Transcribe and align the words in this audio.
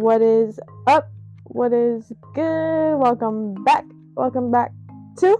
What 0.00 0.22
is 0.22 0.60
up? 0.86 1.10
What 1.42 1.72
is 1.72 2.12
good? 2.32 2.96
Welcome 2.98 3.64
back. 3.64 3.84
Welcome 4.14 4.52
back 4.52 4.70
to 5.18 5.38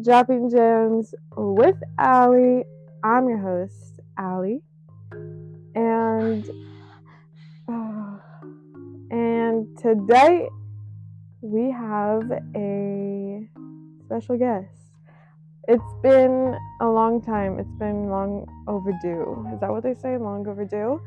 Dropping 0.00 0.48
Gems 0.48 1.12
with 1.36 1.74
Allie. 1.98 2.62
I'm 3.02 3.28
your 3.28 3.38
host, 3.38 3.98
Allie. 4.16 4.62
And 5.74 6.48
and 9.10 9.76
today 9.76 10.48
we 11.40 11.72
have 11.72 12.30
a 12.54 13.48
special 14.04 14.38
guest. 14.38 14.70
It's 15.66 15.94
been 16.00 16.56
a 16.80 16.86
long 16.86 17.20
time. 17.20 17.58
It's 17.58 17.74
been 17.80 18.08
long 18.08 18.46
overdue. 18.68 19.48
Is 19.52 19.58
that 19.58 19.70
what 19.70 19.82
they 19.82 19.94
say? 19.94 20.16
Long 20.16 20.46
overdue? 20.46 21.00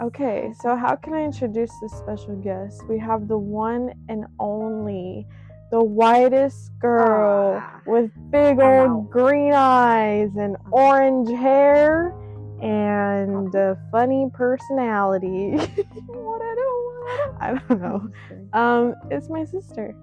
Okay, 0.00 0.50
so 0.62 0.76
how 0.76 0.96
can 0.96 1.12
I 1.12 1.22
introduce 1.22 1.70
this 1.82 1.92
special 1.92 2.34
guest? 2.36 2.82
We 2.88 2.98
have 2.98 3.28
the 3.28 3.36
one 3.36 3.92
and 4.08 4.24
only, 4.38 5.26
the 5.70 5.84
whitest 5.84 6.70
girl 6.80 7.60
Ah, 7.62 7.82
with 7.84 8.10
big 8.30 8.58
old 8.60 9.10
green 9.10 9.52
eyes 9.52 10.30
and 10.38 10.56
orange 10.72 11.28
hair 11.28 12.14
and 12.62 13.54
a 13.54 13.76
funny 13.92 14.30
personality. 14.32 15.50
what 16.06 16.40
I 16.40 16.54
do? 16.54 17.36
I 17.38 17.62
don't 17.68 17.80
know. 17.82 18.10
Um, 18.54 18.94
it's 19.10 19.28
my 19.28 19.44
sister. 19.44 19.94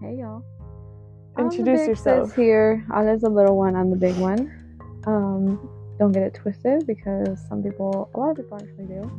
Hey 0.00 0.14
y'all. 0.20 0.44
Introduce 1.36 1.82
I'm 1.82 1.88
yourself. 1.88 2.36
Here. 2.36 2.86
Allie's 2.92 3.22
the 3.22 3.30
little 3.30 3.56
one. 3.56 3.74
I'm 3.74 3.90
the 3.90 3.96
big 3.96 4.16
one. 4.16 4.48
Um, 5.08 5.68
don't 5.98 6.12
get 6.12 6.22
it 6.22 6.34
twisted 6.34 6.86
because 6.86 7.40
some 7.48 7.62
people, 7.62 8.10
a 8.14 8.18
lot 8.18 8.30
of 8.30 8.36
people 8.36 8.58
actually 8.58 8.86
do. 8.86 9.10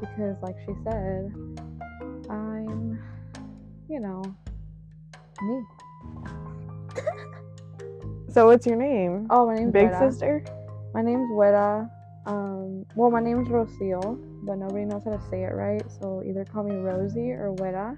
Because, 0.00 0.36
like 0.42 0.56
she 0.66 0.72
said, 0.84 1.32
I'm, 2.28 3.02
you 3.88 4.00
know, 4.00 4.22
me. 5.42 5.62
So 8.30 8.46
what's 8.46 8.66
your 8.66 8.74
name? 8.74 9.28
Oh, 9.30 9.46
my 9.46 9.54
name's 9.54 9.72
Big 9.72 9.90
Guera. 9.90 10.10
sister? 10.10 10.44
My 10.92 11.02
name's 11.02 11.30
Guera. 11.30 11.88
Um, 12.26 12.84
well, 12.96 13.08
my 13.08 13.20
name's 13.20 13.46
Rocio, 13.46 14.18
but 14.42 14.56
nobody 14.56 14.84
knows 14.84 15.04
how 15.04 15.12
to 15.12 15.22
say 15.30 15.44
it 15.44 15.54
right. 15.54 15.82
So 16.00 16.20
either 16.26 16.44
call 16.44 16.64
me 16.64 16.74
Rosie 16.74 17.30
or 17.30 17.54
Guera. 17.54 17.96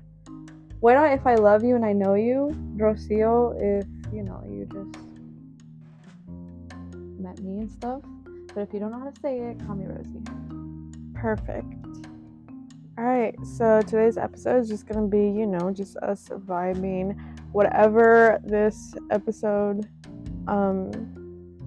Guera 0.82 1.14
if 1.14 1.26
I 1.26 1.36
love 1.36 1.64
you 1.64 1.74
and 1.74 1.86
I 1.86 1.94
know 1.94 2.14
you. 2.14 2.54
Rocio 2.76 3.56
if 3.58 3.86
you 4.12 4.24
know 4.24 4.42
you 4.46 4.66
just 4.66 5.05
met 7.26 7.40
me 7.40 7.60
and 7.60 7.70
stuff. 7.70 8.02
But 8.54 8.60
if 8.60 8.72
you 8.72 8.78
don't 8.78 8.92
know 8.92 9.00
how 9.00 9.10
to 9.10 9.20
say 9.20 9.38
it, 9.38 9.58
call 9.66 9.74
me 9.74 9.86
Rosie. 9.86 10.22
Perfect. 11.14 11.74
All 12.98 13.04
right, 13.04 13.34
so 13.44 13.82
today's 13.82 14.16
episode 14.16 14.60
is 14.60 14.68
just 14.68 14.86
gonna 14.86 15.06
be, 15.06 15.18
you 15.18 15.46
know, 15.46 15.70
just 15.70 15.96
us 15.98 16.28
vibing. 16.28 17.18
Whatever 17.52 18.40
this 18.44 18.94
episode, 19.10 19.88
um, 20.46 20.90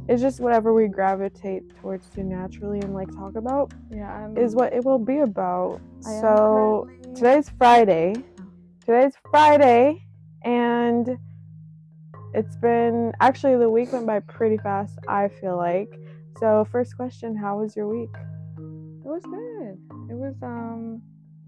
is 0.08 0.22
just 0.22 0.40
whatever 0.40 0.74
we 0.74 0.88
gravitate 0.88 1.64
towards 1.82 2.10
to 2.12 2.24
naturally 2.24 2.80
and 2.80 2.94
like 2.94 3.14
talk 3.14 3.36
about 3.36 3.72
Yeah, 3.92 4.12
I'm. 4.12 4.36
is 4.38 4.56
what 4.56 4.74
it 4.74 4.84
will 4.84 4.98
be 4.98 5.20
about. 5.20 5.82
I 6.06 6.20
So 6.22 6.88
today's 7.16 7.50
Friday. 7.58 8.16
Today's 8.86 9.14
Friday, 9.30 10.02
and 10.44 11.20
it's 12.34 12.56
been 12.58 13.12
actually 13.20 13.58
the 13.58 13.70
week 13.70 13.92
went 13.92 14.06
by 14.06 14.20
pretty 14.20 14.58
fast. 14.58 14.98
I 15.08 15.30
feel 15.42 15.58
like. 15.58 15.90
So 16.40 16.66
first 16.72 16.96
question: 16.96 17.36
How 17.36 17.60
was 17.60 17.76
your 17.76 17.88
week? 17.88 18.14
It 18.58 19.08
was 19.08 19.24
good. 19.24 19.78
It 20.10 20.16
was 20.16 20.36
um. 20.44 21.02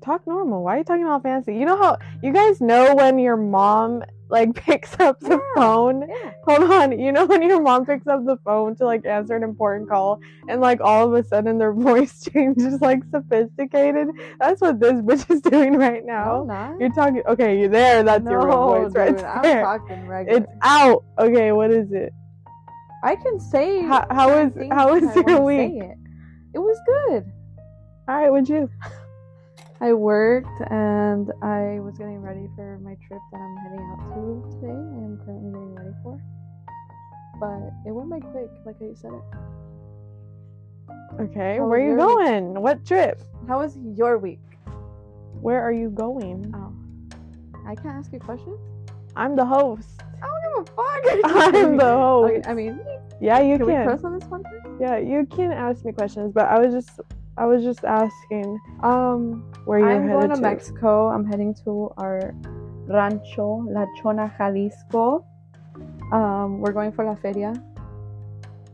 talk 0.04 0.26
normal. 0.26 0.64
Why 0.64 0.76
are 0.76 0.78
you 0.80 0.84
talking 0.84 1.06
all 1.06 1.20
fancy? 1.20 1.56
You 1.56 1.66
know 1.66 1.78
how 1.78 1.98
you 2.24 2.34
guys 2.34 2.60
know 2.60 2.96
when 2.96 3.20
your 3.20 3.38
mom 3.38 4.04
like 4.32 4.56
picks 4.66 5.00
up 5.00 5.20
the 5.20 5.32
Yeah. 5.32 5.40
phone? 5.56 6.08
Yeah. 6.10 6.32
Hold 6.46 6.72
on. 6.72 6.98
You 7.00 7.12
know 7.12 7.26
when 7.26 7.42
your 7.44 7.62
mom 7.62 7.86
picks 7.86 8.08
up 8.08 8.26
the 8.26 8.38
phone 8.46 8.76
to 8.78 8.86
like 8.86 9.06
answer 9.06 9.36
an 9.36 9.44
important 9.44 9.90
call 9.90 10.20
and 10.48 10.62
like 10.62 10.80
all 10.82 11.06
of 11.08 11.14
a 11.14 11.28
sudden 11.28 11.58
their 11.58 11.74
voice 11.90 12.22
changes 12.24 12.82
like 12.82 13.02
sophisticated? 13.12 14.08
That's 14.40 14.62
what 14.62 14.80
this 14.80 14.94
bitch 14.94 15.30
is 15.30 15.42
doing 15.54 15.78
right 15.78 16.04
No, 16.06 16.14
now. 16.14 16.32
Oh, 16.42 16.44
not. 16.46 16.80
You're 16.80 16.92
talking 16.94 17.22
okay, 17.28 17.60
you're 17.60 17.70
there, 17.70 18.04
that's 18.04 18.24
your 18.26 18.40
real 18.46 18.58
No, 18.58 18.68
voice 18.86 18.94
right 18.96 19.16
dude, 19.16 19.26
I'm 19.26 19.42
there. 19.44 19.62
talking 19.64 20.08
regular. 20.08 20.40
It's 20.40 20.48
out. 20.64 21.04
Okay, 21.20 21.52
what 21.52 21.72
is 21.72 21.92
it? 21.92 22.14
I 23.04 23.16
can 23.16 23.40
say. 23.40 23.82
How- 23.82 24.06
how 24.12 24.50
things 24.50 24.72
how 24.72 24.94
was 24.94 25.16
your 25.16 25.42
week? 25.42 25.74
It. 25.84 25.98
it 26.56 26.60
was 26.60 26.78
good. 26.86 27.26
Alright, 28.10 28.32
what'd 28.32 28.50
you 28.50 28.70
I 29.82 29.94
worked 29.94 30.62
and 30.70 31.32
I 31.42 31.80
was 31.80 31.98
getting 31.98 32.22
ready 32.22 32.48
for 32.56 32.78
my 32.84 32.96
trip 33.08 33.20
that 33.32 33.40
I'm 33.40 33.58
heading 33.58 33.80
out 33.80 34.14
to 34.14 34.52
today. 34.56 34.68
I 34.68 34.74
am 35.06 35.20
currently 35.26 35.52
getting 35.52 35.76
ready 35.76 35.96
for. 36.04 36.22
But 37.40 37.90
it 37.90 37.92
went 37.92 38.10
by 38.12 38.20
quick, 38.20 38.52
like 38.66 38.76
I 38.80 38.94
said 38.94 39.12
it. 39.14 39.24
Okay, 41.20 41.58
How 41.58 41.66
where 41.66 41.80
are 41.80 41.84
you 41.84 41.96
your 41.98 42.08
week? 42.08 42.18
going? 42.26 42.62
What 42.62 42.86
trip? 42.86 43.22
How 43.48 43.60
was 43.60 43.76
your 43.98 44.20
week? 44.20 44.40
Where 45.42 45.62
are 45.62 45.72
you 45.74 45.90
going? 45.90 46.54
Oh. 46.56 46.72
I 47.68 47.74
can't 47.74 47.96
ask 47.98 48.14
you 48.14 48.20
questions? 48.20 48.60
I'm 49.16 49.36
the 49.36 49.46
host. 49.46 49.90
I 50.22 50.28
don't 50.28 50.66
give 50.68 50.74
a 50.76 50.76
fuck. 50.76 51.56
I'm 51.56 51.78
the 51.78 51.86
host. 51.86 52.34
Okay, 52.34 52.50
I 52.50 52.54
mean, 52.54 52.80
Yeah, 53.20 53.40
you 53.42 53.58
can, 53.58 53.66
can. 53.68 53.80
we 53.80 53.86
press 53.86 54.04
on 54.04 54.20
this 54.20 54.30
one 54.30 54.44
first? 54.44 54.68
Yeah, 54.80 54.98
you 54.98 55.26
can 55.26 55.52
ask 55.52 55.84
me 55.84 55.92
questions, 55.92 56.32
but 56.34 56.46
I 56.46 56.60
was 56.60 56.72
just 56.72 57.00
I 57.42 57.46
was 57.46 57.64
just 57.64 57.84
asking 57.84 58.60
Um, 58.84 59.44
where 59.66 59.80
you're 59.80 59.90
I'm 59.90 60.08
headed 60.08 60.20
going 60.20 60.30
to, 60.30 60.36
to. 60.36 60.42
Mexico. 60.42 61.08
I'm 61.10 61.26
heading 61.26 61.56
to 61.66 61.92
our 61.98 62.36
rancho, 62.86 63.66
La 63.68 63.88
Chona, 63.98 64.32
Jalisco. 64.38 65.26
Um, 66.14 66.60
we're 66.62 66.72
going 66.72 66.92
for 66.92 67.04
La 67.04 67.16
Feria 67.16 67.54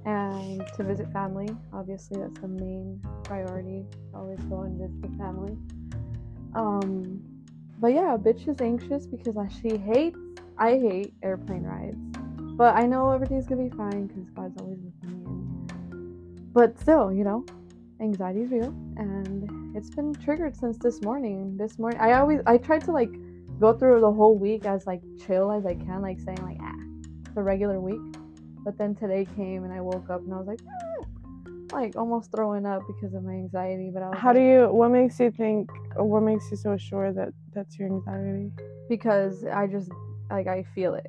and 0.06 0.68
to 0.76 0.84
visit 0.84 1.08
family. 1.14 1.48
Obviously, 1.72 2.20
that's 2.20 2.40
the 2.42 2.50
main 2.50 3.00
priority. 3.24 3.86
Always 4.14 4.40
go 4.52 4.64
and 4.64 4.78
visit 4.78 5.02
the 5.02 5.18
family. 5.18 5.56
Um, 6.54 7.22
but 7.80 7.94
yeah, 7.94 8.18
bitch 8.18 8.50
is 8.50 8.60
anxious 8.60 9.08
because 9.08 9.36
she 9.62 9.78
hates. 9.78 10.20
I 10.58 10.72
hate 10.72 11.14
airplane 11.24 11.64
rides, 11.64 11.98
but 12.58 12.76
I 12.76 12.86
know 12.86 13.12
everything's 13.12 13.48
gonna 13.48 13.64
be 13.64 13.76
fine 13.78 14.08
because 14.08 14.30
God's 14.32 14.60
always 14.60 14.80
with 14.80 15.10
me. 15.10 15.24
And, 15.24 16.54
but 16.54 16.78
still, 16.80 17.14
you 17.14 17.24
know, 17.24 17.46
anxiety 18.00 18.42
is 18.42 18.52
real 18.52 18.74
and 18.98 19.76
it's 19.76 19.90
been 19.90 20.14
triggered 20.16 20.56
since 20.56 20.78
this 20.78 21.02
morning 21.02 21.56
this 21.58 21.80
morning 21.80 22.00
i 22.00 22.14
always 22.14 22.40
i 22.46 22.58
tried 22.58 22.84
to 22.84 22.92
like 22.92 23.10
go 23.60 23.74
through 23.74 24.00
the 24.00 24.12
whole 24.12 24.38
week 24.38 24.66
as 24.66 24.86
like 24.86 25.02
chill 25.26 25.52
as 25.52 25.66
i 25.66 25.74
can 25.74 26.02
like 26.02 26.20
saying 26.20 26.38
like 26.44 26.58
ah 26.62 26.74
the 27.34 27.42
regular 27.42 27.80
week 27.80 28.00
but 28.64 28.78
then 28.78 28.94
today 28.96 29.26
came 29.36 29.64
and 29.64 29.74
i 29.74 29.82
woke 29.82 30.10
up 30.10 30.22
and 30.22 30.34
i 30.34 30.38
was 30.38 30.48
like 30.48 30.60
"Ah," 30.68 31.06
like 31.74 31.96
almost 31.96 32.32
throwing 32.32 32.66
up 32.66 32.82
because 32.88 33.14
of 33.16 33.24
my 33.24 33.34
anxiety 33.34 33.90
but 33.94 34.04
i 34.04 34.10
was 34.10 34.18
How 34.20 34.32
do 34.32 34.40
you? 34.40 34.68
What 34.72 34.90
makes 34.90 35.20
you 35.20 35.32
think? 35.32 35.70
What 35.96 36.22
makes 36.22 36.50
you 36.52 36.58
so 36.58 36.78
sure 36.78 37.12
that 37.14 37.30
that's 37.54 37.78
your 37.80 37.90
anxiety? 37.90 38.52
because 38.90 39.44
i 39.46 39.68
just 39.68 39.90
like 40.30 40.48
i 40.48 40.64
feel 40.74 40.94
it 40.94 41.08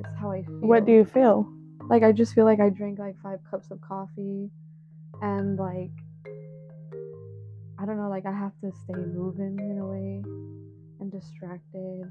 it's 0.00 0.12
how 0.18 0.32
i 0.32 0.42
feel 0.42 0.58
What 0.60 0.84
do 0.86 0.92
you 0.92 1.04
feel? 1.04 1.46
like 1.88 2.02
i 2.02 2.10
just 2.10 2.34
feel 2.34 2.44
like 2.44 2.58
i 2.58 2.68
drink 2.68 2.98
like 2.98 3.16
five 3.22 3.38
cups 3.48 3.70
of 3.70 3.80
coffee 3.80 4.50
and 5.20 5.56
like 5.58 5.92
i 7.82 7.86
don't 7.86 7.96
know 7.96 8.08
like 8.08 8.26
i 8.26 8.32
have 8.32 8.52
to 8.60 8.70
stay 8.84 8.94
moving 8.94 9.58
in 9.58 9.78
a 9.78 9.86
way 9.86 10.22
and 11.00 11.10
distracted 11.10 12.10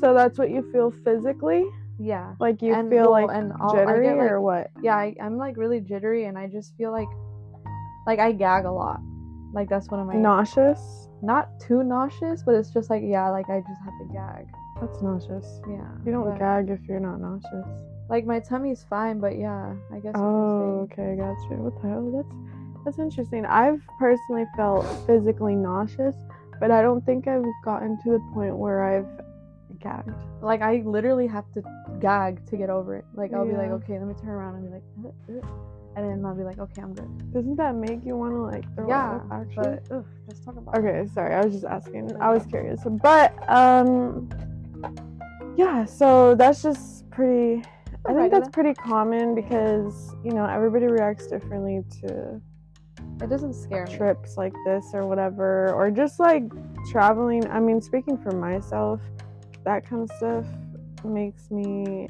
So 0.00 0.14
that's 0.14 0.38
what 0.38 0.50
you 0.50 0.62
feel 0.72 0.90
physically? 1.04 1.64
yeah 1.98 2.34
Like 2.40 2.62
you 2.62 2.72
And, 2.74 2.88
feel 2.88 3.10
well, 3.12 3.26
like 3.26 3.36
and 3.36 3.52
I 3.52 3.70
jittery 3.72 4.06
get, 4.06 4.16
like- 4.16 4.30
or 4.30 4.40
what? 4.40 4.70
yeah 4.82 4.96
I, 4.96 5.14
i'm 5.20 5.36
like 5.36 5.56
really 5.58 5.80
jittery 5.80 6.24
and 6.24 6.38
i 6.38 6.46
just 6.46 6.74
feel 6.76 6.90
like 6.92 7.08
like 8.06 8.18
i 8.18 8.32
gag 8.32 8.64
a 8.64 8.72
lot 8.72 9.00
like 9.52 9.68
that's 9.68 9.88
one 9.90 10.00
of 10.00 10.06
my 10.06 10.14
Nauseous? 10.14 11.08
not 11.22 11.48
too 11.60 11.82
nauseous 11.82 12.42
but 12.42 12.54
it's 12.54 12.70
just 12.72 12.88
like 12.88 13.02
yeah 13.04 13.28
like 13.28 13.50
i 13.50 13.60
just 13.60 13.80
have 13.84 13.92
to 14.00 14.06
gag 14.14 14.46
That's 14.80 15.02
nauseous. 15.02 15.60
yeah 15.68 15.90
You 16.06 16.12
don't 16.12 16.24
but, 16.30 16.38
gag 16.38 16.70
if 16.70 16.80
you're 16.88 17.00
not 17.00 17.20
nauseous. 17.20 17.68
like 18.08 18.24
my 18.24 18.40
tummy's 18.40 18.82
fine 18.88 19.20
but 19.20 19.36
yeah 19.36 19.74
i 19.92 19.96
guess 20.00 20.14
you 20.16 20.22
Oh, 20.22 20.88
okay, 20.90 21.16
gotcha. 21.18 21.54
What 21.60 21.74
the 21.82 21.88
hell? 21.88 22.08
That's 22.16 22.34
that's 22.84 22.98
interesting. 22.98 23.44
I've 23.46 23.80
personally 23.98 24.44
felt 24.56 24.86
physically 25.06 25.54
nauseous, 25.56 26.14
but 26.60 26.70
I 26.70 26.82
don't 26.82 27.04
think 27.04 27.26
I've 27.28 27.44
gotten 27.64 27.96
to 28.04 28.10
the 28.10 28.20
point 28.34 28.56
where 28.56 28.82
I've 28.82 29.06
gagged. 29.78 30.10
like 30.42 30.60
i 30.60 30.82
literally 30.84 31.26
have 31.26 31.50
to 31.52 31.62
gag 32.00 32.44
to 32.46 32.56
get 32.56 32.68
over 32.68 32.96
it 32.96 33.04
like 33.14 33.32
i'll 33.32 33.46
be 33.46 33.52
like 33.54 33.70
okay 33.70 33.98
let 33.98 34.06
me 34.06 34.14
turn 34.20 34.28
around 34.28 34.56
and 34.56 34.64
be 34.66 34.74
like 34.74 34.82
"Uh, 35.04 35.38
uh," 35.38 35.96
and 35.96 36.10
then 36.10 36.24
i'll 36.26 36.34
be 36.34 36.42
like 36.42 36.58
okay 36.58 36.82
i'm 36.82 36.92
good 36.92 37.32
Doesn't 37.32 37.56
that 37.56 37.74
make 37.74 38.04
you 38.04 38.16
want 38.16 38.32
to 38.34 38.42
like 38.42 38.64
throw 38.74 38.88
yeah 38.88 39.16
up? 39.16 39.26
Actually. 39.32 39.78
but 39.88 39.96
ugh, 39.96 40.04
let's 40.26 40.40
talk 40.40 40.56
about 40.56 40.76
Okay, 40.76 41.08
sorry. 41.14 41.34
I 41.34 41.44
was 41.44 41.54
just 41.54 41.64
asking. 41.64 42.14
I 42.20 42.30
was 42.32 42.44
curious. 42.46 42.80
But 42.84 43.32
um 43.48 44.28
yeah, 45.56 45.84
so 45.84 46.34
that's 46.34 46.62
just 46.62 47.08
pretty 47.10 47.62
I 48.08 48.14
think 48.14 48.30
that's 48.32 48.48
pretty 48.48 48.74
common 48.74 49.34
because, 49.34 50.14
you 50.24 50.32
know, 50.32 50.46
everybody 50.46 50.86
reacts 50.86 51.26
differently 51.26 51.82
to 52.00 52.40
it 53.22 53.28
doesn't 53.28 53.54
scare 53.54 53.86
me. 53.86 53.96
trips 53.96 54.36
like 54.36 54.54
this 54.64 54.86
or 54.94 55.06
whatever, 55.06 55.72
or 55.74 55.90
just 55.90 56.18
like 56.20 56.44
traveling. 56.90 57.48
I 57.50 57.60
mean, 57.60 57.80
speaking 57.80 58.16
for 58.18 58.32
myself, 58.32 59.00
that 59.64 59.84
kind 59.84 60.02
of 60.02 60.10
stuff 60.16 60.46
makes 61.04 61.50
me 61.50 62.08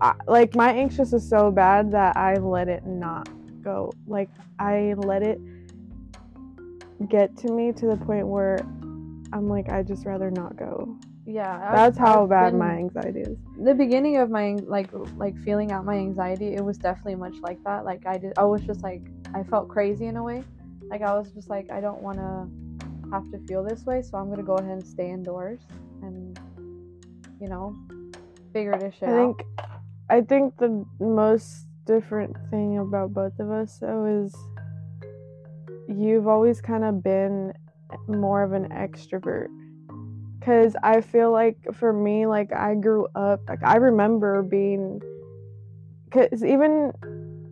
I, 0.00 0.14
like 0.26 0.54
my 0.56 0.72
anxious 0.72 1.12
is 1.12 1.28
so 1.28 1.50
bad 1.50 1.90
that 1.92 2.16
I 2.16 2.34
let 2.34 2.68
it 2.68 2.84
not 2.86 3.28
go. 3.62 3.92
Like 4.06 4.28
I 4.58 4.94
let 4.98 5.22
it 5.22 5.40
get 7.08 7.36
to 7.38 7.50
me 7.52 7.72
to 7.72 7.86
the 7.86 7.96
point 7.96 8.26
where 8.26 8.58
I'm 9.32 9.48
like 9.48 9.70
I 9.70 9.82
just 9.82 10.06
rather 10.06 10.30
not 10.30 10.56
go. 10.56 10.96
Yeah, 11.26 11.54
I've- 11.56 11.76
That's 11.76 11.98
how 11.98 12.24
I've 12.24 12.28
bad 12.28 12.50
been- 12.50 12.58
my 12.58 12.74
anxiety 12.76 13.20
is. 13.20 13.38
the 13.58 13.74
beginning 13.74 14.16
of 14.18 14.30
my 14.30 14.56
like 14.66 14.90
like 15.16 15.36
feeling 15.38 15.72
out 15.72 15.84
my 15.84 15.94
anxiety 15.96 16.54
it 16.54 16.64
was 16.64 16.76
definitely 16.76 17.14
much 17.14 17.36
like 17.40 17.62
that 17.64 17.84
like 17.84 18.04
i 18.04 18.18
did 18.18 18.32
i 18.36 18.44
was 18.44 18.60
just 18.62 18.82
like 18.82 19.00
i 19.34 19.42
felt 19.42 19.68
crazy 19.68 20.06
in 20.06 20.16
a 20.16 20.22
way 20.22 20.42
like 20.90 21.02
i 21.02 21.12
was 21.12 21.30
just 21.32 21.50
like 21.50 21.70
i 21.70 21.80
don't 21.80 22.00
want 22.02 22.18
to 22.18 22.48
have 23.10 23.30
to 23.30 23.38
feel 23.46 23.62
this 23.62 23.84
way 23.84 24.00
so 24.02 24.16
i'm 24.16 24.30
gonna 24.30 24.42
go 24.42 24.54
ahead 24.54 24.72
and 24.72 24.86
stay 24.86 25.10
indoors 25.10 25.60
and 26.02 26.38
you 27.40 27.48
know 27.48 27.76
figure 28.52 28.78
this 28.78 28.94
shit 28.94 29.08
I 29.08 29.12
out 29.12 29.36
think 29.36 29.46
I 30.10 30.20
think 30.20 30.56
the 30.58 30.84
most 31.00 31.66
different 31.86 32.36
thing 32.50 32.78
about 32.78 33.12
both 33.12 33.38
of 33.38 33.50
us 33.50 33.78
though 33.78 34.06
is 34.06 34.34
you've 35.88 36.26
always 36.26 36.60
kind 36.60 36.84
of 36.84 37.02
been 37.02 37.52
more 38.06 38.42
of 38.42 38.52
an 38.52 38.68
extrovert. 38.68 39.48
Cuz 40.40 40.76
I 40.82 41.00
feel 41.00 41.30
like 41.32 41.56
for 41.72 41.92
me 41.92 42.26
like 42.26 42.52
I 42.52 42.74
grew 42.74 43.06
up 43.14 43.40
like 43.48 43.62
I 43.62 43.76
remember 43.76 44.42
being 44.42 45.00
cuz 46.10 46.44
even 46.44 46.92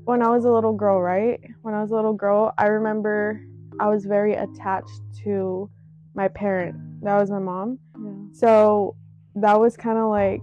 when 0.05 0.23
I 0.23 0.29
was 0.29 0.45
a 0.45 0.53
little 0.53 0.73
girl, 0.75 1.01
right? 1.01 1.41
When 1.63 1.75
I 1.75 1.81
was 1.81 1.91
a 1.91 1.95
little 1.95 2.13
girl, 2.13 2.53
I 2.59 2.67
remember 2.67 3.41
I 3.81 3.89
was 3.89 4.05
very 4.05 4.35
attached 4.35 5.01
to 5.25 5.71
my 6.15 6.29
parent. 6.29 6.77
That 7.03 7.19
was 7.19 7.31
my 7.31 7.39
mom. 7.39 7.79
yeah. 7.99 8.11
So 8.33 8.97
that 9.37 9.59
was 9.59 9.77
kind 9.77 9.99
of 9.99 10.09
like 10.11 10.43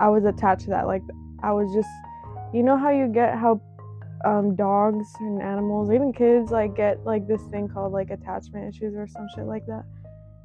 I 0.00 0.08
was 0.08 0.24
attached 0.24 0.64
to 0.64 0.70
that. 0.70 0.86
Like 0.86 1.02
I 1.42 1.52
was 1.52 1.72
just, 1.74 1.88
you 2.52 2.62
know 2.62 2.76
how 2.76 2.90
you 2.90 3.08
get 3.08 3.36
how 3.36 3.60
um, 4.24 4.56
dogs 4.56 5.06
and 5.20 5.42
animals, 5.42 5.90
even 5.90 6.12
kids, 6.12 6.50
like 6.50 6.76
get 6.76 7.04
like 7.04 7.26
this 7.26 7.42
thing 7.50 7.68
called 7.68 7.92
like 7.92 8.10
attachment 8.10 8.74
issues 8.74 8.94
or 8.94 9.06
some 9.06 9.26
shit 9.34 9.44
like 9.46 9.66
that, 9.66 9.84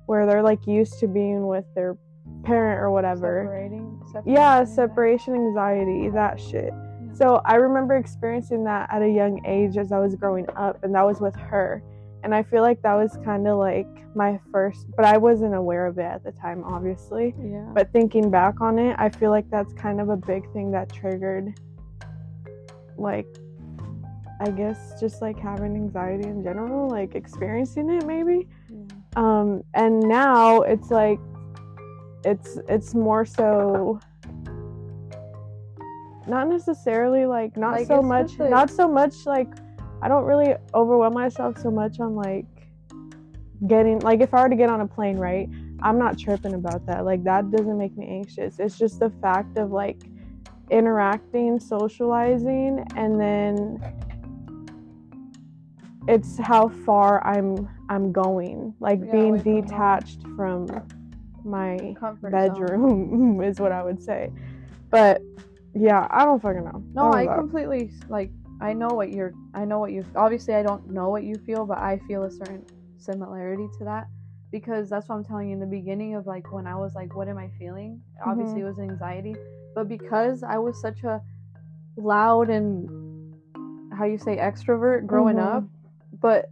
where 0.08 0.26
they're 0.26 0.44
like 0.44 0.66
used 0.68 1.00
to 1.00 1.08
being 1.08 1.48
with 1.48 1.66
their 1.76 1.96
parent 2.44 2.82
or 2.82 2.92
whatever. 2.92 3.44
separating, 3.46 4.02
Yeah, 4.26 4.64
separation, 4.66 4.76
separation 4.76 5.34
anxiety, 5.36 6.10
that 6.10 6.40
shit. 6.40 6.74
So 7.20 7.42
I 7.44 7.56
remember 7.56 7.98
experiencing 7.98 8.64
that 8.64 8.88
at 8.90 9.02
a 9.02 9.10
young 9.10 9.46
age 9.46 9.76
as 9.76 9.92
I 9.92 10.00
was 10.00 10.16
growing 10.16 10.48
up, 10.56 10.82
and 10.86 10.96
that 10.96 11.06
was 11.06 11.20
with 11.20 11.36
her. 11.36 11.84
And 12.24 12.34
I 12.34 12.44
feel 12.44 12.62
like 12.62 12.82
that 12.84 12.94
was 12.94 13.18
kind 13.26 13.46
of 13.46 13.58
like 13.58 13.88
my 14.16 14.40
first, 14.54 14.88
but 14.96 15.04
I 15.04 15.18
wasn't 15.18 15.54
aware 15.54 15.86
of 15.86 15.98
it 15.98 16.04
at 16.04 16.24
the 16.24 16.32
time, 16.32 16.64
obviously. 16.64 17.36
yeah 17.44 17.70
But 17.74 17.92
thinking 17.92 18.32
back 18.32 18.62
on 18.62 18.80
it, 18.80 18.96
I 18.98 19.10
feel 19.10 19.32
like 19.32 19.50
that's 19.50 19.74
kind 19.74 20.00
of 20.00 20.08
a 20.08 20.16
big 20.16 20.50
thing 20.54 20.72
that 20.72 20.94
triggered, 20.94 21.60
like, 22.98 23.28
I 24.40 24.52
guess 24.52 24.98
just 24.98 25.22
like 25.22 25.38
having 25.38 25.76
anxiety 25.76 26.26
in 26.30 26.42
general, 26.42 26.90
like 26.90 27.16
experiencing 27.16 27.90
it 27.90 28.06
maybe. 28.06 28.48
yeah. 28.70 28.78
Um, 29.18 29.62
and 29.74 30.00
now 30.00 30.62
it's 30.62 30.90
like, 30.90 31.20
it's 32.24 32.58
it's 32.70 32.96
more 32.96 33.26
so. 33.26 34.00
Not 36.30 36.48
necessarily 36.48 37.26
like 37.26 37.58
not 37.58 37.74
Like, 37.74 37.88
so 37.88 38.02
much 38.02 38.38
not 38.40 38.70
so 38.70 38.88
much 38.88 39.26
like 39.26 39.48
I 40.02 40.08
don't 40.08 40.26
really 40.26 40.54
overwhelm 40.74 41.14
myself 41.14 41.58
so 41.60 41.70
much 41.72 42.00
on 42.00 42.16
like 42.16 42.46
getting 43.68 44.00
like 44.00 44.22
if 44.22 44.34
I 44.34 44.44
were 44.44 44.50
to 44.50 44.56
get 44.56 44.70
on 44.70 44.82
a 44.82 44.88
plane, 44.88 45.18
right? 45.18 45.50
I'm 45.82 45.98
not 45.98 46.18
tripping 46.18 46.54
about 46.54 46.86
that. 46.88 47.06
Like 47.06 47.24
that 47.24 47.52
doesn't 47.52 47.78
make 47.78 47.98
me 47.98 48.08
anxious. 48.08 48.60
It's 48.60 48.78
just 48.78 49.00
the 49.00 49.10
fact 49.22 49.58
of 49.58 49.72
like 49.72 49.98
interacting, 50.70 51.60
socializing, 51.60 52.86
and 52.96 53.20
then 53.20 53.82
it's 56.08 56.38
how 56.40 56.70
far 56.70 57.26
I'm 57.26 57.68
I'm 57.90 58.12
going. 58.12 58.74
Like 58.80 59.00
Yeah, 59.04 59.12
being 59.12 59.30
away 59.36 59.44
from 59.44 59.52
home. 59.54 59.62
detached 59.62 60.22
from 60.36 60.68
my 61.44 61.96
Comfort 62.00 62.32
zone. 62.32 62.32
bedroom 62.32 63.42
is 63.50 63.60
what 63.60 63.72
I 63.72 63.84
would 63.84 64.02
say. 64.02 64.32
But 64.90 65.22
yeah, 65.74 66.08
I 66.10 66.26
don't 66.26 66.42
fucking 66.42 66.64
know. 66.64 66.84
No, 66.94 67.04
don't 67.04 67.14
I 67.14 67.26
completely 67.36 67.92
like. 68.10 68.32
I 68.62 68.74
know 68.74 68.90
what 68.90 69.12
you're. 69.12 69.34
I 69.54 69.66
know 69.66 69.80
what 69.80 69.92
you. 69.92 70.06
Obviously, 70.16 70.54
I 70.56 70.64
don't 70.64 70.90
know 70.92 71.10
what 71.10 71.24
you 71.24 71.38
feel, 71.46 71.66
but 71.66 71.78
I 71.78 72.00
feel 72.08 72.24
a 72.24 72.32
certain 72.32 72.66
similarity 72.98 73.68
to 73.78 73.86
that 73.86 74.08
because 74.52 74.90
that's 74.90 75.08
what 75.08 75.16
I'm 75.16 75.24
telling 75.24 75.48
you 75.50 75.54
in 75.54 75.60
the 75.60 75.66
beginning 75.66 76.16
of 76.16 76.28
like 76.28 76.52
when 76.52 76.68
I 76.68 76.76
was 76.76 76.96
like, 76.96 77.16
what 77.16 77.28
am 77.28 77.38
I 77.38 77.50
feeling? 77.60 78.02
Obviously, 78.26 78.62
it 78.62 78.66
was 78.66 78.80
anxiety, 78.80 79.36
but 79.76 79.88
because 79.88 80.44
I 80.44 80.58
was 80.58 80.80
such 80.82 81.04
a 81.04 81.22
loud 81.96 82.50
and 82.50 82.90
how 83.94 84.06
you 84.06 84.18
say 84.18 84.38
extrovert 84.38 85.06
growing 85.06 85.36
Mhm. 85.38 85.58
up, 85.58 85.64
but 86.22 86.50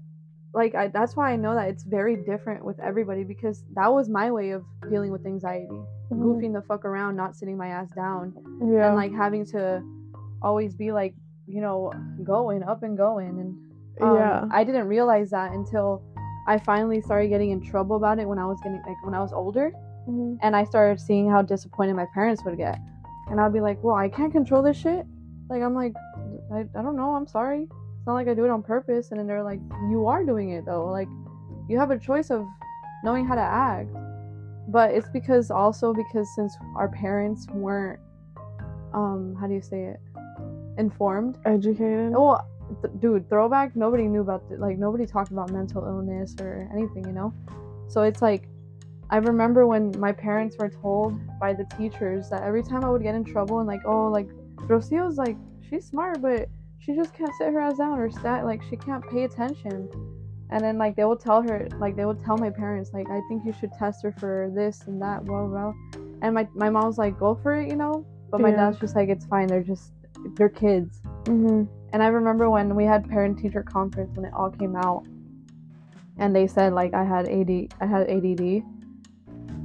like 0.54 0.76
I, 0.76 0.88
that's 0.88 1.16
why 1.16 1.32
I 1.32 1.36
know 1.36 1.56
that 1.56 1.70
it's 1.70 1.84
very 1.84 2.16
different 2.16 2.64
with 2.64 2.80
everybody 2.80 3.24
because 3.24 3.64
that 3.74 3.94
was 3.94 4.10
my 4.10 4.32
way 4.32 4.52
of 4.52 4.64
dealing 4.90 5.12
with 5.12 5.26
anxiety. 5.26 5.82
Goofing 6.16 6.54
the 6.54 6.62
fuck 6.62 6.86
around, 6.86 7.16
not 7.16 7.36
sitting 7.36 7.58
my 7.58 7.68
ass 7.68 7.90
down 7.96 8.34
Yeah. 8.62 8.88
and 8.88 8.96
like 8.96 9.14
having 9.14 9.46
to 9.48 9.84
always 10.42 10.76
be 10.76 10.92
like 10.92 11.14
you 11.48 11.62
know 11.62 11.92
going 12.24 12.62
up 12.64 12.84
and 12.84 12.98
going 12.98 13.40
and 13.40 13.58
um, 14.02 14.16
yeah. 14.18 14.46
i 14.52 14.64
didn't 14.64 14.86
realize 14.88 15.30
that 15.32 15.52
until 15.54 16.04
i 16.48 16.58
finally 16.60 17.02
started 17.02 17.30
getting 17.30 17.50
in 17.52 17.60
trouble 17.62 17.96
about 17.96 18.20
it 18.20 18.28
when 18.28 18.38
i 18.38 18.46
was 18.46 18.60
getting 18.62 18.82
like 18.86 18.98
when 19.04 19.14
i 19.16 19.20
was 19.22 19.32
older 19.34 19.72
Mhm. 20.08 20.38
and 20.44 20.56
i 20.56 20.64
started 20.64 21.00
seeing 21.00 21.30
how 21.30 21.42
disappointed 21.42 21.96
my 21.96 22.06
parents 22.14 22.44
would 22.46 22.58
get 22.58 22.78
and 23.30 23.40
i'd 23.42 23.52
be 23.54 23.62
like 23.62 23.82
well 23.82 23.96
i 23.96 24.08
can't 24.10 24.32
control 24.32 24.62
this 24.62 24.78
shit 24.78 25.06
like 25.50 25.62
i'm 25.64 25.74
like 25.74 25.94
i, 26.54 26.60
I 26.78 26.82
don't 26.84 26.96
know 26.98 27.16
i'm 27.16 27.28
sorry 27.28 27.64
it's 27.64 28.06
not 28.06 28.14
like 28.14 28.28
i 28.28 28.34
do 28.36 28.44
it 28.46 28.52
on 28.52 28.62
purpose 28.62 29.10
and 29.12 29.20
then 29.20 29.26
they're 29.26 29.42
like 29.44 29.60
you 29.90 30.06
are 30.06 30.24
doing 30.24 30.50
it 30.52 30.66
though 30.66 30.86
like 30.86 31.08
you 31.70 31.80
have 31.80 31.90
a 31.92 31.98
choice 31.98 32.30
of 32.30 32.46
knowing 33.04 33.26
how 33.26 33.36
to 33.36 33.42
act 33.42 33.90
but 34.68 34.92
it's 34.92 35.10
because 35.10 35.50
also 35.50 35.94
because 35.94 36.28
since 36.36 36.56
our 36.76 36.90
parents 36.90 37.48
weren't 37.52 38.00
um 38.94 39.36
how 39.40 39.48
do 39.48 39.54
you 39.54 39.62
say 39.62 39.84
it? 39.84 40.00
Informed. 40.78 41.38
Educated. 41.46 42.12
well 42.12 42.46
th- 42.82 42.94
dude 43.00 43.30
throwback 43.30 43.76
nobody 43.76 44.08
knew 44.08 44.22
about 44.22 44.48
th- 44.48 44.60
like 44.60 44.78
nobody 44.78 45.06
talked 45.06 45.32
about 45.32 45.52
mental 45.52 45.86
illness 45.86 46.36
or 46.40 46.70
anything 46.74 47.06
you 47.06 47.14
know? 47.14 47.34
So 47.88 48.02
it's 48.04 48.22
like 48.22 48.48
i 49.10 49.18
remember 49.18 49.66
when 49.66 49.98
my 49.98 50.12
parents 50.12 50.58
were 50.58 50.70
told 50.70 51.18
by 51.40 51.54
the 51.54 51.66
teachers 51.78 52.30
that 52.30 52.44
every 52.44 52.62
time 52.62 52.84
i 52.84 52.90
would 52.90 53.02
get 53.02 53.16
in 53.16 53.24
trouble 53.24 53.60
and 53.60 53.68
like 53.68 53.80
oh 53.86 54.08
like 54.08 54.28
rocio's 54.64 55.18
like 55.18 55.38
she's 55.70 55.86
smart 55.86 56.22
but 56.22 56.50
she 56.80 56.94
just 56.94 57.14
can't 57.14 57.34
sit 57.36 57.48
her 57.54 57.60
ass 57.60 57.78
down 57.78 57.98
or 58.00 58.12
stat 58.12 58.44
like 58.44 58.62
she 58.70 58.76
can't 58.76 59.08
pay 59.10 59.24
attention 59.24 59.88
and 60.50 60.64
then 60.64 60.78
like 60.78 60.96
they 60.96 61.06
would 61.06 61.20
tell 61.20 61.42
her 61.42 61.68
like 61.80 61.96
they 61.96 62.06
would 62.06 62.24
tell 62.24 62.38
my 62.38 62.50
parents 62.50 62.92
like 62.94 63.10
i 63.10 63.20
think 63.28 63.46
you 63.46 63.54
should 63.54 63.72
test 63.74 64.04
her 64.04 64.12
for 64.20 64.52
this 64.56 64.82
and 64.88 65.02
that 65.02 65.26
blah 65.26 65.46
blah, 65.46 65.72
blah. 65.72 66.00
and 66.22 66.34
my, 66.34 66.48
my 66.56 66.70
mom 66.70 66.86
was 66.86 66.98
like 66.98 67.18
go 67.20 67.36
for 67.44 67.60
it 67.60 67.68
you 67.68 67.76
know 67.76 68.06
but 68.32 68.40
my 68.42 68.50
Yeah. 68.50 68.56
dad's 68.56 68.80
just 68.80 68.96
like 68.96 69.10
it's 69.10 69.26
fine 69.26 69.48
they're 69.48 69.64
just 69.64 69.92
they're 70.38 70.50
kids 70.50 71.02
hmm 71.26 71.64
and 71.94 72.04
I 72.04 72.08
remember 72.08 72.50
when 72.50 72.76
we 72.76 72.84
had 72.84 73.08
parent 73.10 73.40
teacher 73.40 73.64
conference 73.64 74.16
when 74.16 74.26
it 74.26 74.34
all 74.34 74.50
came 74.50 74.76
out, 74.76 75.04
and 76.18 76.36
they 76.36 76.48
said 76.48 76.74
like 76.74 76.94
I 76.94 77.04
had 77.04 77.28
AD, 77.28 77.70
I 77.80 77.86
had 77.86 78.10
ADD 78.10 78.64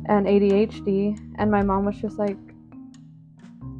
and 0.09 0.27
ADHD, 0.27 1.19
and 1.39 1.51
my 1.51 1.63
mom 1.63 1.85
was 1.85 1.97
just 1.97 2.19
like, 2.19 2.39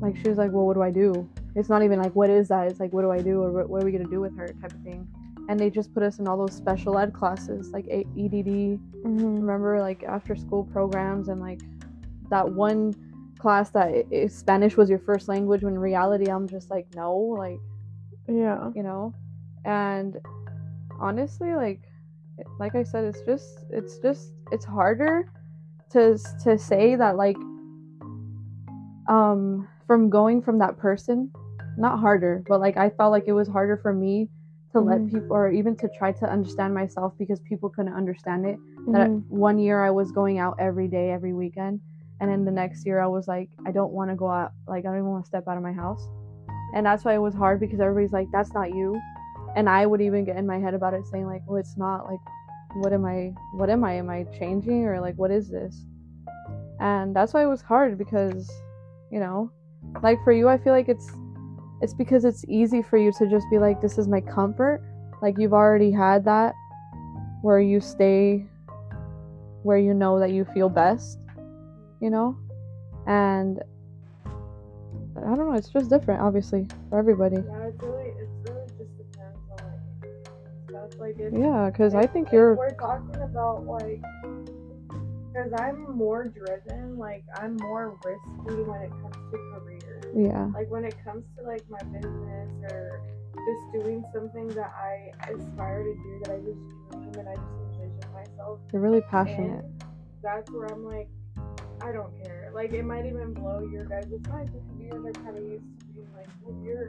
like 0.01 0.17
she 0.17 0.29
was 0.29 0.39
like, 0.39 0.51
well, 0.51 0.67
what 0.67 0.75
do 0.75 0.83
I 0.83 0.91
do? 0.91 1.29
It's 1.55 1.69
not 1.69 1.83
even 1.83 1.99
like 1.99 2.15
what 2.15 2.31
is 2.31 2.49
that? 2.49 2.67
It's 2.67 2.81
like 2.81 2.93
what 2.93 3.03
do 3.03 3.11
I 3.11 3.21
do 3.21 3.43
or 3.43 3.53
what, 3.53 3.71
what 3.71 3.83
are 3.83 3.85
we 3.85 3.93
gonna 3.93 4.05
do 4.05 4.21
with 4.21 4.37
her 4.37 4.49
type 4.61 4.75
of 4.75 4.81
thing. 4.83 5.07
And 5.49 5.61
they 5.61 5.71
just 5.71 5.93
put 5.93 6.03
us 6.03 6.19
in 6.19 6.29
all 6.29 6.39
those 6.39 6.55
special 6.55 6.99
ed 6.99 7.13
classes 7.13 7.71
like 7.73 7.87
A- 7.87 8.07
EDD, 8.17 8.79
hmm 9.03 9.41
remember 9.41 9.81
like 9.81 10.03
after 10.05 10.35
school 10.37 10.65
programs 10.65 11.29
and 11.29 11.41
like 11.41 11.61
that 12.31 12.49
one 12.49 12.95
class 13.39 13.71
that 13.71 14.07
Spanish 14.29 14.77
was 14.77 14.89
your 14.89 15.01
first 15.01 15.29
language 15.29 15.63
when 15.63 15.75
in 15.75 15.79
reality 15.79 16.31
I'm 16.31 16.49
just 16.49 16.71
like 16.71 16.87
no 16.95 17.17
like 17.17 17.59
Yeah. 18.29 18.71
you 18.75 18.83
know 18.83 19.13
and 19.65 20.21
honestly 21.01 21.55
like 21.55 21.81
like 22.59 22.75
i 22.75 22.83
said 22.83 23.05
it's 23.05 23.21
just 23.27 23.45
it's 23.71 23.99
just 23.99 24.33
it's 24.51 24.65
harder 24.65 25.25
to 25.91 26.19
to 26.45 26.59
say 26.59 26.97
that 26.97 27.17
like 27.17 27.37
um 29.09 29.69
from 29.87 30.09
going 30.11 30.41
from 30.41 30.59
that 30.59 30.79
person 30.79 31.31
not 31.77 31.99
harder 31.99 32.45
but 32.49 32.61
like 32.61 32.77
i 32.77 32.89
felt 32.91 33.11
like 33.11 33.25
it 33.27 33.33
was 33.33 33.49
harder 33.49 33.77
for 33.77 33.93
me 33.93 34.29
to 34.73 34.81
let 34.81 34.99
Mhm. 34.99 35.11
people 35.11 35.37
or 35.37 35.51
even 35.51 35.77
to 35.77 35.89
try 35.89 36.13
to 36.13 36.27
understand 36.31 36.75
myself 36.75 37.13
because 37.19 37.41
people 37.41 37.69
couldn't 37.69 37.95
understand 37.95 38.47
it 38.47 38.59
that 38.89 39.11
Mhm. 39.11 39.25
one 39.29 39.59
year 39.59 39.85
I 39.85 39.91
was 39.91 40.11
going 40.13 40.39
out 40.39 40.57
every 40.59 40.89
day, 40.89 41.11
every 41.11 41.33
weekend, 41.33 41.81
and 42.21 42.31
then 42.31 42.45
the 42.45 42.51
next 42.51 42.85
year 42.87 43.01
I 43.01 43.07
was 43.07 43.29
like, 43.29 43.51
I 43.67 43.71
don't 43.71 43.93
want 43.93 44.11
to 44.11 44.17
go 44.17 44.29
out, 44.31 44.53
like 44.67 44.85
I 44.85 44.89
don't 44.89 44.99
even 44.99 45.11
want 45.11 45.25
to 45.25 45.29
step 45.29 45.47
out 45.49 45.57
of 45.57 45.63
my 45.63 45.73
house, 45.73 46.09
and 46.75 46.85
that's 46.85 47.05
why 47.05 47.15
it 47.15 47.19
was 47.19 47.35
hard 47.35 47.61
because 47.61 47.81
everybody's 47.81 48.13
like, 48.13 48.29
that's 48.33 48.53
not 48.55 48.75
you, 48.75 49.01
and 49.57 49.69
I 49.69 49.87
would 49.87 50.01
even 50.01 50.25
get 50.25 50.37
in 50.37 50.47
my 50.47 50.59
head 50.59 50.75
about 50.75 50.95
it 50.95 51.05
saying 51.07 51.27
like, 51.27 51.43
well, 51.47 51.59
it's 51.59 51.77
not 51.77 52.07
like 52.07 52.21
what 52.75 52.93
am 52.93 53.05
I 53.05 53.35
what 53.53 53.69
am 53.69 53.85
I? 53.85 53.95
Am 53.95 54.09
I 54.09 54.25
changing 54.39 54.87
or 54.87 55.01
like 55.01 55.17
what 55.17 55.31
is 55.31 55.49
this? 55.51 55.85
And 56.81 57.15
that's 57.15 57.35
why 57.35 57.43
it 57.43 57.47
was 57.47 57.63
hard 57.63 57.99
because, 57.99 58.51
you 59.11 59.21
know, 59.21 59.51
like 60.03 60.19
for 60.25 60.33
you 60.33 60.49
I 60.49 60.59
feel 60.59 60.73
like 60.73 60.89
it's 60.89 61.11
it's 61.83 61.93
because 61.93 62.25
it's 62.25 62.45
easy 62.47 62.81
for 62.81 62.97
you 62.97 63.13
to 63.19 63.29
just 63.29 63.45
be 63.51 63.59
like 63.59 63.81
this 63.81 63.99
is 63.99 64.07
my 64.07 64.21
comfort. 64.21 64.81
Like 65.21 65.37
you've 65.37 65.53
already 65.53 65.91
had 65.91 66.25
that 66.25 66.55
where 67.43 67.61
you 67.61 67.81
stay 67.81 68.47
where 69.65 69.79
you 69.79 69.93
know 69.93 70.19
that 70.19 70.31
you 70.31 70.45
feel 70.45 70.69
best, 70.69 71.19
you 72.01 72.11
know? 72.11 72.37
And 73.07 73.61
I 75.17 75.21
don't 75.21 75.39
know, 75.39 75.55
it's 75.55 75.69
just 75.69 75.91
different 75.91 76.21
obviously 76.21 76.69
for 76.89 76.99
everybody. 76.99 77.37
Yeah, 77.37 77.67
it's 77.67 77.83
really, 77.83 78.13
it's 78.19 78.51
really 78.51 78.67
just 78.79 78.97
depends 78.97 79.39
on 79.51 79.67
like 80.01 80.91
stuff 80.91 81.01
like. 81.01 81.17
Yeah, 81.19 81.71
cuz 81.71 81.95
I 81.95 82.07
think 82.07 82.31
you're 82.33 82.55
We're 82.55 82.71
talking 82.71 83.23
about 83.23 83.67
like, 83.67 84.01
because 85.33 85.53
I'm 85.59 85.97
more 85.97 86.25
driven. 86.29 86.97
Like 86.99 87.25
I'm 87.37 87.57
more 87.57 87.99
risky 88.05 88.63
when 88.63 88.83
it 88.83 88.91
comes 88.91 89.17
to 89.31 89.39
career. 89.55 90.01
yeah. 90.15 90.47
Like 90.55 90.71
when 90.71 90.85
it 90.85 90.95
comes 91.05 91.25
to 91.39 91.45
like 91.45 91.63
my 91.71 91.79
business 91.85 92.51
or 92.73 93.01
just 93.35 93.85
doing 93.85 94.05
something 94.15 94.49
that 94.49 94.73
I 94.77 95.11
aspire 95.31 95.83
to 95.83 95.95
do, 95.95 96.21
that 96.25 96.33
I 96.35 96.39
just 96.39 96.61
dream 96.91 97.13
and 97.19 97.29
I 97.29 97.35
just 97.35 97.47
envision 97.81 98.13
myself 98.13 98.61
You're 98.73 98.83
really 98.83 99.01
passionate. 99.03 99.65
in. 99.65 99.79
That's 100.23 100.51
where 100.51 100.67
I'm 100.67 100.85
like, 100.85 101.09
I 101.81 101.91
don't 101.93 102.13
care. 102.23 102.51
Like 102.55 102.73
it 102.73 102.85
might 102.85 103.07
even 103.07 103.33
blow 103.35 103.61
your 103.73 103.85
guys' 103.87 104.07
minds 104.29 104.51
because 104.53 104.69
you 104.79 104.91
guys 104.91 105.01
are 105.05 105.13
kind 105.25 105.37
of 105.39 105.43
used 105.45 105.65
to 105.81 105.87
being 105.87 106.09
like, 106.15 106.29
well, 106.43 106.57
you're 106.63 106.89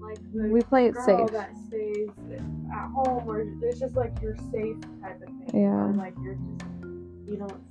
like 0.00 0.18
the 0.32 0.48
We 0.48 0.60
play 0.62 0.86
it 0.86 0.94
girl 0.94 1.04
safe. 1.04 1.30
that 1.32 1.50
stays 1.68 2.08
at 2.72 2.88
home 2.90 3.24
or 3.28 3.44
it's 3.62 3.80
just 3.80 3.96
like 3.96 4.14
your 4.22 4.36
safe 4.52 4.76
type 5.02 5.20
of 5.20 5.28
thing. 5.28 5.50
Yeah. 5.62 5.68
Or 5.68 5.92
like 5.92 6.14
you're 6.22 6.34
just 6.36 6.64
you 7.26 7.36
don't 7.36 7.69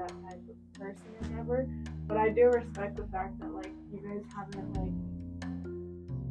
that 0.00 0.12
type 0.24 0.40
of 0.48 0.80
person 0.80 1.12
or 1.20 1.28
whatever. 1.28 1.66
But 2.08 2.16
I 2.16 2.30
do 2.30 2.48
respect 2.48 2.96
the 2.96 3.06
fact 3.12 3.38
that 3.40 3.52
like 3.52 3.72
you 3.92 4.00
guys 4.00 4.24
haven't 4.34 4.72
like 4.74 4.96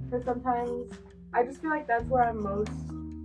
because 0.09 0.25
sometimes 0.25 0.89
I 1.33 1.43
just 1.43 1.61
feel 1.61 1.69
like 1.69 1.87
that's 1.87 2.05
where 2.05 2.23
I'm 2.23 2.41
most 2.41 2.71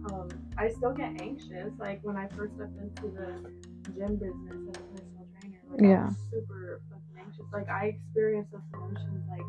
um 0.05 0.29
I 0.59 0.69
still 0.69 0.93
get 0.93 1.17
anxious 1.19 1.73
like 1.79 2.01
when 2.03 2.17
I 2.17 2.29
first 2.37 2.55
stepped 2.55 2.77
into 2.77 3.09
the 3.17 3.51
gym 3.97 4.17
business 4.17 4.53
as 4.69 4.77
a 4.77 4.85
personal 4.93 5.27
trainer. 5.33 5.61
Like 5.71 5.81
Yeah. 5.81 6.11
super 6.31 6.81
fucking 6.91 7.25
anxious. 7.27 7.47
Like 7.53 7.69
I 7.69 7.97
experience 7.97 8.49
those 8.53 8.61
emotions 8.75 9.25
like 9.29 9.47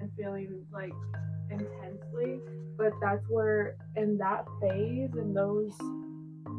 and 0.00 0.10
feelings 0.16 0.66
like 0.72 0.92
intensely. 1.50 2.40
But 2.78 2.92
that's 3.00 3.28
where 3.28 3.76
in 3.96 4.16
that 4.18 4.46
phase 4.60 5.10
in 5.12 5.34
those 5.34 5.76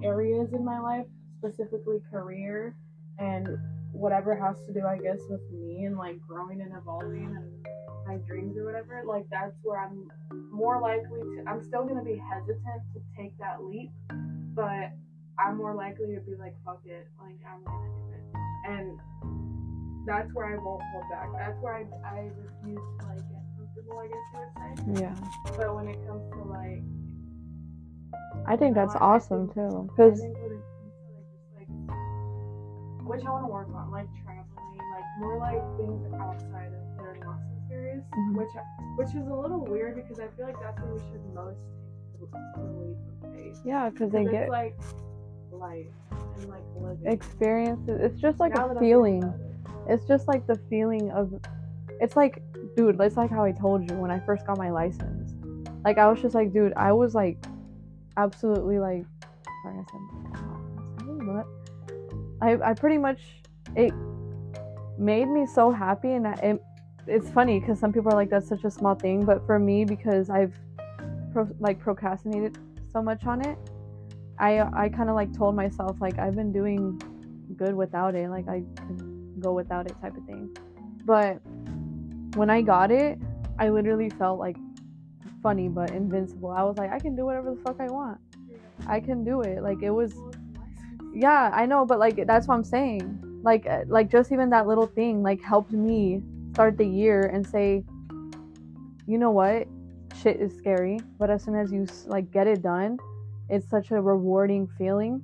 areas 0.04 0.54
in 0.54 0.64
my 0.64 0.80
life, 0.80 1.08
specifically 1.40 2.00
career 2.12 2.76
and 3.20 3.48
whatever 3.92 4.36
has 4.36 4.56
to 4.66 4.74
do 4.74 4.86
I 4.86 4.98
guess 4.98 5.20
with 5.30 5.42
me 5.52 5.86
and 5.86 5.98
like 5.98 6.20
growing 6.26 6.62
and 6.62 6.72
evolving 6.76 7.36
and 7.36 7.62
my 8.08 8.18
dreams 8.28 8.58
or 8.58 8.66
whatever, 8.66 9.04
like 9.06 9.26
that's 9.30 9.56
where 9.64 9.80
I'm 9.80 10.10
more 10.52 10.82
likely 10.82 11.20
to 11.20 11.44
I'm 11.48 11.62
still 11.64 11.86
gonna 11.86 12.04
be 12.04 12.18
hesitant 12.18 12.82
to 12.94 13.02
take 13.18 13.38
that 13.38 13.64
leap, 13.64 13.92
but 14.56 14.92
I'm 15.40 15.58
more 15.58 15.76
likely 15.76 16.16
to 16.16 16.22
be 16.22 16.36
like, 16.36 16.56
fuck 16.66 16.82
it, 16.86 17.08
like 17.20 17.40
I'm 17.48 17.64
gonna 17.64 17.88
do 17.88 18.14
it. 18.14 18.24
And 18.68 19.00
that's 20.06 20.34
where 20.34 20.48
I 20.48 20.58
won't 20.58 20.82
hold 20.92 21.04
back. 21.12 21.30
That's 21.38 21.62
where 21.62 21.76
I, 21.76 22.08
I 22.08 22.20
refuse 22.22 22.80
to 23.00 23.06
like 23.08 23.18
get 23.18 23.44
comfortable, 23.58 24.00
I 24.00 24.08
guess 24.08 24.26
you 24.34 24.40
would 24.40 24.98
say. 24.98 25.02
Yeah. 25.04 25.16
But 25.58 25.76
when 25.76 25.88
it 25.88 26.00
comes 26.08 26.30
to 26.32 26.44
like 26.44 26.84
I 28.48 28.56
think 28.56 28.76
that's 28.76 28.96
awesome 28.96 29.50
too. 29.54 29.90
I 29.98 30.12
which 33.12 33.26
I 33.26 33.30
want 33.30 33.44
to 33.44 33.52
work 33.52 33.68
on, 33.76 33.92
like 33.92 34.08
traveling, 34.24 34.80
like 34.96 35.04
more 35.20 35.38
like 35.38 35.60
things 35.78 36.00
outside 36.16 36.72
of 36.72 36.80
that 36.96 37.04
are 37.04 37.20
not 37.20 37.40
so 37.44 37.54
serious, 37.68 38.04
Mhm. 38.16 38.36
which 38.36 38.50
which 38.96 39.10
is 39.16 39.28
a 39.28 39.34
little 39.34 39.66
weird 39.66 39.96
because 39.96 40.20
I 40.20 40.28
feel 40.30 40.46
like 40.46 40.60
that's 40.62 40.80
where 40.80 40.94
we 40.94 41.00
should 41.12 41.26
most 41.34 41.60
take 42.14 42.32
the, 42.32 42.40
the 42.56 42.64
leap 42.64 42.98
of 43.24 43.34
faith. 43.34 43.62
yeah, 43.66 43.90
because 43.90 44.12
they 44.12 44.24
get 44.26 44.48
like 44.50 44.78
life 45.52 45.88
and 46.38 46.48
like 46.50 46.64
living. 46.80 47.08
experiences. 47.08 48.00
It's 48.02 48.22
just 48.22 48.40
like 48.40 48.56
Now 48.56 48.66
a 48.66 48.68
that 48.70 48.78
I'm 48.78 48.84
thinking 48.84 48.90
feeling. 48.90 49.24
it. 49.24 49.94
It's 49.94 50.06
just 50.06 50.28
like 50.30 50.48
the 50.48 50.56
feeling 50.70 51.12
of 51.12 51.34
it's 52.00 52.16
like 52.16 52.42
dude, 52.78 53.00
it's 53.02 53.18
like 53.18 53.30
how 53.30 53.44
I 53.44 53.52
told 53.52 53.90
you 53.90 53.98
when 53.98 54.10
I 54.12 54.20
first 54.20 54.46
got 54.48 54.58
my 54.58 54.72
license. 54.72 55.34
Like 55.84 55.98
I 55.98 56.08
was 56.10 56.22
just 56.22 56.34
like, 56.36 56.54
dude, 56.54 56.74
I 56.78 56.94
was 56.94 57.14
like 57.14 57.44
absolutely 58.16 58.80
like 58.80 59.06
sorry 59.64 59.80
I 59.80 59.84
said 59.92 61.28
what? 61.28 61.61
I 62.42 62.58
I 62.64 62.74
pretty 62.74 62.98
much 62.98 63.20
it 63.76 63.94
made 64.98 65.28
me 65.28 65.46
so 65.46 65.72
happy 65.72 66.14
and 66.14 66.28
it, 66.28 66.62
it's 67.08 67.30
funny 67.30 67.60
because 67.60 67.80
some 67.80 67.92
people 67.92 68.12
are 68.12 68.16
like 68.16 68.30
that's 68.30 68.48
such 68.48 68.64
a 68.64 68.72
small 68.72 68.96
thing 68.96 69.26
but 69.26 69.46
for 69.46 69.58
me 69.60 69.86
because 69.86 70.30
I've 70.30 70.54
pro, 71.32 71.48
like 71.60 71.80
procrastinated 71.80 72.58
so 72.92 73.02
much 73.02 73.26
on 73.26 73.46
it 73.46 73.58
I 74.38 74.60
I 74.74 74.90
kind 74.90 75.10
of 75.10 75.16
like 75.16 75.36
told 75.36 75.56
myself 75.56 75.98
like 76.00 76.20
I've 76.20 76.36
been 76.36 76.52
doing 76.52 77.02
good 77.58 77.76
without 77.76 78.16
it 78.16 78.30
like 78.30 78.48
I 78.48 78.64
can 78.76 79.40
go 79.40 79.54
without 79.54 79.88
it 79.88 79.96
type 80.02 80.16
of 80.16 80.24
thing. 80.26 80.56
But 81.06 81.40
when 82.36 82.50
I 82.50 82.62
got 82.62 82.92
it 82.92 83.20
I 83.60 83.70
literally 83.70 84.10
felt 84.10 84.40
like 84.40 84.58
funny 85.42 85.68
but 85.68 85.92
invincible. 85.92 86.52
I 86.52 86.64
was 86.64 86.78
like 86.78 86.92
I 86.92 87.00
can 87.00 87.16
do 87.16 87.26
whatever 87.26 87.54
the 87.54 87.62
fuck 87.62 87.78
I 87.80 87.88
want. 87.88 88.20
I 88.88 89.00
can 89.00 89.24
do 89.24 89.42
it. 89.42 89.62
Like 89.64 89.82
it 89.82 89.92
was. 89.92 90.14
Yeah 91.14 91.52
i 91.54 91.66
know 91.66 91.86
but 91.86 92.00
like 92.00 92.26
that's 92.26 92.48
what 92.48 92.56
i'm 92.56 92.64
saying. 92.64 93.20
Like 93.44 93.66
uh, 93.66 93.82
like 93.88 94.12
just 94.12 94.32
even 94.32 94.52
that 94.52 94.68
little 94.68 94.86
thing 94.86 95.24
like 95.24 95.42
helped 95.42 95.72
me 95.72 96.22
start 96.54 96.78
the 96.78 96.86
year 96.86 97.22
and 97.22 97.46
say 97.46 97.84
you 99.08 99.18
know 99.18 99.32
what? 99.32 99.68
Shit 100.22 100.40
is 100.40 100.56
scary 100.56 101.00
but 101.18 101.30
as 101.30 101.44
soon 101.44 101.56
as 101.56 101.72
you 101.72 101.88
like 102.06 102.32
get 102.32 102.46
it 102.46 102.62
done 102.62 102.98
it's 103.50 103.68
such 103.68 103.90
a 103.92 104.00
rewarding 104.00 104.68
feeling 104.78 105.24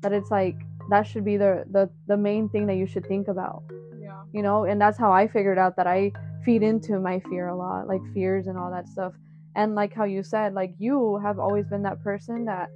that 0.00 0.12
it's 0.12 0.30
like 0.30 0.56
that 0.88 1.02
should 1.06 1.24
be 1.24 1.36
the 1.36 1.64
the, 1.70 1.90
the 2.06 2.16
main 2.16 2.48
thing 2.48 2.66
that 2.66 2.76
you 2.76 2.86
should 2.86 3.06
think 3.06 3.28
about. 3.28 3.62
Yeah. 4.00 4.22
you 4.32 4.42
know 4.42 4.64
and 4.64 4.80
that's 4.80 4.96
how 4.96 5.12
i 5.12 5.28
figured 5.28 5.58
out 5.58 5.76
that 5.76 5.86
i 5.86 6.10
feed 6.44 6.62
into 6.62 6.98
my 6.98 7.20
fear 7.28 7.48
a 7.48 7.56
lot 7.56 7.86
like 7.86 8.00
fears 8.14 8.46
and 8.46 8.56
all 8.56 8.70
that 8.70 8.88
stuff. 8.88 9.12
And 9.54 9.74
like 9.74 9.92
how 9.92 10.04
you 10.04 10.22
said 10.22 10.54
like 10.54 10.72
you 10.78 11.18
have 11.22 11.38
always 11.38 11.66
been 11.66 11.82
that 11.82 12.02
person 12.02 12.46
that 12.46 12.70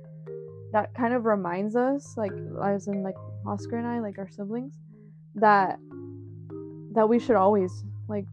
that 0.73 0.95
kind 0.95 1.15
of 1.15 1.25
reminds 1.25 1.77
us 1.77 2.15
like 2.17 2.33
as 2.65 2.89
in 2.89 3.03
like 3.03 3.15
oscar 3.47 3.77
and 3.77 3.87
i 3.87 3.99
like 4.01 4.19
our 4.19 4.29
siblings 4.29 4.75
that 5.35 5.79
that 6.95 7.09
we 7.09 7.19
should 7.19 7.37
always 7.37 7.85
like 8.09 8.27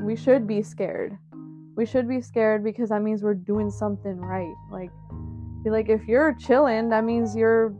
we 0.00 0.16
should 0.16 0.46
be 0.46 0.62
scared. 0.62 1.16
We 1.76 1.86
should 1.86 2.08
be 2.08 2.20
scared 2.20 2.64
because 2.64 2.90
that 2.90 3.02
means 3.02 3.22
we're 3.22 3.34
doing 3.34 3.70
something 3.70 4.16
right. 4.16 4.54
Like 4.70 4.90
be 5.64 5.70
like 5.70 5.88
if 5.88 6.06
you're 6.08 6.34
chilling 6.34 6.88
that 6.90 7.04
means 7.04 7.36
you're 7.36 7.74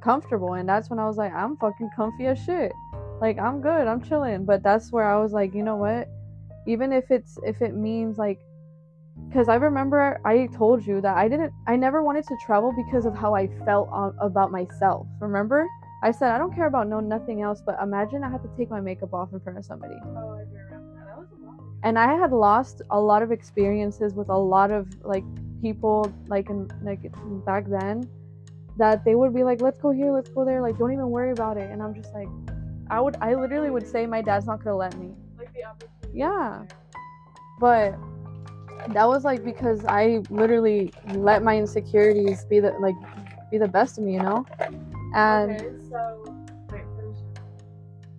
comfortable. 0.00 0.54
And 0.54 0.68
that's 0.68 0.90
when 0.90 0.98
i 0.98 1.06
was 1.06 1.16
like 1.16 1.32
i'm 1.32 1.56
fucking 1.56 1.90
comfy 1.94 2.26
as 2.26 2.42
shit. 2.42 2.72
Like 3.20 3.38
i'm 3.38 3.60
good. 3.60 3.86
I'm 3.86 4.02
chilling. 4.02 4.44
But 4.44 4.62
that's 4.62 4.92
where 4.92 5.08
i 5.08 5.20
was 5.20 5.32
like 5.32 5.54
you 5.54 5.62
know 5.62 5.76
what? 5.76 6.08
Even 6.66 6.92
if 6.92 7.10
it's 7.10 7.38
if 7.44 7.62
it 7.62 7.74
means 7.74 8.18
like 8.18 8.40
because 9.28 9.48
i 9.48 9.54
remember 9.54 10.20
i 10.24 10.46
told 10.56 10.86
you 10.86 11.00
that 11.00 11.16
i 11.16 11.28
didn't 11.28 11.52
i 11.66 11.76
never 11.76 12.02
wanted 12.02 12.24
to 12.24 12.36
travel 12.44 12.72
because 12.84 13.04
of 13.06 13.14
how 13.14 13.34
i 13.34 13.46
felt 13.64 13.88
on, 13.92 14.14
about 14.20 14.50
myself 14.50 15.06
remember 15.20 15.66
i 16.02 16.10
said 16.10 16.30
i 16.30 16.38
don't 16.38 16.54
care 16.54 16.66
about 16.66 16.88
no 16.88 17.00
nothing 17.00 17.42
else 17.42 17.62
but 17.64 17.76
imagine 17.82 18.22
i 18.24 18.30
had 18.30 18.42
to 18.42 18.50
take 18.56 18.70
my 18.70 18.80
makeup 18.80 19.12
off 19.14 19.32
in 19.32 19.40
front 19.40 19.58
of 19.58 19.64
somebody 19.64 19.94
Oh, 20.04 20.38
I 20.40 20.44
do 20.44 20.56
remember 20.56 20.94
that. 20.94 21.06
That 21.06 21.18
was 21.18 21.28
a 21.32 21.36
ago. 21.36 21.78
and 21.84 21.98
I 21.98 22.14
had 22.14 22.32
lost 22.32 22.82
a 22.90 23.00
lot 23.00 23.22
of 23.22 23.32
experiences 23.32 24.14
with 24.14 24.28
a 24.28 24.36
lot 24.38 24.70
of 24.70 24.86
like 25.04 25.24
people 25.60 26.12
like 26.28 26.50
in 26.50 26.68
like 26.82 27.00
back 27.46 27.64
then 27.68 28.08
that 28.76 29.04
they 29.04 29.14
would 29.14 29.34
be 29.34 29.44
like 29.44 29.60
let's 29.60 29.78
go 29.78 29.90
here 29.90 30.10
let's 30.12 30.30
go 30.30 30.44
there 30.44 30.60
like 30.62 30.76
don't 30.78 30.92
even 30.92 31.08
worry 31.10 31.32
about 31.32 31.56
it 31.56 31.70
and 31.70 31.82
I'm 31.82 31.94
just 31.94 32.12
like 32.14 32.28
I 32.90 33.00
would 33.00 33.16
I 33.20 33.34
literally 33.34 33.70
would 33.70 33.86
say 33.86 34.06
my 34.06 34.20
dad's 34.22 34.46
not 34.46 34.62
gonna 34.64 34.76
let 34.76 34.96
me 34.98 35.10
Like 35.38 35.52
the 35.54 35.64
opportunity. 35.64 36.18
Yeah. 36.18 36.64
but 37.60 37.98
that 38.88 39.06
was 39.06 39.24
like 39.24 39.44
because 39.44 39.84
I 39.84 40.20
literally 40.28 40.92
let 41.14 41.42
my 41.42 41.56
insecurities 41.56 42.44
be 42.44 42.60
the 42.60 42.74
like 42.80 42.94
be 43.50 43.58
the 43.58 43.68
best 43.68 43.98
of 43.98 44.04
me 44.04 44.14
you 44.14 44.20
know 44.20 44.46
and 45.14 45.50
okay, 45.50 45.68
so 45.90 46.34
wait, 46.70 46.84
finish 46.96 47.18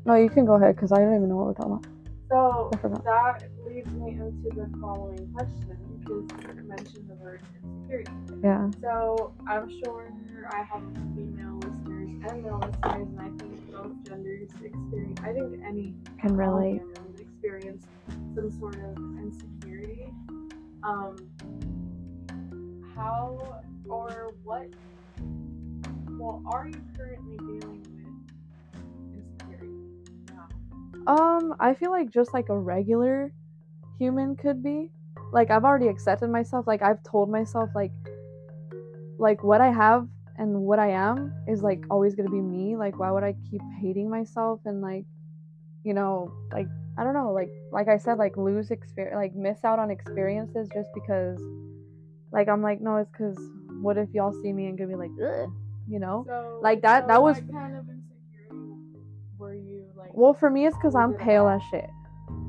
no 0.05 0.15
you 0.15 0.29
can 0.29 0.46
go 0.46 0.53
ahead 0.53 0.75
because 0.75 0.91
I 0.91 1.00
don't 1.00 1.15
even 1.15 1.29
know 1.29 1.38
what 1.38 1.48
we're 1.48 1.53
talking 1.53 1.74
about 1.74 1.84
So 2.29 2.79
that 3.05 3.43
leads 3.67 3.88
me 3.91 4.17
into 4.17 4.50
the 4.55 4.70
following 4.82 5.29
question 5.34 5.77
because 6.00 6.25
you 6.58 6.63
mentioned 6.67 7.10
the 7.10 7.15
word 7.15 7.41
insecurity. 7.63 8.10
yeah 8.43 8.67
So 8.82 9.34
I'm 9.48 9.70
sure 9.79 10.08
I 10.51 10.63
have 10.63 10.82
female 11.15 11.60
listeners 11.60 12.10
and 12.25 12.43
male 12.43 12.60
listeners, 12.65 13.08
and 13.10 13.20
I 13.20 13.29
think 13.38 13.53
both 13.72 13.93
genders 14.08 14.50
experience. 14.63 15.20
I 15.24 15.34
think 15.34 15.60
any 15.67 15.96
can 16.20 16.36
relate 16.36 16.82
humans 16.82 17.20
experience 17.20 17.84
some 18.36 18.50
sort 18.60 18.79
of 18.84 18.98
insecurity. 19.22 20.12
Um, 20.84 21.16
how 22.96 23.62
or 23.90 24.34
what? 24.44 24.68
Well, 26.20 26.44
are 26.52 26.68
you 26.68 26.82
currently 26.96 27.38
dealing 27.38 27.84
with 29.13 29.18
insecurity 29.18 29.68
now? 30.28 31.13
Um, 31.13 31.56
I 31.60 31.74
feel 31.74 31.92
like 31.92 32.10
just 32.10 32.34
like 32.34 32.50
a 32.50 32.58
regular 32.58 33.32
human 33.98 34.36
could 34.36 34.62
be. 34.62 34.92
Like 35.32 35.52
I've 35.52 35.63
already 35.63 35.88
accepted 35.88 36.30
myself. 36.30 36.68
Like 36.68 36.82
I've 36.82 37.02
told 37.04 37.30
myself 37.30 37.70
like 37.74 37.92
like 39.18 39.44
what 39.44 39.62
I 39.62 39.72
have 39.72 40.08
and 40.38 40.62
what 40.62 40.80
I 40.80 40.90
am 40.90 41.34
is 41.48 41.62
like 41.62 41.84
always 41.90 42.13
gonna 42.13 42.30
be 42.30 42.42
me. 42.42 42.75
Like 42.75 43.00
why 43.00 43.10
would 43.12 43.24
I 43.24 43.36
keep 43.50 43.62
hating 43.80 44.10
myself 44.10 44.60
and 44.66 44.82
like 44.82 45.06
you 45.84 45.94
know, 45.94 46.32
like 46.52 46.68
I 46.98 47.04
don't 47.04 47.13
know, 47.13 47.32
like 47.34 47.50
like 47.72 47.88
I 47.88 47.98
said, 47.98 48.18
like 48.18 48.38
lose 48.38 48.72
experience 48.72 49.16
like 49.16 49.36
miss 49.36 49.63
out 49.63 49.80
on 49.80 49.90
experiences 49.92 50.68
just 50.74 50.90
because 50.94 51.40
like 52.32 52.48
I'm 52.48 52.62
like, 52.62 52.82
no, 52.82 52.98
it's 52.98 53.12
cause 53.18 53.38
what 53.82 53.98
if 53.98 54.10
y'all 54.13 54.34
see 54.42 54.54
me 54.54 54.68
and 54.68 54.78
gonna 54.78 54.90
be 54.90 54.96
like, 54.96 55.12
Ugh, 55.22 55.50
you 55.88 56.00
know? 56.00 56.24
So, 56.28 56.60
Like, 56.62 56.82
that- 56.82 57.04
so 57.04 57.08
that 57.08 57.22
was- 57.22 57.40
kind 57.52 57.75
of 57.75 57.86
insecurity 57.90 58.98
were 59.38 59.54
you 59.56 59.86
like? 59.98 60.12
Well, 60.13 60.34
for 60.34 60.50
me, 60.50 60.66
it's 60.66 60.75
because 60.78 60.96
I'm 60.96 61.13
pale 61.16 61.48
as 61.48 61.62
shit. 61.63 61.90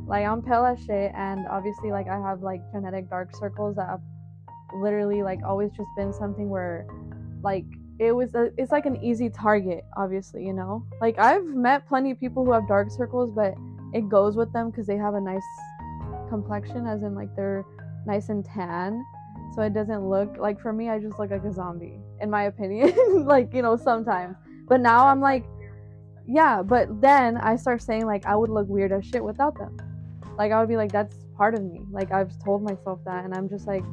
Like 0.07 0.26
I'm 0.26 0.43
pale 0.43 0.64
as 0.67 0.79
shit, 0.85 1.12
and 1.14 1.47
obviously, 1.49 1.91
like 1.91 2.09
I 2.09 2.19
have 2.21 2.43
like 2.43 2.61
genetic 2.73 3.09
dark 3.09 3.35
circles 3.35 3.76
that 3.76 3.88
have 3.88 4.00
literally 4.76 5.23
like 5.23 5.41
always 5.45 5.71
just 5.73 5.88
been 5.97 6.12
something 6.12 6.49
where, 6.50 6.87
like 7.43 7.64
it 7.98 8.12
was 8.12 8.34
a, 8.34 8.50
it's 8.56 8.72
like 8.72 8.86
an 8.86 9.02
easy 9.02 9.30
target. 9.30 9.84
Obviously, 9.96 10.44
you 10.44 10.52
know. 10.52 10.84
Like 11.00 11.18
I've 11.18 11.44
met 11.44 11.86
plenty 11.86 12.10
of 12.10 12.20
people 12.20 12.44
who 12.44 12.52
have 12.52 12.66
dark 12.66 12.90
circles, 12.90 13.30
but 13.30 13.54
it 13.92 14.08
goes 14.08 14.36
with 14.36 14.52
them 14.52 14.70
because 14.70 14.86
they 14.86 14.96
have 14.96 15.14
a 15.14 15.20
nice 15.20 15.42
complexion, 16.28 16.86
as 16.86 17.02
in 17.02 17.14
like 17.14 17.34
they're 17.36 17.64
nice 18.06 18.28
and 18.28 18.44
tan. 18.44 19.04
So 19.54 19.62
it 19.62 19.72
doesn't 19.72 20.08
look 20.08 20.36
like 20.38 20.60
for 20.60 20.72
me, 20.72 20.88
I 20.88 20.98
just 20.98 21.18
look 21.18 21.30
like 21.30 21.44
a 21.44 21.52
zombie, 21.52 22.00
in 22.20 22.30
my 22.30 22.44
opinion. 22.44 22.92
like 23.24 23.54
you 23.54 23.62
know, 23.62 23.76
sometimes. 23.76 24.36
But 24.66 24.80
now 24.80 25.06
I'm 25.06 25.20
like, 25.20 25.44
yeah, 26.26 26.62
but 26.62 27.00
then 27.00 27.36
I 27.36 27.56
start 27.56 27.82
saying 27.82 28.06
like 28.06 28.26
I 28.26 28.34
would 28.34 28.50
look 28.50 28.68
weird 28.68 28.92
as 28.92 29.04
shit 29.06 29.22
without 29.22 29.56
them. 29.56 29.76
Like 30.36 30.50
I 30.50 30.58
would 30.58 30.68
be 30.68 30.76
like 30.76 30.90
that's 30.90 31.16
part 31.36 31.54
of 31.54 31.62
me. 31.62 31.82
Like 31.92 32.10
I've 32.10 32.36
told 32.42 32.62
myself 32.62 33.00
that 33.04 33.24
and 33.24 33.34
I'm 33.34 33.48
just 33.48 33.66
like 33.66 33.84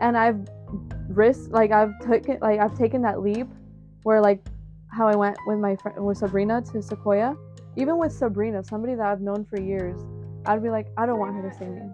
and 0.00 0.16
I've 0.16 0.48
risked 1.08 1.50
like 1.50 1.70
I've 1.72 1.98
taken 2.00 2.38
like 2.40 2.60
I've 2.60 2.76
taken 2.76 3.02
that 3.02 3.20
leap 3.22 3.48
where 4.02 4.20
like 4.20 4.44
how 4.90 5.06
I 5.08 5.16
went 5.16 5.36
with 5.46 5.58
my 5.58 5.76
friend 5.76 6.04
with 6.04 6.18
Sabrina 6.18 6.62
to 6.72 6.82
Sequoia. 6.82 7.36
Even 7.76 7.98
with 7.98 8.12
Sabrina, 8.12 8.64
somebody 8.64 8.94
that 8.94 9.06
I've 9.06 9.20
known 9.20 9.44
for 9.44 9.60
years, 9.60 10.00
I'd 10.46 10.62
be 10.62 10.70
like 10.70 10.88
I 10.96 11.06
don't 11.06 11.18
want 11.18 11.34
her 11.36 11.48
to 11.48 11.56
see 11.56 11.66
me. 11.66 11.90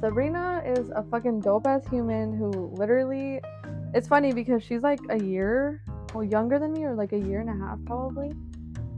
Sabrina 0.00 0.62
is 0.64 0.90
a 0.90 1.02
fucking 1.02 1.40
dope 1.40 1.66
ass 1.66 1.86
human 1.88 2.36
who 2.36 2.50
literally 2.74 3.40
it's 3.94 4.08
funny 4.08 4.32
because 4.32 4.62
she's 4.62 4.82
like 4.82 5.00
a 5.10 5.22
year 5.22 5.82
well 6.14 6.24
younger 6.24 6.58
than 6.58 6.72
me 6.72 6.84
or 6.84 6.94
like 6.94 7.12
a 7.12 7.18
year 7.18 7.40
and 7.40 7.50
a 7.50 7.66
half 7.66 7.78
probably. 7.86 8.32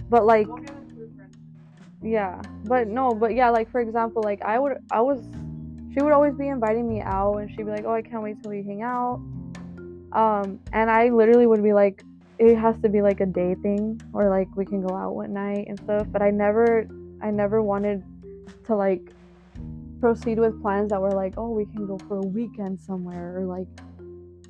But 0.08 0.26
like 0.26 0.46
We'll 0.46 0.58
get 0.58 0.70
into 0.76 0.94
the 0.94 1.10
friendship. 1.16 1.40
yeah. 2.02 2.40
But 2.64 2.88
no, 2.88 3.12
but 3.14 3.34
yeah, 3.34 3.50
like 3.50 3.70
for 3.70 3.80
example, 3.80 4.22
like 4.22 4.42
I 4.42 4.58
would 4.58 4.78
I 4.90 5.00
was 5.00 5.28
she 5.94 6.02
would 6.02 6.12
always 6.12 6.34
be 6.34 6.48
inviting 6.48 6.88
me 6.88 7.00
out 7.00 7.36
and 7.36 7.48
she'd 7.50 7.64
be 7.64 7.70
like, 7.70 7.84
Oh, 7.86 7.94
I 7.94 8.02
can't 8.02 8.22
wait 8.22 8.40
till 8.42 8.50
we 8.50 8.62
hang 8.62 8.82
out. 8.82 9.20
Um 10.12 10.58
and 10.72 10.90
I 10.90 11.08
literally 11.08 11.46
would 11.46 11.62
be 11.62 11.72
like 11.72 12.02
it 12.38 12.56
has 12.56 12.76
to 12.82 12.88
be 12.88 13.00
like 13.00 13.20
a 13.20 13.26
day 13.26 13.54
thing 13.62 14.00
or 14.12 14.28
like 14.28 14.48
we 14.56 14.64
can 14.64 14.82
go 14.82 14.94
out 14.94 15.14
one 15.14 15.32
night 15.32 15.66
and 15.68 15.78
stuff. 15.78 16.06
But 16.10 16.20
I 16.20 16.30
never 16.30 16.86
I 17.22 17.30
never 17.30 17.62
wanted 17.62 18.02
to 18.66 18.74
like 18.74 19.02
proceed 20.00 20.38
with 20.38 20.60
plans 20.60 20.90
that 20.90 21.00
were 21.00 21.12
like, 21.12 21.34
oh, 21.36 21.50
we 21.50 21.64
can 21.66 21.86
go 21.86 21.96
for 22.08 22.18
a 22.18 22.26
weekend 22.26 22.80
somewhere 22.80 23.38
or 23.38 23.46
like 23.46 23.68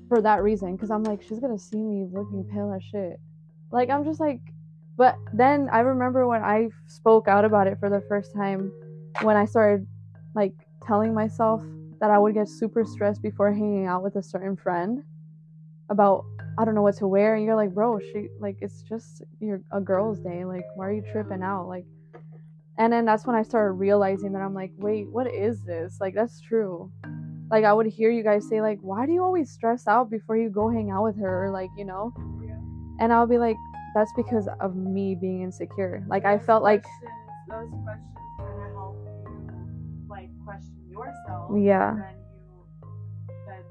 for 0.08 0.20
that 0.20 0.42
reason. 0.42 0.76
Cause 0.78 0.90
I'm 0.90 1.04
like, 1.04 1.22
she's 1.22 1.38
gonna 1.38 1.58
see 1.58 1.76
me 1.76 2.06
looking 2.10 2.44
pale 2.52 2.72
as 2.72 2.82
shit. 2.82 3.20
Like, 3.70 3.90
I'm 3.90 4.04
just 4.04 4.20
like, 4.20 4.40
but 4.96 5.16
then 5.32 5.68
I 5.72 5.80
remember 5.80 6.26
when 6.26 6.42
I 6.42 6.68
spoke 6.86 7.28
out 7.28 7.44
about 7.44 7.66
it 7.66 7.78
for 7.80 7.90
the 7.90 8.00
first 8.08 8.32
time 8.32 8.72
when 9.22 9.36
I 9.36 9.44
started 9.44 9.86
like 10.34 10.54
telling 10.82 11.14
myself 11.14 11.62
that 12.00 12.10
I 12.10 12.18
would 12.18 12.34
get 12.34 12.48
super 12.48 12.84
stressed 12.84 13.22
before 13.22 13.52
hanging 13.52 13.86
out 13.86 14.02
with 14.02 14.16
a 14.16 14.22
certain 14.22 14.56
friend 14.56 15.02
about 15.90 16.24
I 16.58 16.64
don't 16.64 16.74
know 16.74 16.82
what 16.82 16.96
to 16.96 17.06
wear. 17.06 17.34
And 17.34 17.44
you're 17.44 17.56
like 17.56 17.74
bro 17.74 17.98
she 17.98 18.28
like 18.40 18.56
it's 18.60 18.82
just 18.82 19.22
your 19.40 19.60
a 19.72 19.80
girl's 19.80 20.20
day. 20.20 20.44
Like 20.44 20.64
why 20.76 20.86
are 20.88 20.92
you 20.92 21.04
tripping 21.12 21.42
out? 21.42 21.68
Like 21.68 21.86
and 22.78 22.92
then 22.92 23.04
that's 23.04 23.26
when 23.26 23.36
I 23.36 23.42
started 23.42 23.72
realizing 23.72 24.32
that 24.32 24.42
I'm 24.42 24.54
like 24.54 24.72
wait 24.78 25.08
what 25.10 25.26
is 25.26 25.62
this? 25.64 25.98
Like 26.00 26.14
that's 26.14 26.40
true. 26.40 26.90
Like 27.50 27.64
I 27.64 27.72
would 27.72 27.86
hear 27.86 28.10
you 28.10 28.22
guys 28.22 28.48
say 28.48 28.60
like 28.60 28.78
why 28.80 29.06
do 29.06 29.12
you 29.12 29.22
always 29.22 29.50
stress 29.50 29.86
out 29.86 30.10
before 30.10 30.36
you 30.36 30.50
go 30.50 30.68
hang 30.70 30.90
out 30.90 31.04
with 31.04 31.18
her? 31.18 31.46
Or 31.46 31.50
like 31.50 31.70
you 31.76 31.84
know? 31.84 32.12
Yeah. 32.42 32.56
and 33.00 33.12
I'll 33.12 33.26
be 33.26 33.38
like 33.38 33.56
that's 33.94 34.12
because 34.16 34.48
of 34.60 34.74
me 34.76 35.14
being 35.14 35.42
insecure. 35.42 36.04
Like 36.08 36.24
I 36.24 36.38
felt 36.38 36.62
like 36.62 36.84
those 37.48 37.70
questions 37.84 38.23
yourself. 41.06 41.50
Yeah. 41.56 41.94
Then 41.96 43.64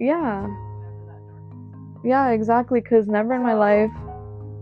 you 0.00 0.06
Yeah. 0.06 0.44
into 0.44 0.50
whatever 0.50 1.04
that 1.06 1.22
dark 1.26 1.42
is. 1.52 2.04
yeah 2.04 2.30
exactly 2.30 2.80
because 2.80 3.06
never 3.08 3.34
in 3.34 3.42
my 3.42 3.54
life 3.54 3.90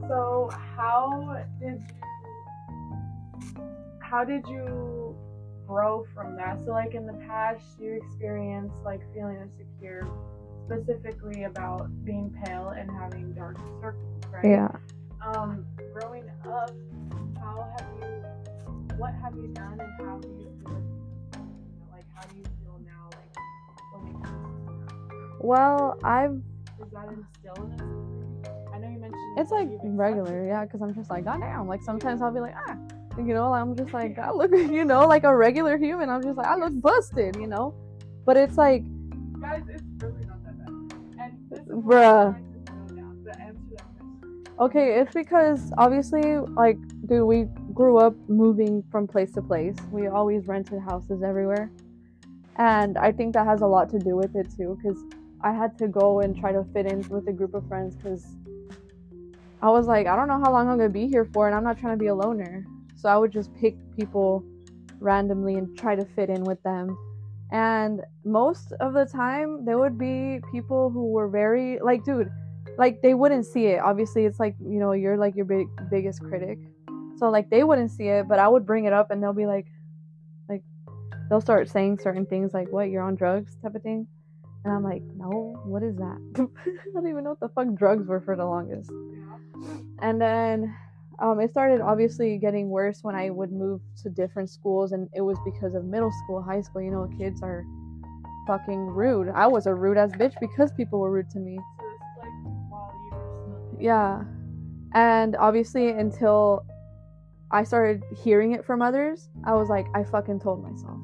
So 0.08 0.50
how 0.76 1.36
did 1.60 1.80
you 1.80 1.86
how 4.00 4.24
did 4.24 4.46
you 4.48 5.16
grow 5.66 6.04
from 6.14 6.34
that? 6.36 6.58
So 6.64 6.72
like 6.72 6.94
in 6.94 7.06
the 7.06 7.18
past 7.28 7.62
you 7.78 7.92
experienced 7.92 8.74
like 8.84 9.00
feeling 9.14 9.36
insecure 9.40 10.06
specifically 10.66 11.44
about 11.44 11.88
being 12.04 12.30
pale 12.42 12.70
and 12.76 12.90
having 12.90 13.32
dark 13.34 13.56
circles, 13.80 14.22
right? 14.32 14.46
yeah 14.50 14.68
Um 15.24 15.64
growing 15.92 16.24
up, 16.44 16.70
how 17.40 17.68
have 17.76 17.86
you 17.94 18.22
what 18.96 19.14
have 19.22 19.34
you 19.36 19.48
done 19.54 19.78
and 19.80 19.92
how 20.06 20.18
do 20.18 20.26
you 20.28 20.34
feel 20.34 20.44
you 20.44 20.46
know, 20.46 20.46
like 20.46 20.49
how 22.20 22.26
do 22.26 22.36
you 22.36 22.44
feel 22.62 22.78
now 22.84 23.08
like 23.12 23.32
when 23.92 24.06
it 24.08 24.22
comes 24.22 24.68
to 25.40 25.46
well 25.46 25.98
I've? 26.04 26.32
Is 26.32 26.92
that 26.92 27.08
instilled 27.08 27.72
in 27.72 27.80
us? 27.80 28.70
I 28.74 28.78
know 28.78 28.88
you 28.88 28.98
mentioned 28.98 29.38
It's 29.38 29.50
like 29.50 29.68
regular, 29.82 30.46
yeah, 30.46 30.64
because 30.64 30.82
I'm 30.82 30.94
just 30.94 31.10
like, 31.10 31.24
goddamn. 31.24 31.66
Like 31.66 31.82
sometimes 31.82 32.20
I'll 32.20 32.32
be 32.32 32.40
like, 32.40 32.54
ah, 32.68 32.76
you 33.18 33.34
know, 33.34 33.52
I'm 33.52 33.74
just 33.74 33.92
like, 33.92 34.18
I 34.22 34.32
look, 34.32 34.50
you 34.52 34.84
know, 34.84 35.06
like 35.06 35.24
a 35.24 35.34
regular 35.34 35.78
human. 35.78 36.10
I'm 36.10 36.22
just 36.22 36.36
like, 36.36 36.46
I 36.46 36.56
look 36.56 36.78
busted, 36.80 37.36
you 37.36 37.46
know. 37.46 37.74
But 38.26 38.36
it's 38.36 38.56
like, 38.58 38.82
Guys, 39.40 39.62
it's 39.68 39.82
really 40.02 40.26
not 40.26 40.44
that 40.44 40.58
bad. 40.58 40.68
And 41.18 41.50
this 41.50 41.60
Bruh. 41.68 42.26
what 42.26 42.36
I'm 42.36 42.64
trying 42.66 42.88
to 42.88 42.94
nail 42.94 43.04
down, 43.04 43.24
the 43.24 43.40
answer 43.40 43.60
to 43.70 43.76
that 43.76 43.84
question. 43.96 44.54
okay, 44.60 45.00
it's 45.00 45.14
because 45.14 45.72
obviously, 45.78 46.36
like, 46.38 46.76
dude, 47.06 47.26
we 47.26 47.46
grew 47.72 47.96
up 47.98 48.14
moving 48.28 48.84
from 48.90 49.06
place 49.06 49.32
to 49.32 49.42
place. 49.42 49.74
We 49.90 50.08
always 50.08 50.46
rented 50.46 50.80
houses 50.80 51.22
everywhere, 51.22 51.70
and 52.60 52.98
I 52.98 53.10
think 53.10 53.32
that 53.32 53.46
has 53.46 53.62
a 53.62 53.66
lot 53.66 53.88
to 53.88 53.98
do 53.98 54.14
with 54.16 54.36
it 54.36 54.46
too, 54.54 54.78
because 54.80 55.02
I 55.40 55.50
had 55.50 55.78
to 55.78 55.88
go 55.88 56.20
and 56.20 56.38
try 56.38 56.52
to 56.52 56.62
fit 56.74 56.84
in 56.84 57.00
with 57.08 57.26
a 57.26 57.32
group 57.32 57.54
of 57.54 57.66
friends 57.66 57.96
because 57.96 58.26
I 59.62 59.70
was 59.70 59.86
like, 59.86 60.06
I 60.06 60.14
don't 60.14 60.28
know 60.28 60.38
how 60.38 60.52
long 60.52 60.68
I'm 60.68 60.76
gonna 60.76 60.90
be 60.90 61.08
here 61.08 61.24
for, 61.24 61.46
and 61.46 61.56
I'm 61.56 61.64
not 61.64 61.78
trying 61.78 61.94
to 61.94 61.98
be 61.98 62.08
a 62.08 62.14
loner. 62.14 62.66
So 62.96 63.08
I 63.08 63.16
would 63.16 63.32
just 63.32 63.54
pick 63.54 63.76
people 63.96 64.44
randomly 64.98 65.54
and 65.54 65.76
try 65.78 65.96
to 65.96 66.04
fit 66.04 66.28
in 66.28 66.44
with 66.44 66.62
them. 66.62 66.98
And 67.50 68.02
most 68.26 68.72
of 68.72 68.92
the 68.92 69.06
time, 69.06 69.64
there 69.64 69.78
would 69.78 69.96
be 69.96 70.40
people 70.52 70.90
who 70.90 71.12
were 71.12 71.28
very 71.28 71.78
like, 71.80 72.04
dude, 72.04 72.30
like 72.76 73.00
they 73.00 73.14
wouldn't 73.14 73.46
see 73.46 73.68
it. 73.68 73.80
Obviously, 73.80 74.26
it's 74.26 74.38
like 74.38 74.54
you 74.60 74.78
know, 74.78 74.92
you're 74.92 75.16
like 75.16 75.34
your 75.34 75.46
big 75.46 75.66
biggest 75.90 76.22
critic, 76.22 76.58
so 77.16 77.30
like 77.30 77.48
they 77.48 77.64
wouldn't 77.64 77.90
see 77.90 78.08
it, 78.08 78.28
but 78.28 78.38
I 78.38 78.48
would 78.48 78.66
bring 78.66 78.84
it 78.84 78.92
up, 78.92 79.10
and 79.10 79.22
they'll 79.22 79.32
be 79.32 79.46
like, 79.46 79.66
they'll 81.30 81.40
start 81.40 81.70
saying 81.70 82.00
certain 82.00 82.26
things 82.26 82.52
like, 82.52 82.70
"What? 82.70 82.90
You're 82.90 83.02
on 83.02 83.14
drugs?" 83.14 83.56
type 83.62 83.74
of 83.74 83.82
thing. 83.82 84.06
And 84.64 84.74
I'm 84.74 84.84
like, 84.84 85.02
no, 85.16 85.58
what 85.64 85.82
is 85.82 85.96
that? 85.96 86.18
I 86.36 86.92
don't 86.92 87.08
even 87.08 87.24
know 87.24 87.30
what 87.30 87.40
the 87.40 87.48
fuck 87.48 87.74
drugs 87.74 88.06
were 88.06 88.20
for 88.20 88.36
the 88.36 88.44
longest. 88.44 88.90
And 90.02 90.20
then 90.20 90.76
um, 91.18 91.40
it 91.40 91.50
started 91.50 91.80
obviously 91.80 92.38
getting 92.38 92.68
worse 92.68 93.00
when 93.02 93.14
I 93.14 93.30
would 93.30 93.52
move 93.52 93.80
to 94.02 94.10
different 94.10 94.50
schools, 94.50 94.92
and 94.92 95.08
it 95.14 95.20
was 95.20 95.38
because 95.44 95.74
of 95.74 95.84
middle 95.84 96.12
school, 96.24 96.42
high 96.42 96.60
school. 96.60 96.82
You 96.82 96.90
know, 96.90 97.08
kids 97.18 97.42
are 97.42 97.64
fucking 98.46 98.86
rude. 98.86 99.28
I 99.34 99.46
was 99.46 99.66
a 99.66 99.74
rude 99.74 99.96
ass 99.96 100.12
bitch 100.12 100.34
because 100.40 100.72
people 100.72 100.98
were 100.98 101.10
rude 101.10 101.30
to 101.30 101.38
me. 101.38 101.56
So 101.56 101.84
like 102.20 102.30
while 102.70 102.92
you 103.04 103.16
were 103.16 103.66
still 103.68 103.80
Yeah. 103.80 104.24
And 104.92 105.36
obviously, 105.36 105.90
until 105.90 106.64
I 107.50 107.64
started 107.64 108.02
hearing 108.24 108.52
it 108.52 108.64
from 108.64 108.82
others, 108.82 109.28
I 109.44 109.54
was 109.54 109.68
like, 109.68 109.86
I 109.94 110.04
fucking 110.04 110.40
told 110.40 110.62
myself. 110.62 111.00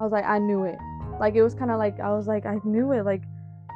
I 0.00 0.02
was 0.02 0.12
like, 0.12 0.24
I 0.24 0.38
knew 0.38 0.64
it. 0.64 0.78
Like, 1.20 1.34
it 1.34 1.42
was 1.42 1.54
kind 1.54 1.70
of 1.70 1.78
like, 1.78 2.00
I 2.00 2.10
was 2.10 2.26
like, 2.26 2.46
I 2.46 2.58
knew 2.64 2.92
it. 2.92 3.04
Like, 3.04 3.22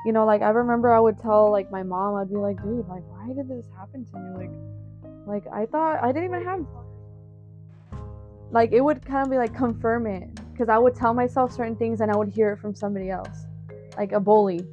you 0.06 0.12
know, 0.12 0.24
like, 0.24 0.42
I 0.42 0.48
remember 0.48 0.92
I 0.92 1.00
would 1.00 1.18
tell, 1.18 1.50
like, 1.50 1.70
my 1.70 1.82
mom, 1.82 2.14
I'd 2.16 2.30
be 2.30 2.36
like, 2.36 2.62
dude, 2.62 2.88
like, 2.88 3.02
why 3.08 3.32
did 3.34 3.48
this 3.48 3.66
happen 3.76 4.04
to 4.06 4.18
me? 4.18 4.46
Like, 5.26 5.44
like, 5.44 5.52
I 5.52 5.66
thought 5.66 6.02
I 6.02 6.12
didn't 6.12 6.30
even 6.30 6.44
have, 6.44 6.66
like, 8.50 8.72
it 8.72 8.80
would 8.80 9.04
kind 9.04 9.24
of 9.24 9.30
be 9.30 9.36
like, 9.36 9.54
confirm 9.54 10.06
it. 10.06 10.28
Because 10.52 10.68
I 10.68 10.78
would 10.78 10.94
tell 10.94 11.12
myself 11.12 11.52
certain 11.52 11.74
things 11.74 12.00
and 12.00 12.12
I 12.12 12.16
would 12.16 12.28
hear 12.28 12.52
it 12.52 12.58
from 12.58 12.74
somebody 12.74 13.10
else. 13.10 13.46
like 13.96 14.12
a 14.12 14.20
bully. 14.20 14.66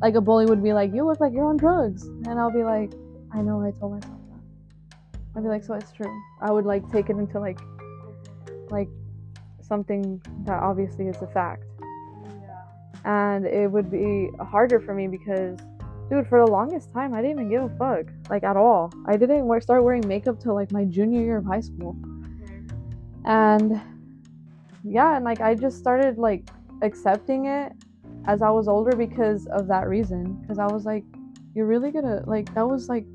Like 0.00 0.14
a 0.14 0.20
bully 0.20 0.46
would 0.46 0.62
be 0.62 0.72
like, 0.72 0.92
"You 0.92 1.06
look 1.06 1.20
like 1.20 1.32
you're 1.32 1.44
on 1.44 1.56
drugs," 1.56 2.06
and 2.06 2.38
I'll 2.40 2.50
be 2.50 2.64
like, 2.64 2.92
"I 3.32 3.40
know, 3.42 3.62
I 3.62 3.70
told 3.70 3.92
myself 3.92 4.18
that." 4.30 5.20
I'd 5.36 5.42
be 5.42 5.48
like, 5.48 5.62
"So 5.62 5.74
it's 5.74 5.92
true." 5.92 6.10
I 6.40 6.50
would 6.50 6.64
like 6.66 6.90
take 6.90 7.08
it 7.10 7.16
into 7.16 7.38
like, 7.38 7.60
like 8.70 8.88
something 9.72 10.20
that 10.46 10.58
obviously 10.70 11.04
is 11.12 11.16
a 11.22 11.26
fact, 11.38 11.64
Yeah. 11.80 13.30
and 13.30 13.46
it 13.46 13.68
would 13.74 13.90
be 13.90 14.30
harder 14.54 14.78
for 14.86 14.92
me 14.94 15.06
because, 15.08 15.58
dude, 16.10 16.26
for 16.30 16.38
the 16.44 16.50
longest 16.58 16.92
time, 16.92 17.14
I 17.14 17.22
didn't 17.22 17.36
even 17.38 17.48
give 17.54 17.62
a 17.70 17.72
fuck, 17.82 18.04
like 18.28 18.44
at 18.44 18.56
all. 18.64 18.92
I 19.06 19.16
didn't 19.16 19.46
wear, 19.46 19.60
start 19.62 19.82
wearing 19.82 20.06
makeup 20.06 20.36
till 20.42 20.54
like 20.60 20.70
my 20.72 20.84
junior 20.84 21.22
year 21.28 21.38
of 21.38 21.46
high 21.46 21.64
school. 21.70 21.96
And 23.24 23.80
yeah 24.84 25.14
and 25.16 25.24
like 25.24 25.40
i 25.40 25.54
just 25.54 25.76
started 25.78 26.18
like 26.28 26.42
accepting 26.88 27.40
it 27.46 27.70
as 28.26 28.42
i 28.42 28.50
was 28.58 28.66
older 28.66 28.94
because 29.06 29.46
of 29.58 29.68
that 29.68 29.84
reason. 29.88 30.22
Because 30.40 30.58
i 30.58 30.66
was 30.66 30.84
like 30.84 31.04
you're 31.54 31.70
really 31.74 31.90
gonna 31.96 32.18
like 32.26 32.52
that 32.56 32.66
was 32.68 32.88
like 32.94 33.06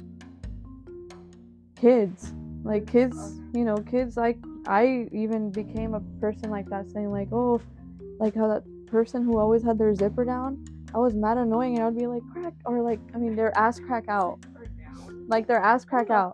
kids. 1.75 2.33
Like 2.63 2.85
kids 2.95 3.17
you 3.53 3.63
know 3.63 3.77
kids 3.77 4.17
like 4.17 4.37
i 4.67 5.08
even 5.12 5.49
became 5.51 5.93
a 5.93 5.99
person 6.19 6.49
like 6.49 6.69
that 6.69 6.89
saying 6.89 7.12
like 7.12 7.30
oh 7.32 7.60
like 8.19 8.36
how 8.36 8.47
that 8.47 8.63
person 8.88 9.23
who 9.23 9.38
always 9.38 9.63
had 9.63 9.77
their 9.77 9.93
zipper 9.93 10.23
down 10.23 10.63
i 10.93 10.97
was 10.97 11.13
mad 11.13 11.38
annoying 11.38 11.75
and 11.75 11.84
i 11.84 11.86
would 11.89 11.97
be 11.97 12.08
like 12.08 12.23
crack 12.32 12.53
or 12.65 12.82
like 12.82 12.99
i 13.13 13.17
mean 13.17 13.36
their 13.36 13.56
ass 13.58 13.80
crack 13.80 14.06
out 14.08 14.39
like 15.27 15.47
their 15.47 15.60
ass 15.60 15.84
crack 15.84 16.10
out 16.10 16.34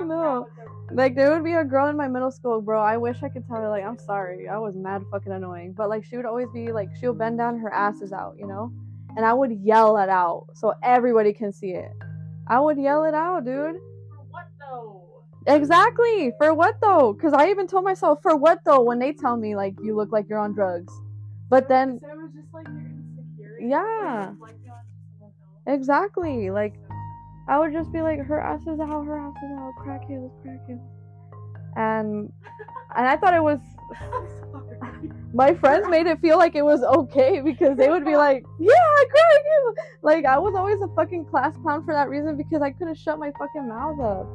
No. 0.00 0.46
Like 0.90 1.14
there 1.14 1.32
would 1.32 1.44
be 1.44 1.54
a 1.54 1.64
girl 1.64 1.88
in 1.88 1.96
my 1.96 2.08
middle 2.08 2.30
school, 2.30 2.60
bro. 2.60 2.80
I 2.80 2.96
wish 2.96 3.22
I 3.22 3.28
could 3.28 3.46
tell 3.46 3.56
her 3.56 3.68
like 3.68 3.84
I'm 3.84 3.98
sorry. 3.98 4.48
I 4.48 4.58
was 4.58 4.76
mad 4.76 5.04
fucking 5.10 5.32
annoying. 5.32 5.72
But 5.72 5.88
like 5.88 6.04
she 6.04 6.16
would 6.16 6.26
always 6.26 6.48
be 6.52 6.72
like 6.72 6.90
she'll 7.00 7.14
bend 7.14 7.38
down, 7.38 7.58
her 7.58 7.72
ass 7.72 8.02
is 8.02 8.12
out, 8.12 8.36
you 8.38 8.46
know? 8.46 8.72
And 9.16 9.24
I 9.24 9.32
would 9.32 9.52
yell 9.62 9.96
it 9.98 10.08
out 10.08 10.46
so 10.54 10.74
everybody 10.82 11.32
can 11.32 11.52
see 11.52 11.70
it. 11.70 11.92
I 12.46 12.60
would 12.60 12.78
yell 12.78 13.04
it 13.04 13.14
out, 13.14 13.44
dude. 13.44 13.76
For 15.46 15.52
what 15.52 15.56
though? 15.56 15.56
Exactly. 15.56 16.32
For 16.38 16.54
what 16.54 16.80
though? 16.80 17.14
Cuz 17.14 17.32
I 17.32 17.48
even 17.50 17.66
told 17.66 17.84
myself 17.84 18.20
for 18.22 18.36
what 18.36 18.60
though 18.64 18.80
when 18.80 18.98
they 18.98 19.12
tell 19.12 19.36
me 19.36 19.56
like 19.56 19.74
you 19.82 19.94
look 19.96 20.12
like 20.12 20.28
you're 20.28 20.38
on 20.38 20.52
drugs. 20.52 20.92
But 21.48 21.68
then 21.68 22.00
So 22.00 22.08
it 22.08 22.16
was 22.16 22.32
just 22.32 22.52
like 22.54 22.66
your 22.68 22.78
insecurity. 22.78 23.66
Yeah. 23.68 24.30
Reflecting 24.30 24.70
onto 24.70 24.88
someone 25.18 25.32
else. 25.66 25.66
exactly, 25.66 26.50
like 26.50 26.74
I 27.48 27.58
would 27.58 27.72
just 27.72 27.92
be 27.92 28.00
like, 28.02 28.20
her 28.20 28.40
ass 28.40 28.62
is 28.62 28.78
out, 28.80 29.04
her 29.04 29.18
ass 29.18 29.34
is 29.42 29.50
out, 29.58 29.72
crack 29.76 30.04
heels, 30.06 30.30
crack 30.42 30.64
heels. 30.66 30.80
And 31.76 32.32
and 32.96 33.06
I 33.08 33.16
thought 33.16 33.34
it 33.34 33.42
was 33.42 33.60
my 35.34 35.54
friends 35.54 35.88
made 35.88 36.06
it 36.06 36.20
feel 36.20 36.36
like 36.38 36.54
it 36.54 36.62
was 36.62 36.82
okay 36.82 37.40
because 37.40 37.76
they 37.76 37.88
would 37.88 38.04
be 38.04 38.16
like, 38.16 38.44
Yeah, 38.58 38.72
crack 39.10 39.42
heels. 39.50 39.76
Like 40.02 40.24
I 40.24 40.38
was 40.38 40.54
always 40.54 40.80
a 40.82 40.88
fucking 40.94 41.24
class 41.26 41.56
clown 41.62 41.84
for 41.84 41.92
that 41.94 42.08
reason 42.08 42.36
because 42.36 42.62
I 42.62 42.70
couldn't 42.70 42.96
shut 42.96 43.18
my 43.18 43.32
fucking 43.38 43.68
mouth 43.68 44.00
up. 44.00 44.26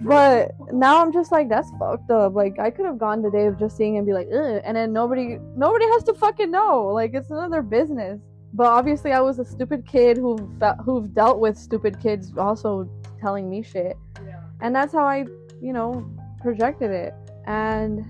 But 0.00 0.52
now 0.72 1.02
I'm 1.02 1.12
just 1.12 1.32
like, 1.32 1.48
that's 1.48 1.70
fucked 1.78 2.10
up. 2.10 2.34
Like 2.34 2.58
I 2.58 2.70
could 2.70 2.86
have 2.86 2.98
gone 2.98 3.22
today 3.22 3.46
of 3.46 3.58
just 3.58 3.76
seeing 3.76 3.96
and 3.96 4.06
be 4.06 4.12
like, 4.12 4.28
Ugh, 4.32 4.60
and 4.64 4.76
then 4.76 4.92
nobody 4.92 5.38
nobody 5.56 5.86
has 5.86 6.04
to 6.04 6.14
fucking 6.14 6.50
know. 6.50 6.86
Like 6.86 7.14
it's 7.14 7.30
none 7.30 7.44
of 7.44 7.50
their 7.50 7.62
business. 7.62 8.20
But 8.54 8.66
obviously 8.66 9.12
I 9.12 9.20
was 9.20 9.38
a 9.38 9.44
stupid 9.44 9.86
kid 9.86 10.16
who 10.16 10.36
who've 10.84 11.12
dealt 11.14 11.40
with 11.40 11.56
stupid 11.58 12.00
kids 12.00 12.32
also 12.36 12.88
telling 13.20 13.50
me 13.50 13.62
shit. 13.62 13.96
Yeah. 14.24 14.40
and 14.60 14.74
that's 14.74 14.92
how 14.92 15.04
I, 15.04 15.26
you 15.60 15.72
know, 15.72 16.08
projected 16.40 16.90
it. 16.90 17.14
And 17.46 18.04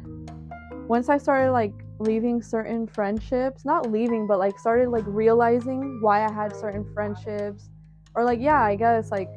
once 0.89 1.09
I 1.09 1.19
started 1.19 1.53
like 1.53 1.73
leaving 1.99 2.43
certain 2.43 2.87
friendships, 2.87 3.65
not 3.65 3.91
leaving, 3.91 4.27
but 4.27 4.39
like 4.39 4.59
started 4.59 4.89
like 4.91 5.05
realizing 5.07 6.01
why 6.01 6.25
I 6.25 6.33
had 6.33 6.55
certain 6.55 6.85
friendships, 6.95 7.71
or 8.15 8.25
like 8.25 8.41
yeah, 8.41 8.63
I 8.63 8.77
guess 8.77 9.11
like 9.11 9.31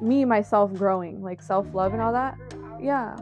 me 0.00 0.24
myself 0.24 0.72
growing, 0.74 1.22
like 1.22 1.42
self 1.42 1.66
love 1.74 1.92
and 1.92 2.02
all 2.02 2.12
that. 2.12 2.36
Yeah. 2.80 3.16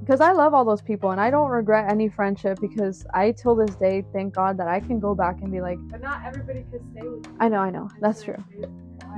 Because 0.00 0.20
I 0.20 0.32
love 0.32 0.54
all 0.54 0.64
those 0.64 0.80
people 0.80 1.10
and 1.10 1.20
I 1.20 1.30
don't 1.30 1.50
regret 1.50 1.90
any 1.90 2.08
friendship 2.08 2.58
because 2.60 3.04
I 3.12 3.32
till 3.32 3.54
this 3.54 3.74
day 3.76 4.04
thank 4.12 4.34
God 4.34 4.56
that 4.56 4.66
I 4.66 4.80
can 4.80 4.98
go 4.98 5.14
back 5.14 5.40
and 5.42 5.52
be 5.52 5.60
like, 5.60 5.78
But 5.88 6.00
not 6.00 6.22
everybody 6.24 6.64
can 6.70 6.80
stay 6.92 7.06
with 7.06 7.26
you. 7.26 7.36
I 7.38 7.48
know, 7.48 7.58
I 7.58 7.70
know, 7.70 7.88
that's 8.00 8.22
true. 8.22 8.42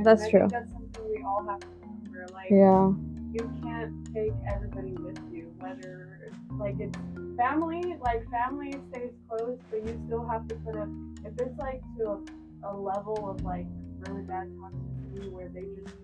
That's 0.03 0.29
true. 0.29 0.49
That's 0.51 0.73
something 0.73 1.05
we 1.09 1.23
all 1.23 1.47
have 1.49 1.61
to 1.61 1.67
remember. 1.81 2.27
Like, 2.33 2.51
Yeah. 2.51 2.93
you 3.33 3.53
can't 3.63 4.13
take 4.13 4.33
everybody 4.53 4.93
with 4.95 5.19
you, 5.33 5.53
whether 5.61 6.31
like 6.59 6.75
it's 6.79 6.99
family, 7.37 7.97
like 8.01 8.29
family 8.31 8.75
stays 8.91 9.13
close, 9.29 9.59
but 9.71 9.87
you 9.87 10.01
still 10.07 10.27
have 10.27 10.47
to 10.49 10.55
put 10.57 10.77
up. 10.77 10.89
If 11.25 11.41
it's 11.41 11.59
like 11.59 11.81
to 11.99 12.23
a, 12.65 12.71
a 12.71 12.73
level 12.77 13.31
of 13.31 13.43
like 13.45 13.67
really 14.01 14.23
bad 14.23 14.49
toxicity 14.59 15.31
where 15.31 15.49
they 15.49 15.67
just 15.81 15.95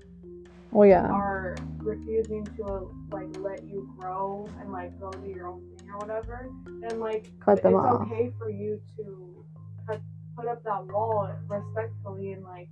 Well, 0.71 0.89
yeah. 0.89 1.07
are 1.07 1.57
refusing 1.79 2.45
to 2.57 2.91
like 3.11 3.37
let 3.39 3.65
you 3.65 3.93
grow 3.99 4.49
and 4.61 4.71
like 4.71 4.99
go 5.01 5.11
do 5.11 5.29
your 5.29 5.49
own 5.49 5.63
thing 5.79 5.89
or 5.91 5.99
whatever, 5.99 6.51
then 6.81 7.01
like 7.01 7.31
Cut 7.41 7.63
them 7.63 7.75
it's 7.75 7.85
off. 7.85 8.03
okay 8.03 8.31
for 8.39 8.51
you 8.51 8.81
to 8.97 9.45
cut, 9.87 10.01
put 10.37 10.47
up 10.47 10.63
that 10.65 10.87
wall 10.87 11.31
respectfully 11.49 12.33
and 12.33 12.45
like 12.45 12.69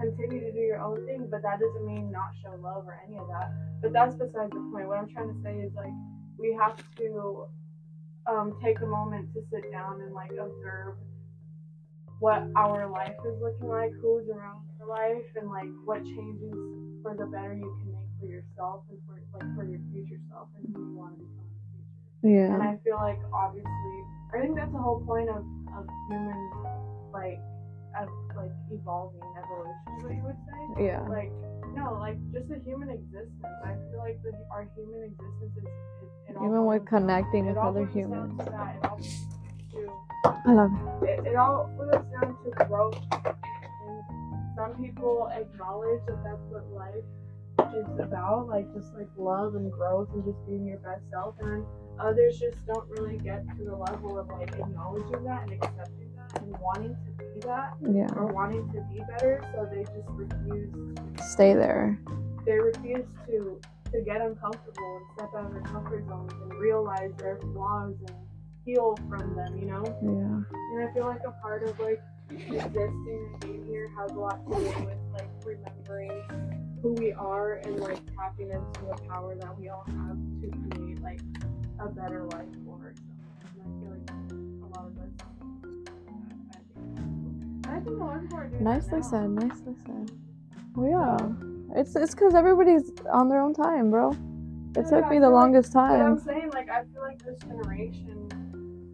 continue 0.00 0.40
to 0.40 0.50
do 0.52 0.58
your 0.58 0.80
own 0.80 1.04
thing, 1.06 1.28
but 1.30 1.42
that 1.42 1.60
doesn't 1.60 1.86
mean 1.86 2.10
not 2.10 2.30
show 2.42 2.56
love 2.62 2.86
or 2.86 2.98
any 3.06 3.18
of 3.18 3.28
that. 3.28 3.52
But 3.82 3.92
that's 3.92 4.14
besides 4.14 4.50
the 4.52 4.70
point. 4.72 4.88
What 4.88 4.98
I'm 4.98 5.08
trying 5.08 5.28
to 5.28 5.42
say 5.42 5.58
is 5.58 5.72
like 5.74 5.92
we 6.38 6.56
have 6.58 6.76
to 6.96 7.46
um, 8.26 8.58
take 8.64 8.80
a 8.80 8.86
moment 8.86 9.32
to 9.34 9.40
sit 9.52 9.70
down 9.70 10.00
and 10.00 10.14
like 10.14 10.30
observe 10.32 10.94
what 12.18 12.44
our 12.56 12.88
life 12.90 13.14
is 13.26 13.40
looking 13.42 13.68
like, 13.68 13.92
who's 14.00 14.28
around 14.28 14.60
your 14.78 14.88
life, 14.88 15.24
and 15.36 15.50
like 15.50 15.68
what 15.84 16.02
changes 16.04 16.54
for 17.02 17.14
the 17.16 17.26
better 17.26 17.54
you 17.54 17.70
can 17.80 17.92
make 17.92 18.10
for 18.20 18.26
yourself 18.26 18.84
and 18.90 18.98
for 19.06 19.14
like 19.38 19.48
for 19.56 19.64
your 19.64 19.80
future 19.92 20.20
self 20.30 20.48
and 20.58 20.68
who 20.74 20.92
you 20.92 20.96
want 20.96 21.16
to 21.16 21.24
become 21.24 21.48
in 21.48 21.80
the 22.20 22.28
future. 22.28 22.54
And 22.54 22.62
I 22.62 22.76
feel 22.84 22.96
like 22.96 23.20
obviously, 23.32 23.96
I 24.34 24.40
think 24.40 24.56
that's 24.56 24.72
the 24.72 24.78
whole 24.78 25.00
point 25.04 25.28
of, 25.30 25.42
of 25.76 25.86
human 26.08 26.38
like 27.12 27.40
of 27.98 28.08
like 28.36 28.52
evolving 28.70 29.20
evolution. 29.34 29.88
is 29.98 30.04
What 30.04 30.14
you 30.14 30.22
would 30.24 30.40
say? 30.46 30.84
Yeah. 30.84 31.02
Like 31.08 31.32
no, 31.74 31.96
like 31.98 32.18
just 32.32 32.48
the 32.48 32.60
human 32.64 32.90
existence. 32.90 33.54
I 33.64 33.74
feel 33.90 33.98
like 34.00 34.20
the, 34.22 34.32
our 34.50 34.66
human 34.76 35.04
existence 35.04 35.56
is 35.56 35.64
it, 35.64 36.30
it 36.30 36.36
all 36.36 36.46
Even 36.46 36.66
with 36.66 36.84
connecting 36.86 37.46
with 37.46 37.56
other 37.56 37.86
humans. 37.86 38.38
to 38.38 38.44
that. 38.50 38.76
It 38.76 38.84
all 38.84 38.98
to 38.98 40.40
I 40.46 40.52
love 40.52 40.70
it. 41.02 41.08
it, 41.08 41.26
it 41.28 41.36
all 41.36 41.70
boils 41.76 42.04
down 42.12 42.36
to 42.44 42.64
growth. 42.66 42.98
Some 44.60 44.74
people 44.74 45.30
acknowledge 45.32 46.00
that 46.06 46.22
that's 46.22 46.44
what 46.50 46.68
life 46.70 47.04
is 47.74 47.86
about, 47.98 48.46
like 48.46 48.70
just 48.74 48.92
like 48.92 49.08
love 49.16 49.54
and 49.54 49.72
growth 49.72 50.08
and 50.12 50.22
just 50.22 50.36
being 50.46 50.66
your 50.66 50.76
best 50.78 51.00
self. 51.10 51.34
And 51.40 51.64
others 51.98 52.38
just 52.38 52.66
don't 52.66 52.86
really 52.90 53.16
get 53.16 53.42
to 53.56 53.64
the 53.64 53.74
level 53.74 54.18
of 54.18 54.28
like 54.28 54.52
acknowledging 54.52 55.24
that 55.24 55.44
and 55.44 55.52
accepting 55.52 56.12
that 56.14 56.42
and 56.42 56.54
wanting 56.60 56.94
to 56.94 57.24
be 57.24 57.40
that 57.46 57.72
Yeah. 57.90 58.08
or 58.14 58.26
wanting 58.26 58.70
to 58.72 58.82
be 58.92 59.02
better. 59.08 59.42
So 59.54 59.66
they 59.72 59.82
just 59.84 60.08
refuse. 60.10 60.74
Stay 61.32 61.54
there. 61.54 61.98
They 62.44 62.58
refuse 62.58 63.06
to 63.28 63.58
to 63.92 64.00
get 64.02 64.20
uncomfortable 64.20 64.96
and 64.98 65.06
step 65.16 65.30
out 65.38 65.46
of 65.46 65.52
their 65.52 65.62
comfort 65.62 66.06
zones 66.06 66.32
and 66.34 66.52
realize 66.60 67.12
their 67.16 67.38
flaws 67.54 67.94
and 68.06 68.16
heal 68.66 68.94
from 69.08 69.34
them. 69.34 69.56
You 69.56 69.66
know. 69.66 69.84
Yeah. 70.02 70.78
And 70.80 70.86
I 70.86 70.92
feel 70.92 71.06
like 71.06 71.22
a 71.26 71.32
part 71.40 71.62
of 71.62 71.80
like 71.80 72.02
existing 72.30 73.28
and 73.32 73.40
being 73.40 73.64
here 73.66 73.90
has 73.98 74.10
a 74.12 74.14
lot 74.14 74.44
to 74.48 74.54
do 74.56 74.62
with 74.84 74.98
like 75.12 75.28
remembering 75.44 76.22
who 76.82 76.92
we 76.94 77.12
are 77.12 77.54
and 77.64 77.78
like 77.80 77.98
tapping 78.16 78.50
into 78.50 78.80
the 78.88 78.96
power 79.08 79.34
that 79.34 79.58
we 79.58 79.68
all 79.68 79.84
have 79.86 80.16
to 80.40 80.50
create 80.76 81.00
like 81.02 81.20
a 81.80 81.88
better 81.88 82.24
life 82.24 82.46
for 82.64 82.76
ourselves. 82.76 83.00
And 83.54 83.60
I 83.62 83.68
feel 83.80 83.90
like 83.90 84.10
a 84.62 84.78
lot 84.78 84.86
of 84.86 84.98
us. 84.98 85.10
I 86.52 86.60
think, 86.74 87.66
I 87.68 87.80
think 87.80 88.00
a 88.00 88.04
lot 88.04 88.16
of 88.16 88.22
people 88.22 88.38
are 88.38 88.48
doing 88.48 88.64
Nicely 88.64 89.02
said. 89.02 89.30
Nicely 89.30 89.74
said. 89.86 90.10
Well, 90.74 90.88
yeah. 90.88 91.78
It's 91.80 91.94
it's 91.96 92.14
because 92.14 92.34
everybody's 92.34 92.90
on 93.12 93.28
their 93.28 93.40
own 93.40 93.54
time, 93.54 93.90
bro. 93.90 94.10
It 94.10 94.16
Yeah, 94.76 94.82
took 95.00 95.10
me 95.10 95.18
the 95.18 95.28
like- 95.28 95.32
longest 95.42 95.72
But 95.72 95.80
I'm 96.00 96.16
time. 96.16 96.18
saying, 96.24 96.50
like, 96.52 96.70
I 96.70 96.84
feel 96.84 97.02
like 97.02 97.22
this 97.24 97.38
generation. 97.40 98.28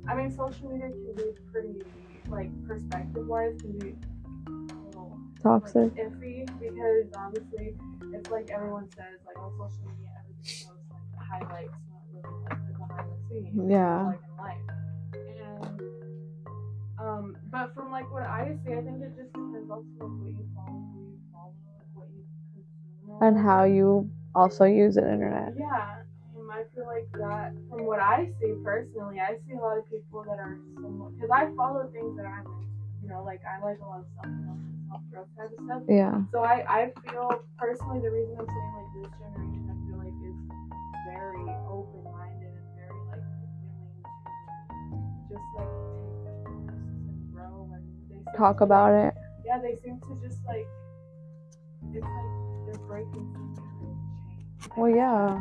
I 0.08 0.14
mean, 0.14 0.30
social 0.30 0.70
media 0.70 0.88
can 0.90 1.14
be 1.16 1.24
pretty, 1.52 1.82
like, 2.28 2.50
perspective-wise, 2.66 3.56
can 3.60 3.78
be 3.78 3.94
a 4.46 4.50
little 4.86 5.18
Toxic. 5.42 5.74
like, 5.74 5.94
iffy 5.96 6.46
because 6.60 7.06
obviously 7.16 7.74
it's 8.12 8.30
like 8.30 8.50
everyone 8.50 8.88
says, 8.92 9.20
like 9.26 9.38
on 9.38 9.52
social 9.52 9.84
media, 9.90 10.10
everybody 10.18 10.48
shows 10.48 10.78
like 10.90 11.06
the 11.12 11.18
highlights, 11.18 11.74
not 11.90 12.02
really 12.12 12.42
like 12.44 12.60
the 12.66 12.74
behind 12.78 13.08
the 13.10 13.16
scenes. 13.28 13.70
Yeah. 13.70 14.06
Like 14.06 14.20
in 14.22 14.36
life. 14.44 14.64
And 15.14 15.80
um, 16.98 17.36
but 17.50 17.74
from 17.74 17.90
like 17.90 18.10
what 18.12 18.22
I 18.22 18.56
see, 18.64 18.72
I 18.72 18.82
think 18.82 19.02
it 19.02 19.12
just 19.16 19.32
depends 19.32 19.70
also 19.70 19.84
like 20.00 20.10
what 20.10 20.30
you 20.30 20.46
follow, 20.54 20.82
who 20.94 21.00
you 21.10 21.18
follow, 21.32 21.52
like 21.76 21.86
what 21.94 22.08
you 22.14 22.24
consume. 22.54 23.22
And 23.22 23.38
how 23.38 23.64
you 23.64 24.10
also 24.34 24.64
use 24.64 24.94
the 24.94 25.02
internet. 25.12 25.52
Yeah. 25.58 26.02
I 26.56 26.64
feel 26.74 26.86
like 26.86 27.04
that, 27.20 27.52
from 27.68 27.84
what 27.84 28.00
I 28.00 28.32
see 28.40 28.54
personally, 28.64 29.20
I 29.20 29.36
see 29.46 29.52
a 29.52 29.60
lot 29.60 29.76
of 29.76 29.84
people 29.90 30.24
that 30.24 30.38
are 30.40 30.56
somewhat, 30.74 31.12
because 31.14 31.28
I 31.28 31.52
follow 31.54 31.84
things 31.92 32.16
that 32.16 32.24
I'm 32.24 32.46
into. 32.46 32.64
You 33.02 33.08
know, 33.12 33.22
like 33.22 33.42
I 33.44 33.62
like 33.62 33.76
a 33.78 33.84
lot 33.84 34.00
of 34.00 34.06
self 34.16 34.32
self 34.88 35.02
growth 35.12 35.28
type 35.36 35.52
of 35.52 35.64
stuff. 35.66 35.82
Yeah. 35.86 36.22
So 36.32 36.40
I, 36.40 36.64
I 36.64 36.92
feel 37.04 37.28
personally 37.58 38.00
the 38.00 38.10
reason 38.10 38.36
I'm 38.40 38.46
saying 38.48 38.72
like 38.72 38.90
this 38.96 39.12
generation 39.20 39.68
I 39.68 39.76
feel 39.84 39.98
like 40.00 40.16
is 40.24 40.38
very 41.12 41.44
open 41.68 42.02
minded 42.08 42.56
and 42.56 42.66
very 42.72 43.00
like 43.12 43.20
willing 43.68 43.92
to 44.00 45.34
just 45.36 45.48
like 45.60 45.76
and 46.48 47.32
grow 47.36 47.68
and 47.76 47.84
they 48.08 48.16
Talk 48.36 48.62
about 48.62 48.96
like, 48.96 49.12
it. 49.12 49.20
Yeah, 49.44 49.60
they 49.60 49.76
seem 49.76 50.00
to 50.00 50.18
just 50.26 50.40
like 50.46 50.66
it's 51.92 52.00
like 52.00 52.32
they're 52.64 52.86
breaking 52.88 53.28
some 53.36 53.54
kind 53.54 53.68
of 53.68 54.64
chain. 54.64 54.72
Well, 54.76 54.90
yeah. 54.90 55.36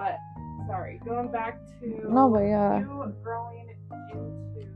But 0.00 0.18
sorry, 0.66 0.98
going 1.04 1.30
back 1.30 1.60
to 1.80 2.10
No, 2.10 2.30
but 2.30 2.40
yeah. 2.40 2.78
you 2.78 3.14
growing 3.22 3.68
into 3.68 4.66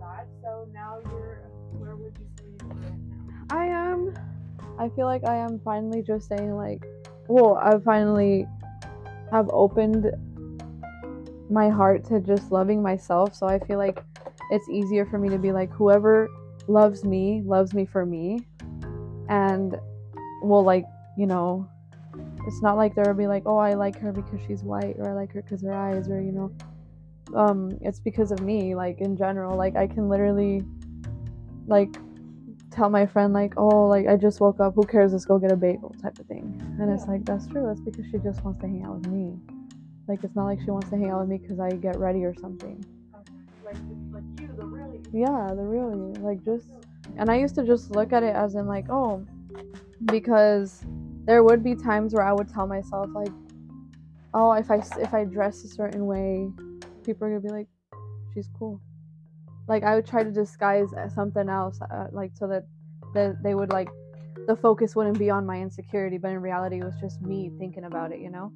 that. 0.00 0.26
So 0.42 0.66
now 0.72 1.00
you're 1.04 1.42
where 1.72 1.96
would 1.96 2.16
you 2.18 2.26
say 2.38 2.44
you're 2.58 2.74
now? 2.74 3.44
I 3.50 3.66
am. 3.66 4.14
I 4.78 4.88
feel 4.88 5.04
like 5.04 5.22
I 5.28 5.36
am 5.36 5.60
finally 5.62 6.00
just 6.00 6.28
saying 6.28 6.56
like, 6.56 6.82
well, 7.28 7.58
I 7.62 7.78
finally 7.80 8.46
have 9.30 9.50
opened 9.52 10.10
my 11.50 11.68
heart 11.68 12.06
to 12.06 12.20
just 12.20 12.50
loving 12.50 12.82
myself. 12.82 13.34
So 13.34 13.46
I 13.46 13.58
feel 13.58 13.76
like 13.76 14.02
it's 14.50 14.68
easier 14.70 15.04
for 15.04 15.18
me 15.18 15.28
to 15.28 15.36
be 15.38 15.52
like, 15.52 15.70
whoever 15.72 16.30
loves 16.68 17.04
me 17.04 17.42
loves 17.44 17.74
me 17.74 17.84
for 17.84 18.06
me, 18.06 18.46
and 19.28 19.78
well, 20.42 20.64
like 20.64 20.86
you 21.18 21.26
know, 21.26 21.68
it's 22.46 22.62
not 22.62 22.76
like 22.76 22.94
there'll 22.94 23.14
be 23.14 23.26
like, 23.26 23.42
oh, 23.46 23.58
I 23.58 23.74
like 23.74 23.98
her 23.98 24.12
because 24.12 24.40
she's 24.46 24.62
white, 24.62 24.96
or 24.98 25.10
I 25.10 25.14
like 25.14 25.32
her 25.32 25.42
because 25.42 25.62
her 25.62 25.72
eyes, 25.72 26.08
or 26.08 26.20
you 26.20 26.32
know, 26.32 26.52
um, 27.34 27.76
it's 27.80 27.98
because 27.98 28.30
of 28.30 28.40
me. 28.40 28.74
Like 28.74 29.00
in 29.00 29.16
general, 29.16 29.56
like 29.56 29.76
I 29.76 29.86
can 29.86 30.08
literally, 30.08 30.64
like 31.66 31.96
tell 32.70 32.88
my 32.88 33.06
friend 33.06 33.32
like, 33.32 33.54
oh, 33.56 33.86
like 33.86 34.06
I 34.06 34.16
just 34.16 34.40
woke 34.40 34.60
up. 34.60 34.74
Who 34.74 34.84
cares? 34.84 35.12
Let's 35.12 35.24
go 35.24 35.38
get 35.38 35.50
a 35.50 35.56
bagel, 35.56 35.94
type 36.00 36.18
of 36.18 36.26
thing. 36.26 36.60
And 36.80 36.92
it's 36.92 37.06
like 37.06 37.24
that's 37.24 37.46
true. 37.48 37.66
That's 37.66 37.80
because 37.80 38.04
she 38.10 38.18
just 38.18 38.44
wants 38.44 38.60
to 38.60 38.66
hang 38.66 38.84
out 38.84 38.98
with 38.98 39.08
me. 39.08 39.38
Like 40.06 40.22
it's 40.22 40.36
not 40.36 40.44
like 40.44 40.60
she 40.60 40.70
wants 40.70 40.88
to 40.90 40.96
hang 40.96 41.10
out 41.10 41.20
with 41.20 41.28
me 41.28 41.38
because 41.38 41.58
I 41.58 41.70
get 41.70 41.98
ready 41.98 42.24
or 42.24 42.34
something. 42.34 42.84
Okay. 43.12 43.32
Like 43.64 43.76
like 44.12 44.40
you, 44.40 44.48
the 44.56 44.64
really 44.64 45.00
Yeah, 45.12 45.48
the 45.54 45.62
really 45.62 46.12
like 46.20 46.44
just. 46.44 46.68
And 47.16 47.30
I 47.30 47.36
used 47.38 47.54
to 47.54 47.64
just 47.64 47.90
look 47.90 48.12
at 48.12 48.22
it 48.22 48.36
as 48.36 48.56
in 48.56 48.66
like, 48.66 48.86
oh, 48.90 49.24
because 50.04 50.84
there 51.26 51.42
would 51.42 51.62
be 51.62 51.74
times 51.74 52.14
where 52.14 52.24
I 52.24 52.32
would 52.32 52.48
tell 52.48 52.66
myself 52.66 53.08
like, 53.14 53.32
oh, 54.32 54.52
if 54.52 54.70
I 54.70 54.82
if 55.00 55.12
I 55.12 55.24
dress 55.24 55.64
a 55.64 55.68
certain 55.68 56.06
way, 56.06 56.50
people 57.04 57.26
are 57.26 57.30
gonna 57.30 57.40
be 57.40 57.50
like, 57.50 57.68
she's 58.32 58.48
cool. 58.58 58.80
Like 59.68 59.82
I 59.82 59.94
would 59.96 60.06
try 60.06 60.22
to 60.22 60.30
disguise 60.30 60.88
something 61.14 61.48
else, 61.48 61.80
uh, 61.82 62.06
like 62.12 62.32
so 62.34 62.46
that 62.48 62.64
that 63.14 63.42
they 63.42 63.54
would 63.54 63.70
like 63.70 63.88
the 64.46 64.54
focus 64.56 64.94
wouldn't 64.94 65.18
be 65.18 65.28
on 65.30 65.44
my 65.44 65.60
insecurity, 65.60 66.18
but 66.18 66.30
in 66.30 66.38
reality, 66.40 66.78
it 66.78 66.84
was 66.84 66.94
just 67.00 67.20
me 67.20 67.50
thinking 67.58 67.84
about 67.84 68.12
it, 68.12 68.20
you 68.20 68.30
know. 68.30 68.52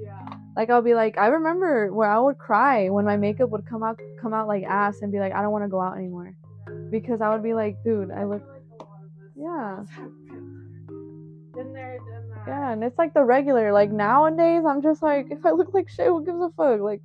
Yeah. 0.00 0.36
Like 0.56 0.70
I'll 0.70 0.82
be 0.82 0.94
like, 0.94 1.18
I 1.18 1.26
remember 1.28 1.92
where 1.92 2.08
I 2.08 2.18
would 2.20 2.38
cry 2.38 2.88
when 2.90 3.04
my 3.04 3.16
makeup 3.16 3.50
would 3.50 3.66
come 3.66 3.82
out 3.82 3.98
come 4.20 4.32
out 4.32 4.46
like 4.46 4.62
ass 4.62 5.02
and 5.02 5.10
be 5.10 5.18
like, 5.18 5.32
I 5.32 5.42
don't 5.42 5.50
want 5.50 5.64
to 5.64 5.68
go 5.68 5.80
out 5.80 5.96
anymore, 5.96 6.36
because 6.92 7.20
I 7.20 7.30
would 7.32 7.42
be 7.42 7.54
like, 7.54 7.82
dude, 7.82 8.12
I 8.12 8.22
look. 8.24 8.42
feel 8.42 8.52
like 8.52 8.62
a 8.78 8.84
lot 8.84 9.00
of 9.02 9.10
us 9.18 9.88
Yeah. 9.96 10.04
been 11.54 11.72
there. 11.72 11.98
Yeah, 12.46 12.72
and 12.72 12.82
it's 12.82 12.98
like 12.98 13.14
the 13.14 13.22
regular. 13.22 13.72
Like 13.72 13.90
nowadays, 13.90 14.64
I'm 14.66 14.82
just 14.82 15.02
like, 15.02 15.28
if 15.30 15.44
I 15.44 15.50
look 15.50 15.72
like 15.74 15.88
shit, 15.88 16.06
who 16.06 16.24
gives 16.24 16.40
a 16.40 16.50
fuck? 16.56 16.80
Like, 16.80 17.02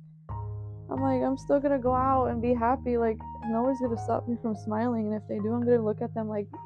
I'm 0.90 1.00
like, 1.02 1.22
I'm 1.22 1.36
still 1.36 1.60
gonna 1.60 1.78
go 1.78 1.94
out 1.94 2.26
and 2.26 2.40
be 2.40 2.54
happy. 2.54 2.96
Like, 2.98 3.18
nobody's 3.46 3.80
gonna 3.80 4.02
stop 4.02 4.26
me 4.28 4.36
from 4.42 4.56
smiling, 4.56 5.06
and 5.06 5.14
if 5.14 5.22
they 5.28 5.38
do, 5.38 5.52
I'm 5.52 5.64
gonna 5.64 5.84
look 5.84 6.02
at 6.02 6.14
them 6.14 6.28
like. 6.28 6.46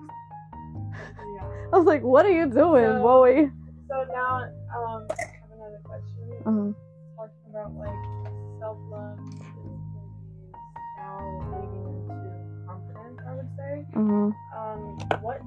Yeah. 1.37 1.48
I 1.72 1.76
was 1.78 1.87
like, 1.87 2.02
what 2.02 2.26
are 2.26 2.30
you 2.30 2.46
doing, 2.46 2.85
So- 2.85 3.02
boy? 3.02 3.50
So 3.88 4.04
now, 4.12 4.44
um, 4.76 5.06
I 5.11 5.22
have 5.22 5.50
another 5.52 5.80
question. 5.85 6.22
Uh-huh. 6.46 6.72
Talking 7.16 7.44
about 7.50 7.74
like 7.74 8.00
self 8.58 8.78
love 8.90 9.18
is 9.20 9.82
now 10.98 11.18
leading 11.52 11.85
into 11.88 12.66
confidence. 12.66 13.20
I 13.26 13.32
would 13.35 13.50
say. 13.56 13.85
Uh-huh. 13.96 14.30
Um, 14.56 14.80
what 15.22 15.40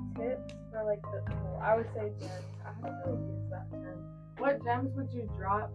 like 0.86 1.02
the? 1.04 1.24
Well, 1.44 1.60
I 1.62 1.76
would 1.76 1.88
say 1.94 2.12
gems. 2.20 2.32
I 2.66 2.70
haven't 2.76 3.00
really 3.06 3.22
used 3.34 3.52
that 3.52 3.70
term. 3.72 4.04
What 4.38 4.64
gems 4.64 4.96
would 4.96 5.14
you 5.14 5.30
drop 5.38 5.72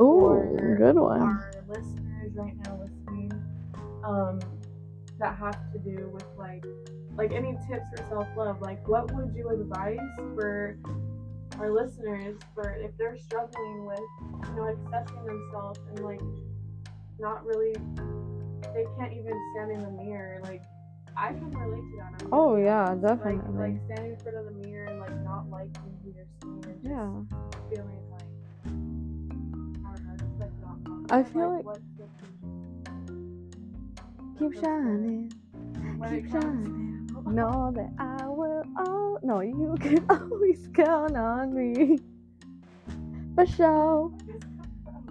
Ooh, 0.00 0.20
for 0.20 0.76
good 0.78 0.96
one. 0.96 1.22
our 1.22 1.52
listeners 1.68 2.32
right 2.34 2.56
now 2.64 2.80
listening? 2.80 3.32
Um, 4.04 4.40
that 5.18 5.36
have 5.36 5.72
to 5.72 5.78
do 5.78 6.10
with 6.12 6.26
like, 6.36 6.64
like 7.16 7.32
any 7.32 7.56
tips 7.68 7.86
for 7.90 8.04
self 8.08 8.26
love. 8.36 8.60
Like, 8.60 8.86
what 8.88 9.12
would 9.14 9.34
you 9.34 9.48
advise 9.48 9.98
for 10.34 10.76
our 11.58 11.70
listeners 11.70 12.36
for 12.54 12.74
if 12.74 12.96
they're 12.98 13.16
struggling 13.16 13.86
with, 13.86 14.00
you 14.48 14.56
know, 14.56 14.68
accepting 14.68 15.24
themselves 15.24 15.78
and 15.88 16.04
like 16.04 16.20
not 17.18 17.44
really, 17.46 17.74
they 18.74 18.84
can't 18.98 19.12
even 19.12 19.52
stand 19.54 19.70
in 19.70 19.80
the 19.80 20.02
mirror. 20.02 20.40
Like, 20.44 20.62
I 21.16 21.28
can 21.32 21.50
relate 21.50 21.90
to 21.90 21.96
that. 21.98 22.22
I'm 22.22 22.28
Oh 22.32 22.50
gonna 22.52 22.64
yeah, 22.64 22.84
honest. 22.88 23.02
definitely. 23.02 23.52
Like, 23.54 23.72
like 23.74 23.80
standing 23.86 24.12
in 24.12 24.18
front 24.18 24.36
of 24.38 24.44
the 24.46 24.50
mirror 24.68 24.86
and 24.86 25.00
like 25.00 25.24
not 25.24 25.48
liking 25.50 25.98
who 26.02 26.12
you're 26.14 26.26
seeing 26.42 26.64
and 26.64 26.82
just 26.82 26.84
yeah. 26.84 27.10
feeling 27.70 28.02
like 28.10 28.30
I 28.66 29.94
don't 29.94 30.06
know, 30.06 30.16
just 30.16 30.40
like 30.40 30.50
not 30.62 30.84
confident. 30.84 31.12
I 31.12 31.22
feel 31.24 31.50
like- 31.50 31.64
would 31.64 31.82
Keep 34.38 34.54
shining, 34.60 35.32
keep 36.10 36.30
shining. 36.30 37.00
Know 37.26 37.72
that 37.74 37.90
I 37.98 38.26
will. 38.28 38.62
Oh 38.76 39.18
no, 39.22 39.40
you 39.40 39.74
can 39.80 40.04
always 40.10 40.68
count 40.74 41.16
on 41.16 41.54
me. 41.54 41.98
For 43.34 43.46
sure. 43.46 44.12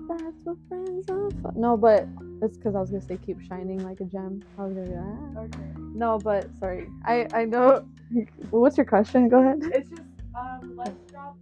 That's 0.08 0.36
what 0.44 0.58
friends 0.68 1.10
are 1.10 1.32
for. 1.42 1.54
No, 1.56 1.76
but 1.78 2.08
it's 2.44 2.58
because 2.58 2.76
I 2.76 2.80
was 2.80 2.90
gonna 2.90 3.02
say 3.02 3.18
keep 3.26 3.42
shining 3.42 3.84
like 3.84 4.02
a 4.02 4.06
gem. 4.06 4.44
I 4.60 4.66
was 4.66 4.74
gonna 4.74 4.88
do 4.88 4.94
that. 4.94 5.42
Okay. 5.44 5.70
No, 5.96 6.20
but 6.20 6.50
sorry. 6.60 6.90
I 7.06 7.28
I 7.34 7.46
know. 7.46 7.86
What's 8.50 8.78
your 8.78 8.86
question? 8.86 9.30
Go 9.30 9.40
ahead. 9.40 9.60
It's 9.74 9.90
just 9.90 10.02
um 10.36 10.74
let's 10.76 11.12
drop 11.12 11.38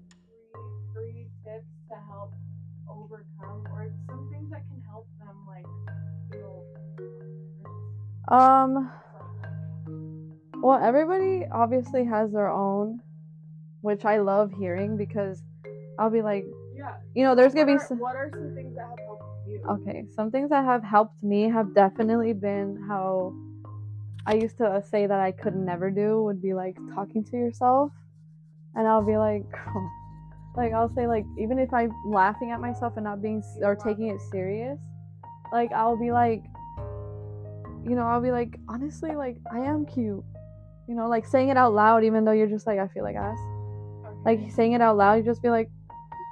three 0.93 1.11
three 1.11 1.27
tips 1.43 1.65
to 1.89 1.95
help 2.07 2.33
overcome 2.87 3.65
or 3.73 3.91
some 4.07 4.29
things 4.31 4.51
that 4.51 4.63
can 4.69 4.81
help 4.87 5.07
them 5.19 5.35
like 5.47 5.65
feel 6.31 6.63
Um. 8.27 8.91
Well, 10.61 10.79
everybody 10.83 11.47
obviously 11.51 12.05
has 12.05 12.31
their 12.31 12.51
own, 12.51 13.01
which 13.81 14.05
I 14.05 14.19
love 14.19 14.51
hearing 14.59 14.95
because 14.95 15.41
I'll 15.97 16.11
be 16.11 16.21
like, 16.21 16.45
yeah. 16.75 16.93
you 17.15 17.23
know, 17.23 17.33
there's 17.33 17.55
What 17.55 17.65
gonna 17.65 17.79
be. 17.79 17.83
Some, 17.83 17.97
what 17.97 18.15
are 18.15 18.29
some 18.31 18.53
things 18.53 18.75
that 18.75 18.85
have? 18.85 19.00
Okay, 19.69 20.05
some 20.15 20.31
things 20.31 20.49
that 20.49 20.65
have 20.65 20.83
helped 20.83 21.21
me 21.23 21.49
have 21.49 21.73
definitely 21.73 22.33
been 22.33 22.83
how 22.87 23.33
I 24.25 24.35
used 24.35 24.57
to 24.57 24.65
uh, 24.65 24.81
say 24.81 25.07
that 25.07 25.19
I 25.19 25.31
could 25.31 25.55
never 25.55 25.89
do 25.89 26.23
would 26.23 26.41
be 26.41 26.53
like 26.53 26.77
talking 26.93 27.23
to 27.25 27.37
yourself, 27.37 27.91
and 28.75 28.87
I'll 28.87 29.05
be 29.05 29.17
like, 29.17 29.43
like 30.55 30.73
I'll 30.73 30.93
say 30.93 31.07
like 31.07 31.25
even 31.39 31.57
if 31.59 31.73
I'm 31.73 31.91
laughing 32.05 32.51
at 32.51 32.59
myself 32.59 32.93
and 32.97 33.03
not 33.03 33.21
being 33.21 33.43
or 33.61 33.75
taking 33.75 34.07
it 34.07 34.21
serious, 34.31 34.79
like 35.51 35.71
I'll 35.71 35.97
be 35.97 36.11
like, 36.11 36.43
you 37.83 37.95
know, 37.95 38.03
I'll 38.05 38.21
be 38.21 38.31
like 38.31 38.57
honestly 38.67 39.15
like 39.15 39.37
I 39.51 39.59
am 39.59 39.85
cute, 39.85 40.23
you 40.87 40.95
know, 40.95 41.07
like 41.07 41.25
saying 41.25 41.49
it 41.49 41.57
out 41.57 41.73
loud 41.73 42.03
even 42.03 42.25
though 42.25 42.31
you're 42.31 42.47
just 42.47 42.67
like 42.67 42.79
I 42.79 42.87
feel 42.89 43.03
like 43.03 43.15
ass, 43.15 43.37
Okay. 44.05 44.43
like 44.43 44.51
saying 44.51 44.73
it 44.73 44.81
out 44.81 44.97
loud, 44.97 45.15
you 45.15 45.23
just 45.23 45.41
be 45.41 45.49
like, 45.49 45.69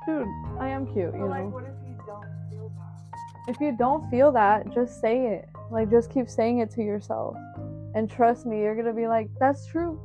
dude, 0.05 0.27
I 0.59 0.69
am 0.69 0.85
cute, 0.85 1.13
you 1.15 1.25
like 1.27 1.43
know. 1.43 1.49
what 1.49 1.65
If 3.49 3.59
you 3.59 3.75
don't 3.75 4.07
feel 4.12 4.31
that, 4.33 4.71
just 4.75 5.01
say 5.01 5.25
it. 5.25 5.49
Like, 5.71 5.89
just 5.89 6.12
keep 6.12 6.29
saying 6.29 6.59
it 6.59 6.69
to 6.71 6.83
yourself. 6.83 7.35
And 7.95 8.07
trust 8.07 8.45
me, 8.45 8.59
you're 8.59 8.75
gonna 8.75 8.93
be 8.93 9.07
like, 9.07 9.27
that's 9.39 9.65
true. 9.65 9.99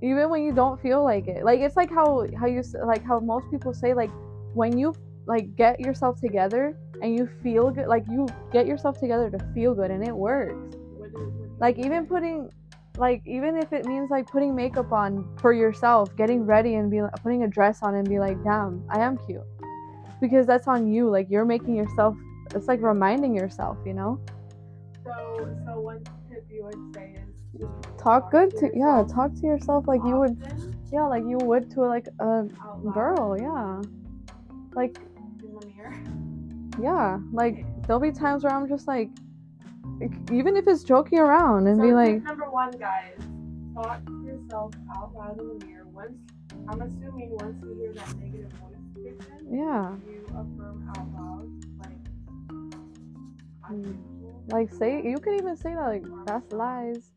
Even 0.00 0.30
when 0.30 0.42
you 0.42 0.52
don't 0.52 0.80
feel 0.80 1.04
like 1.04 1.28
it. 1.28 1.44
Like, 1.44 1.60
it's 1.60 1.76
like 1.76 1.90
how, 1.90 2.26
how 2.40 2.46
you, 2.46 2.62
like, 2.86 3.04
how 3.04 3.20
most 3.20 3.50
people 3.50 3.74
say, 3.74 3.92
like, 3.92 4.10
when 4.54 4.78
you, 4.78 4.94
like, 5.26 5.54
get 5.54 5.80
yourself 5.80 6.18
together 6.18 6.78
and 7.02 7.14
you 7.14 7.28
feel 7.42 7.70
good, 7.70 7.88
like, 7.88 8.04
you 8.08 8.26
get 8.52 8.66
yourself 8.66 8.98
together 8.98 9.28
to 9.28 9.38
feel 9.52 9.74
good 9.74 9.90
and 9.90 10.02
it 10.02 10.16
works. 10.16 10.76
Like, 11.60 11.78
even 11.78 12.06
putting, 12.06 12.48
like, 12.96 13.20
even 13.26 13.58
if 13.58 13.70
it 13.74 13.84
means, 13.84 14.08
like, 14.08 14.26
putting 14.28 14.54
makeup 14.54 14.92
on 14.92 15.28
for 15.42 15.52
yourself, 15.52 16.16
getting 16.16 16.46
ready 16.46 16.76
and 16.76 16.90
be, 16.90 17.02
putting 17.22 17.42
a 17.42 17.48
dress 17.48 17.82
on 17.82 17.96
and 17.96 18.08
be 18.08 18.18
like, 18.18 18.42
damn, 18.44 18.82
I 18.88 19.00
am 19.00 19.18
cute. 19.26 19.42
Because 20.22 20.46
that's 20.46 20.66
on 20.66 20.90
you. 20.90 21.10
Like, 21.10 21.26
you're 21.28 21.44
making 21.44 21.74
yourself, 21.76 22.16
it's 22.54 22.68
like 22.68 22.82
reminding 22.82 23.34
yourself, 23.34 23.78
you 23.86 23.94
know? 23.94 24.20
So 25.04 25.12
so 25.66 25.80
one 25.80 26.04
tip 26.30 26.46
you 26.50 26.64
would 26.64 26.94
say 26.94 27.16
is 27.54 27.60
to 27.60 27.68
talk 27.98 28.30
good 28.30 28.50
to 28.58 28.70
yeah 28.74 29.00
yourself 29.00 29.14
talk 29.14 29.34
to 29.34 29.46
yourself 29.46 29.88
like 29.88 30.00
you 30.04 30.16
would 30.18 30.36
often 30.42 30.74
Yeah, 30.92 31.06
like 31.06 31.24
you 31.26 31.38
would 31.38 31.70
to 31.72 31.82
like 31.82 32.08
a 32.20 32.44
girl. 32.92 33.36
Yeah. 33.38 33.82
Like 34.74 34.98
in 35.16 35.52
the 35.54 35.66
mirror. 35.66 35.94
yeah, 36.80 37.18
like 37.32 37.64
there'll 37.86 38.00
be 38.00 38.12
times 38.12 38.44
where 38.44 38.52
I'm 38.52 38.68
just 38.68 38.86
like, 38.86 39.10
like, 40.00 40.12
even 40.30 40.56
if 40.56 40.66
it's 40.68 40.84
joking 40.84 41.18
around 41.18 41.66
and 41.66 41.78
so 41.78 41.82
be 41.82 41.92
like, 41.92 42.22
number 42.22 42.50
one, 42.50 42.70
guys, 42.72 43.16
talk 43.74 44.04
to 44.06 44.22
yourself 44.24 44.74
out 44.94 45.14
loud 45.14 45.38
in 45.40 45.58
the 45.58 45.66
mirror. 45.66 45.86
Once 45.92 46.16
I'm 46.68 46.80
assuming 46.82 47.30
once 47.32 47.56
you 47.62 47.74
hear 47.76 47.92
that 47.94 48.14
negative 48.18 48.52
voice 48.52 48.74
yeah, 49.50 49.96
you 50.06 50.24
affirm 50.26 50.90
out 50.96 51.07
Mm. 53.70 53.96
like 54.52 54.72
say 54.72 55.02
you 55.04 55.18
could 55.18 55.38
even 55.40 55.56
say 55.56 55.74
that 55.74 55.86
like 55.86 56.04
that's 56.26 56.52
lies. 56.52 57.12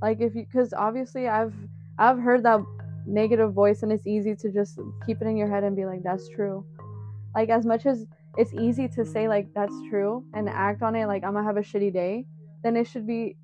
Like 0.00 0.20
if 0.20 0.34
you, 0.34 0.44
because 0.44 0.72
obviously 0.72 1.28
I've 1.28 1.54
I've 1.98 2.18
heard 2.18 2.42
that 2.44 2.60
negative 3.06 3.52
voice 3.52 3.82
and 3.82 3.90
it's 3.90 4.06
easy 4.06 4.34
to 4.36 4.50
just 4.52 4.78
keep 5.06 5.20
it 5.20 5.26
in 5.26 5.36
your 5.36 5.48
head 5.48 5.64
and 5.64 5.74
be 5.74 5.86
like 5.86 6.02
that's 6.04 6.28
true. 6.28 6.64
Like 7.34 7.48
as 7.48 7.66
much 7.66 7.86
as 7.86 8.06
it's 8.36 8.52
easy 8.54 8.86
to 8.88 9.04
say 9.04 9.26
like 9.28 9.48
that's 9.54 9.74
true 9.90 10.24
and 10.34 10.48
act 10.48 10.82
on 10.82 10.94
it 10.94 11.06
like 11.06 11.24
I'm 11.24 11.32
gonna 11.34 11.46
have 11.46 11.56
a 11.56 11.60
shitty 11.62 11.92
day, 11.92 12.26
then 12.62 12.76
it 12.76 12.86
should 12.86 13.06
be 13.06 13.36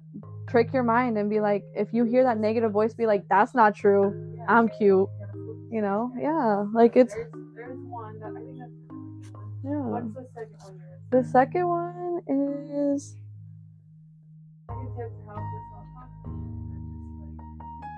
trick 0.49 0.73
your 0.73 0.83
mind 0.85 1.17
and 1.19 1.29
be 1.29 1.41
like 1.41 1.65
if 1.75 1.93
you 1.93 2.05
hear 2.05 2.23
that 2.25 2.39
negative 2.39 2.71
voice 2.71 2.95
be 2.95 3.07
like 3.07 3.25
that's 3.29 3.55
not 3.55 3.75
true. 3.75 4.37
I'm 4.49 4.69
cute. 4.69 5.09
Yeah, 5.19 5.27
that's 5.27 5.39
what- 5.39 5.57
You 5.73 5.81
know? 5.83 6.13
Yeah. 6.21 6.67
Like 6.73 6.97
it's 6.97 7.15
There's, 7.15 7.33
there's 7.57 7.79
one 7.81 8.21
that 8.21 8.29
I 8.31 8.41
think 8.45 8.59
that's 8.59 8.71
a 8.91 8.95
really 8.95 9.23
good 9.23 9.33
one. 9.33 9.51
yeah. 9.65 9.91
What's 9.91 10.15
the 10.15 10.27
second 10.35 10.57
one? 10.63 10.81
The 11.11 11.25
second 11.25 11.69
one 11.69 12.04
is 12.95 13.17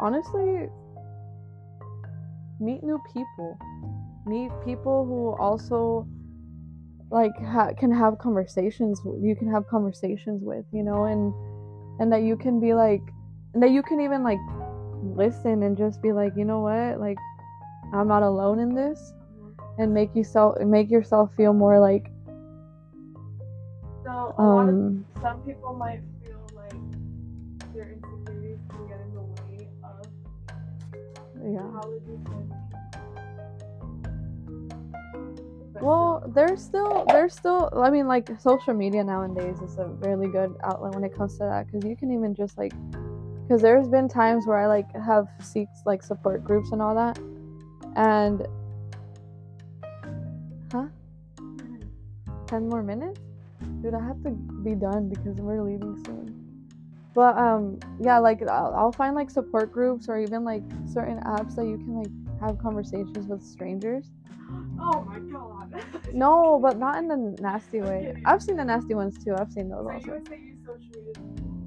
honestly 0.00 0.68
meet 2.60 2.82
new 2.82 3.00
people. 3.12 3.58
Meet 4.26 4.50
people 4.64 5.04
who 5.06 5.36
also 5.42 6.06
like 7.10 7.32
ha- 7.38 7.72
can 7.78 7.92
have 7.92 8.18
conversations 8.18 9.00
you 9.22 9.36
can 9.36 9.48
have 9.48 9.64
conversations 9.68 10.42
with 10.42 10.64
you 10.72 10.82
know 10.82 11.04
and 11.04 11.32
and 12.00 12.12
that 12.12 12.22
you 12.22 12.36
can 12.36 12.58
be 12.58 12.74
like 12.74 13.00
and 13.54 13.62
that 13.62 13.70
you 13.70 13.80
can 13.82 14.00
even 14.00 14.24
like 14.24 14.40
listen 15.16 15.62
and 15.62 15.76
just 15.76 16.02
be 16.02 16.12
like 16.12 16.32
you 16.36 16.44
know 16.44 16.60
what? 16.60 17.00
Like 17.00 17.18
i'm 17.92 18.08
not 18.08 18.22
alone 18.22 18.58
in 18.58 18.74
this. 18.74 19.12
And 19.78 19.92
make 19.92 20.14
yourself 20.16 20.58
make 20.60 20.90
yourself 20.90 21.30
feel 21.36 21.52
more 21.52 21.78
like 21.78 22.10
Lot 24.38 24.68
of 24.68 24.74
um 24.74 25.04
some 25.22 25.40
people 25.42 25.74
might 25.74 26.00
feel 26.22 26.46
like 26.54 26.72
their 27.72 27.92
insecurities 27.92 28.58
can 28.70 28.86
get 28.88 29.00
in 29.00 29.14
the 29.14 29.20
way 29.20 29.68
of 29.84 30.06
yeah. 31.44 31.60
how 31.72 31.88
would 31.88 32.02
you 32.06 32.20
say 32.26 32.56
Well, 35.80 36.22
there's 36.34 36.62
still 36.62 37.04
there's 37.06 37.34
still 37.34 37.70
I 37.76 37.90
mean 37.90 38.08
like 38.08 38.28
social 38.40 38.74
media 38.74 39.04
nowadays 39.04 39.60
is 39.60 39.78
a 39.78 39.86
really 39.86 40.28
good 40.28 40.54
outlet 40.64 40.94
when 40.94 41.04
it 41.04 41.14
comes 41.14 41.34
to 41.38 41.44
that 41.44 41.66
because 41.66 41.88
you 41.88 41.96
can 41.96 42.10
even 42.10 42.34
just 42.34 42.56
like 42.56 42.72
because 43.42 43.62
there's 43.62 43.86
been 43.88 44.08
times 44.08 44.46
where 44.46 44.58
I 44.58 44.66
like 44.66 44.90
have 44.96 45.28
seeks 45.40 45.82
like 45.84 46.02
support 46.02 46.42
groups 46.42 46.72
and 46.72 46.82
all 46.82 46.94
that 46.94 47.18
and 47.94 48.46
huh? 50.72 50.86
10 52.46 52.68
more 52.68 52.82
minutes 52.82 53.20
dude 53.86 53.94
I 53.94 54.04
have 54.04 54.22
to 54.24 54.30
be 54.64 54.74
done 54.74 55.08
because 55.08 55.36
we're 55.36 55.62
leaving 55.62 56.02
soon 56.04 56.34
but 57.14 57.38
um 57.38 57.78
yeah 58.00 58.18
like 58.18 58.42
I'll, 58.42 58.74
I'll 58.76 58.92
find 58.92 59.14
like 59.14 59.30
support 59.30 59.72
groups 59.72 60.08
or 60.08 60.18
even 60.18 60.44
like 60.44 60.62
certain 60.92 61.18
apps 61.20 61.54
that 61.54 61.66
you 61.66 61.78
can 61.78 62.02
like 62.02 62.40
have 62.40 62.58
conversations 62.58 63.26
with 63.28 63.42
strangers 63.42 64.10
oh 64.80 65.04
my 65.04 65.18
god. 65.20 65.84
No, 66.12 66.58
but 66.62 66.78
not 66.78 66.96
in 66.96 67.08
the 67.08 67.36
nasty 67.42 67.80
way. 67.80 68.14
I've 68.24 68.42
seen 68.42 68.56
the 68.56 68.64
nasty 68.64 68.94
ones 68.94 69.22
too. 69.22 69.34
I've 69.36 69.52
seen 69.52 69.68
those 69.68 69.84
So 69.84 69.92
also. 69.92 70.10
would 70.12 70.28
say 70.28 70.38
use. 70.38 71.16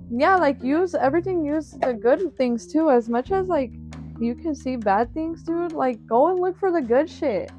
Yeah, 0.10 0.38
like 0.38 0.64
use 0.64 0.96
everything. 0.96 1.46
Use 1.46 1.72
the 1.72 1.94
good 1.94 2.36
things 2.36 2.66
too. 2.66 2.90
As 2.90 3.10
much 3.10 3.32
as 3.32 3.48
like 3.48 3.72
you 4.20 4.34
can 4.36 4.56
see 4.56 4.76
bad 4.76 5.14
things, 5.14 5.44
dude. 5.44 5.74
Like 5.74 6.04
go 6.08 6.28
and 6.30 6.40
look 6.40 6.58
for 6.58 6.72
the 6.72 6.82
good 6.82 7.10
shit. 7.10 7.52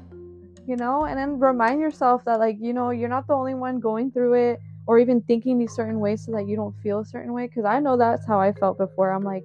You 0.67 0.75
know, 0.75 1.05
and 1.05 1.17
then 1.17 1.39
remind 1.39 1.81
yourself 1.81 2.23
that 2.25 2.39
like 2.39 2.57
you 2.59 2.73
know 2.73 2.91
you're 2.91 3.09
not 3.09 3.27
the 3.27 3.33
only 3.33 3.55
one 3.55 3.79
going 3.79 4.11
through 4.11 4.33
it 4.33 4.61
or 4.87 4.99
even 4.99 5.21
thinking 5.21 5.57
these 5.57 5.73
certain 5.73 5.99
ways 5.99 6.23
so 6.25 6.31
that 6.33 6.47
you 6.47 6.55
don't 6.55 6.75
feel 6.81 6.99
a 6.99 7.05
certain 7.05 7.33
way. 7.33 7.47
Because 7.47 7.65
I 7.65 7.79
know 7.79 7.97
that's 7.97 8.25
how 8.27 8.39
I 8.39 8.51
felt 8.53 8.77
before. 8.77 9.11
I'm 9.11 9.23
like, 9.23 9.43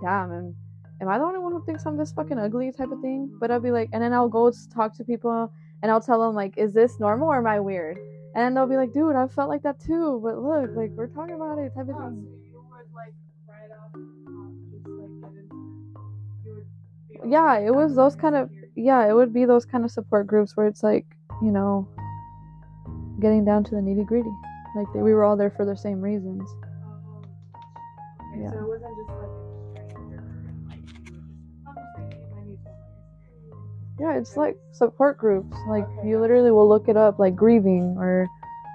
damn, 0.00 0.30
and 0.30 0.54
am 1.00 1.08
I 1.08 1.18
the 1.18 1.24
only 1.24 1.38
one 1.40 1.52
who 1.52 1.62
thinks 1.64 1.84
I'm 1.86 1.96
this 1.96 2.12
fucking 2.12 2.38
ugly 2.38 2.70
type 2.72 2.90
of 2.92 3.00
thing? 3.00 3.30
But 3.40 3.50
I'll 3.50 3.60
be 3.60 3.70
like, 3.70 3.88
and 3.92 4.02
then 4.02 4.12
I'll 4.12 4.28
go 4.28 4.52
talk 4.74 4.94
to 4.96 5.04
people 5.04 5.52
and 5.82 5.90
I'll 5.92 6.00
tell 6.00 6.20
them 6.20 6.34
like, 6.34 6.56
is 6.58 6.72
this 6.74 6.98
normal 7.00 7.28
or 7.28 7.38
am 7.38 7.46
I 7.46 7.60
weird? 7.60 7.98
And 8.34 8.56
they'll 8.56 8.66
be 8.66 8.76
like, 8.76 8.92
dude, 8.92 9.16
I 9.16 9.26
felt 9.26 9.48
like 9.48 9.62
that 9.62 9.80
too. 9.80 10.20
But 10.22 10.38
look, 10.38 10.70
like 10.76 10.90
we're 10.96 11.08
talking 11.08 11.34
about 11.34 11.58
it, 11.58 11.74
type 11.74 11.88
of 11.88 11.96
Oh, 11.96 12.08
thing. 12.10 12.26
you 12.44 12.62
would 12.70 12.94
like 12.94 13.14
right 13.48 13.70
off 13.82 13.92
the 13.92 13.98
top 14.26 14.52
just 14.70 14.86
like 14.86 15.32
get 15.32 15.42
into 15.42 16.04
you 16.44 16.54
would 16.54 16.66
feel 17.22 17.30
Yeah, 17.30 17.58
it 17.58 17.74
was 17.74 17.94
those 17.96 18.14
kind 18.16 18.36
of. 18.36 18.50
Yeah, 18.78 19.08
it 19.08 19.12
would 19.14 19.32
be 19.32 19.44
those 19.44 19.64
kind 19.64 19.84
of 19.84 19.90
support 19.90 20.26
groups 20.26 20.56
where 20.56 20.66
it's 20.66 20.82
like, 20.82 21.06
you 21.42 21.50
know, 21.50 21.88
getting 23.20 23.44
down 23.44 23.64
to 23.64 23.70
the 23.72 23.80
nitty 23.80 24.06
gritty. 24.06 24.30
Like 24.76 24.86
they, 24.94 25.00
we 25.02 25.12
were 25.14 25.24
all 25.24 25.36
there 25.36 25.50
for 25.50 25.64
the 25.64 25.76
same 25.76 26.00
reasons. 26.00 26.48
Yeah. 28.36 28.50
so 28.52 28.58
it 28.58 28.68
wasn't 28.68 28.96
just 28.96 29.10
like 29.18 29.34
like 30.68 30.82
you 31.08 31.14
were 31.14 31.22
just 31.26 31.26
conversating, 31.64 32.22
I 32.36 32.44
need 32.46 32.58
to 32.64 32.70
Yeah, 34.00 34.18
it's 34.18 34.36
like 34.36 34.56
support 34.72 35.18
groups. 35.18 35.56
Like 35.68 35.84
Okay. 35.98 36.08
you 36.08 36.20
literally 36.20 36.50
will 36.52 36.68
look 36.68 36.88
it 36.88 36.96
up, 36.96 37.18
like 37.18 37.34
grieving 37.34 37.96
or 37.98 38.28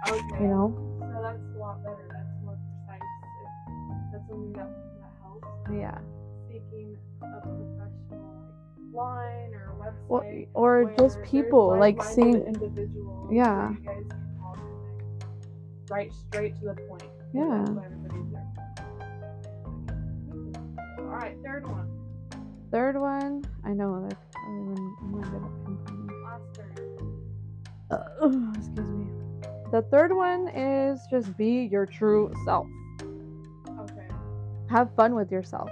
Okay. 0.10 0.42
you 0.42 0.48
know, 0.48 0.76
So 1.00 1.22
that's 1.22 1.40
a 1.56 1.60
lot 1.60 1.82
better. 1.84 2.10
That's 2.12 2.44
more 2.44 2.58
precise. 2.86 3.08
That's 4.12 4.28
something 4.28 4.52
that, 4.54 4.68
that 5.00 5.12
helps. 5.22 5.48
yeah. 5.72 5.98
Seeking 6.50 6.98
a 7.22 7.40
professional 7.40 8.33
line 8.94 9.54
or 9.54 9.74
website. 9.80 10.08
Well, 10.08 10.24
or 10.54 10.94
just 10.98 11.22
people 11.24 11.70
like 11.70 11.98
like-minded 11.98 12.14
seeing 12.14 12.42
individuals. 12.46 13.30
Yeah. 13.32 13.70
where 13.70 13.72
You 13.72 13.86
guys 13.86 14.04
can 14.10 14.38
all 14.44 14.54
connect 14.56 15.90
right 15.90 16.14
straight 16.14 16.56
to 16.60 16.66
the 16.66 16.74
point. 16.88 17.04
Yeah. 17.34 17.58
That's 17.60 17.70
what 17.72 17.86
everybody's 17.86 18.32
there 18.32 18.48
for. 20.98 21.02
All 21.02 21.16
right, 21.20 21.38
third 21.44 21.68
one. 21.68 21.90
third 22.72 23.00
one. 23.00 23.44
I 23.64 23.74
know 23.74 24.08
that 24.08 24.18
I'm 24.48 24.72
even- 24.72 24.96
I'm 25.02 25.12
not 25.12 25.32
good 25.32 25.44
at 25.44 25.52
pinpointing. 25.66 26.24
Last 26.24 26.44
third. 26.56 26.80
Uh, 27.92 28.52
excuse 28.56 28.90
me. 28.90 29.08
The 29.72 29.82
third 29.84 30.12
one 30.16 30.48
is 30.50 31.06
just 31.10 31.36
be 31.38 31.66
your 31.66 31.86
true 31.86 32.32
self. 32.46 32.68
Okay. 33.80 34.08
Have 34.70 34.92
fun 34.96 35.14
with 35.16 35.32
yourself. 35.32 35.70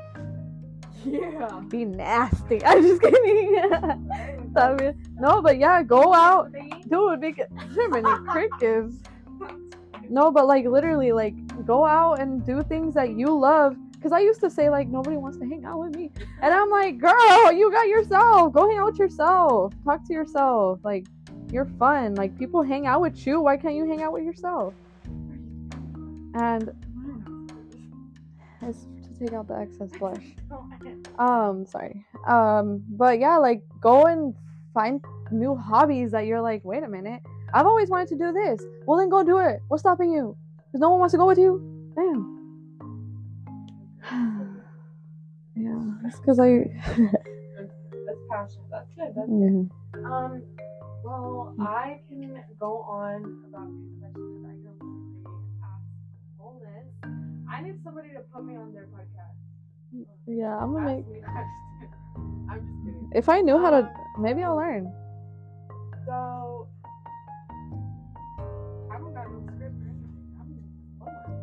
Yeah. 1.06 1.62
Be 1.68 1.86
nasty. 1.86 2.62
I'm 2.66 2.82
just 2.82 3.02
kidding. 3.02 3.52
Mean, 4.54 4.96
no, 5.20 5.42
but 5.42 5.58
yeah, 5.58 5.82
go 5.84 6.14
out, 6.14 6.52
dude. 6.90 7.22
Because 7.22 7.48
so 7.76 7.88
many 7.88 8.10
crickets. 8.28 8.96
No, 10.10 10.32
but 10.32 10.46
like 10.46 10.66
literally, 10.66 11.12
like 11.12 11.34
go 11.66 11.86
out 11.86 12.20
and 12.20 12.46
do 12.46 12.62
things 12.64 12.94
that 12.96 13.12
you 13.12 13.28
love. 13.28 13.76
Cause 14.02 14.12
I 14.12 14.20
used 14.20 14.42
to 14.42 14.50
say 14.50 14.68
like 14.70 14.88
nobody 14.88 15.16
wants 15.16 15.38
to 15.38 15.46
hang 15.46 15.64
out 15.64 15.80
with 15.80 15.96
me, 15.96 16.12
and 16.42 16.52
I'm 16.52 16.72
like, 16.72 16.98
girl, 16.98 17.52
you 17.52 17.72
got 17.72 17.88
yourself. 17.88 18.52
Go 18.52 18.68
hang 18.68 18.80
out 18.80 18.88
with 18.88 19.00
yourself. 19.00 19.74
Talk 19.86 20.06
to 20.08 20.14
yourself. 20.14 20.80
Like 20.84 21.06
you're 21.52 21.70
fun. 21.78 22.16
Like 22.16 22.38
people 22.38 22.64
hang 22.64 22.88
out 22.88 23.02
with 23.02 23.28
you. 23.28 23.42
Why 23.42 23.58
can't 23.58 23.76
you 23.76 23.88
hang 23.88 24.02
out 24.02 24.12
with 24.12 24.24
yourself? 24.24 24.74
And 26.34 26.72
it's 28.64 28.88
take 29.22 29.34
out 29.34 29.48
the 29.48 29.58
excess 29.58 29.92
blush. 29.98 30.24
Um, 31.20 31.66
sorry. 31.68 32.04
Um, 32.28 32.84
but 32.90 33.20
yeah, 33.20 33.38
like 33.38 33.62
go 33.80 34.08
and 34.08 34.34
find 34.74 35.04
new 35.30 35.56
hobbies 35.56 36.12
that 36.12 36.26
you're 36.26 36.42
like, 36.42 36.66
wait 36.66 36.82
a 36.84 36.88
minute, 36.88 37.22
I've 37.54 37.68
always 37.68 37.90
wanted 37.90 38.08
to 38.10 38.18
do 38.18 38.32
this. 38.32 38.64
Well, 38.86 38.98
then 38.98 39.10
go 39.10 39.24
do 39.24 39.38
it. 39.38 39.62
What's 39.68 39.82
stopping 39.82 40.12
you? 40.12 40.36
Because 40.58 40.82
no 40.82 40.90
one 40.90 41.00
wants 41.00 41.12
to 41.12 41.18
go 41.18 41.28
with 41.28 41.38
you. 41.38 41.62
Damn. 41.96 42.40
yeah, 45.56 46.08
it's 46.08 46.20
because 46.20 46.40
I. 46.40 46.48
That's 48.08 48.20
passion. 48.30 48.62
That's 48.72 48.90
good. 48.96 49.14
That's 49.16 49.30
yeah. 49.30 50.10
Um, 50.10 50.42
well, 51.04 51.54
I 51.60 52.00
can 52.10 52.42
go 52.60 52.80
on 52.88 53.44
about 53.50 53.70
these 53.70 54.00
questions 54.00 54.41
I 57.52 57.62
need 57.62 57.84
somebody 57.84 58.10
to 58.14 58.22
put 58.34 58.46
me 58.46 58.56
on 58.56 58.74
their 58.74 58.88
podcast. 58.88 59.36
yeah, 60.28 60.58
I'm 60.58 60.72
gonna 60.74 60.96
make. 60.96 61.06
Ask. 61.28 61.48
I'm 62.50 62.60
just 62.62 62.86
kidding. 62.86 63.12
If 63.14 63.28
I 63.30 63.42
knew 63.42 63.58
how 63.60 63.70
to, 63.72 63.90
maybe 64.20 64.44
I'll 64.44 64.56
learn. 64.56 64.92
So, 66.06 66.68
I 68.90 68.94
haven't 68.94 69.14
got 69.14 69.30
no 69.32 69.42
script 69.46 69.62
or 69.62 69.68
anything. 69.68 70.16
I'm 70.40 70.48
just 70.56 70.70
oh 71.02 71.06
going. 71.06 71.36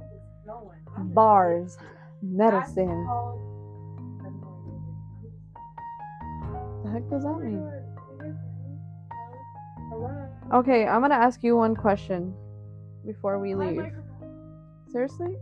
I'm 0.00 0.08
just 0.12 0.46
going. 0.46 0.78
I'm 0.96 1.08
Bars, 1.14 1.78
medicine. 2.22 3.04
called- 3.06 3.40
I 4.20 4.24
have 4.24 4.32
no 4.34 4.48
idea. 4.60 4.78
I'm 6.42 6.52
just- 6.82 6.92
heck 6.92 7.10
does 7.10 7.22
that 7.24 7.38
mean? 7.40 7.62
Okay, 10.52 10.86
I'm 10.86 11.00
gonna 11.00 11.14
ask 11.14 11.42
you 11.42 11.56
one 11.56 11.74
question 11.74 12.34
before 13.06 13.38
we 13.38 13.54
leave. 13.54 13.82
Seriously? 14.96 15.36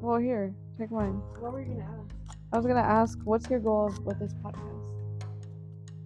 Well, 0.00 0.20
here, 0.20 0.54
take 0.78 0.92
mine. 0.92 1.20
What 1.40 1.52
were 1.52 1.60
you 1.60 1.74
gonna 1.74 1.90
ask? 1.98 2.14
I 2.52 2.56
was 2.56 2.66
gonna 2.66 2.78
ask, 2.78 3.18
what's 3.24 3.50
your 3.50 3.58
goal 3.58 3.92
with 4.04 4.20
this 4.20 4.32
podcast? 4.34 5.32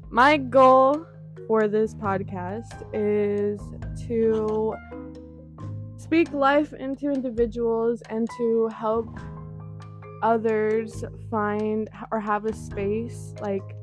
My 0.09 0.39
goal 0.39 1.05
for 1.47 1.69
this 1.69 1.95
podcast 1.95 2.83
is 2.95 3.61
to 4.07 4.75
speak 5.99 6.33
life 6.33 6.73
into 6.73 7.11
individuals 7.11 8.03
and 8.09 8.27
to 8.39 8.69
help 8.69 9.15
others 10.23 11.05
find 11.31 11.91
or 12.11 12.19
have 12.19 12.47
a 12.47 12.55
space 12.55 13.35
like 13.43 13.77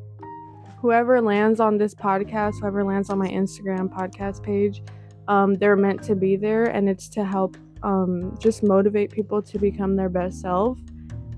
whoever 0.82 1.22
lands 1.22 1.60
on 1.60 1.78
this 1.78 1.94
podcast 1.94 2.60
whoever 2.62 2.84
lands 2.84 3.12
on 3.12 3.20
my 3.20 3.28
instagram 3.28 3.90
podcast 3.90 4.42
page 4.42 4.82
um, 5.28 5.56
they're 5.56 5.76
meant 5.76 6.02
to 6.02 6.16
be 6.16 6.36
there 6.36 6.66
and 6.66 6.88
it's 6.88 7.10
to 7.10 7.26
help 7.26 7.58
um, 7.84 8.36
just 8.40 8.64
motivate 8.64 9.12
people 9.12 9.42
to 9.42 9.58
become 9.58 9.96
their 9.96 10.10
best 10.10 10.42
self 10.42 10.78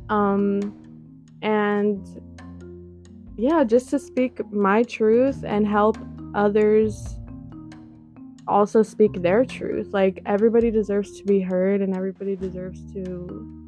um, 0.10 0.76
and 1.42 2.22
yeah 3.38 3.64
just 3.64 3.90
to 3.90 4.00
speak 4.00 4.42
my 4.52 4.84
truth 4.84 5.44
and 5.46 5.68
help 5.68 5.98
others 6.36 7.16
also 8.48 8.82
speak 8.82 9.22
their 9.22 9.46
truth 9.46 9.94
like 9.94 10.22
everybody 10.26 10.72
deserves 10.72 11.18
to 11.18 11.24
be 11.24 11.40
heard 11.40 11.82
and 11.82 11.96
everybody 11.96 12.36
deserves 12.36 12.82
to 12.94 13.60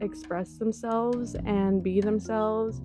express 0.00 0.54
themselves 0.54 1.34
and 1.46 1.82
be 1.82 2.00
themselves. 2.00 2.80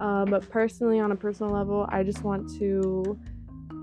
Uh, 0.00 0.24
but 0.24 0.48
personally, 0.50 1.00
on 1.00 1.12
a 1.12 1.16
personal 1.16 1.52
level, 1.52 1.86
I 1.90 2.02
just 2.02 2.22
want 2.22 2.48
to, 2.58 3.18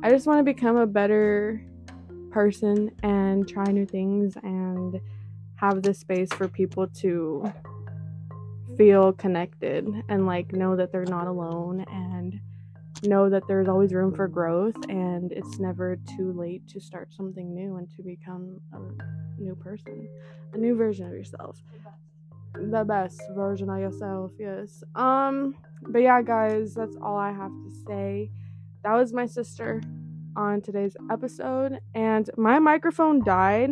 I 0.03 0.09
just 0.09 0.27
want 0.27 0.39
to 0.39 0.43
become 0.43 0.77
a 0.77 0.87
better 0.87 1.65
person 2.35 2.91
and 3.01 3.47
try 3.47 3.63
new 3.71 3.85
things 3.85 4.35
and 4.43 4.99
have 5.55 5.81
this 5.81 5.99
space 5.99 6.27
for 6.33 6.49
people 6.49 6.85
to 6.85 7.49
feel 8.75 9.13
connected 9.13 9.87
and 10.09 10.25
like 10.25 10.51
know 10.51 10.75
that 10.75 10.91
they're 10.91 11.05
not 11.05 11.27
alone 11.27 11.85
and 11.89 12.37
know 13.03 13.29
that 13.29 13.47
there's 13.47 13.69
always 13.69 13.93
room 13.93 14.13
for 14.13 14.27
growth 14.27 14.75
and 14.89 15.31
it's 15.31 15.59
never 15.59 15.95
too 16.17 16.33
late 16.33 16.61
to 16.67 16.77
start 16.81 17.07
something 17.13 17.55
new 17.55 17.77
and 17.77 17.87
to 17.95 18.03
become 18.03 18.59
a 18.73 19.41
new 19.41 19.55
person, 19.55 20.05
a 20.51 20.57
new 20.57 20.75
version 20.75 21.07
of 21.07 21.13
yourself. 21.13 21.63
The 22.53 22.83
best 22.83 23.21
version 23.33 23.69
of 23.69 23.79
yourself 23.79 24.31
yes. 24.37 24.83
Um 24.93 25.55
but 25.87 26.01
yeah 26.01 26.21
guys 26.21 26.73
that's 26.73 26.97
all 27.01 27.15
i 27.15 27.31
have 27.31 27.51
to 27.51 27.71
say. 27.87 28.29
That 28.83 28.93
was 28.95 29.13
my 29.13 29.25
sister 29.25 29.81
on 30.35 30.61
today's 30.61 30.95
episode 31.11 31.79
and 31.93 32.29
my 32.37 32.59
microphone 32.59 33.23
died 33.23 33.69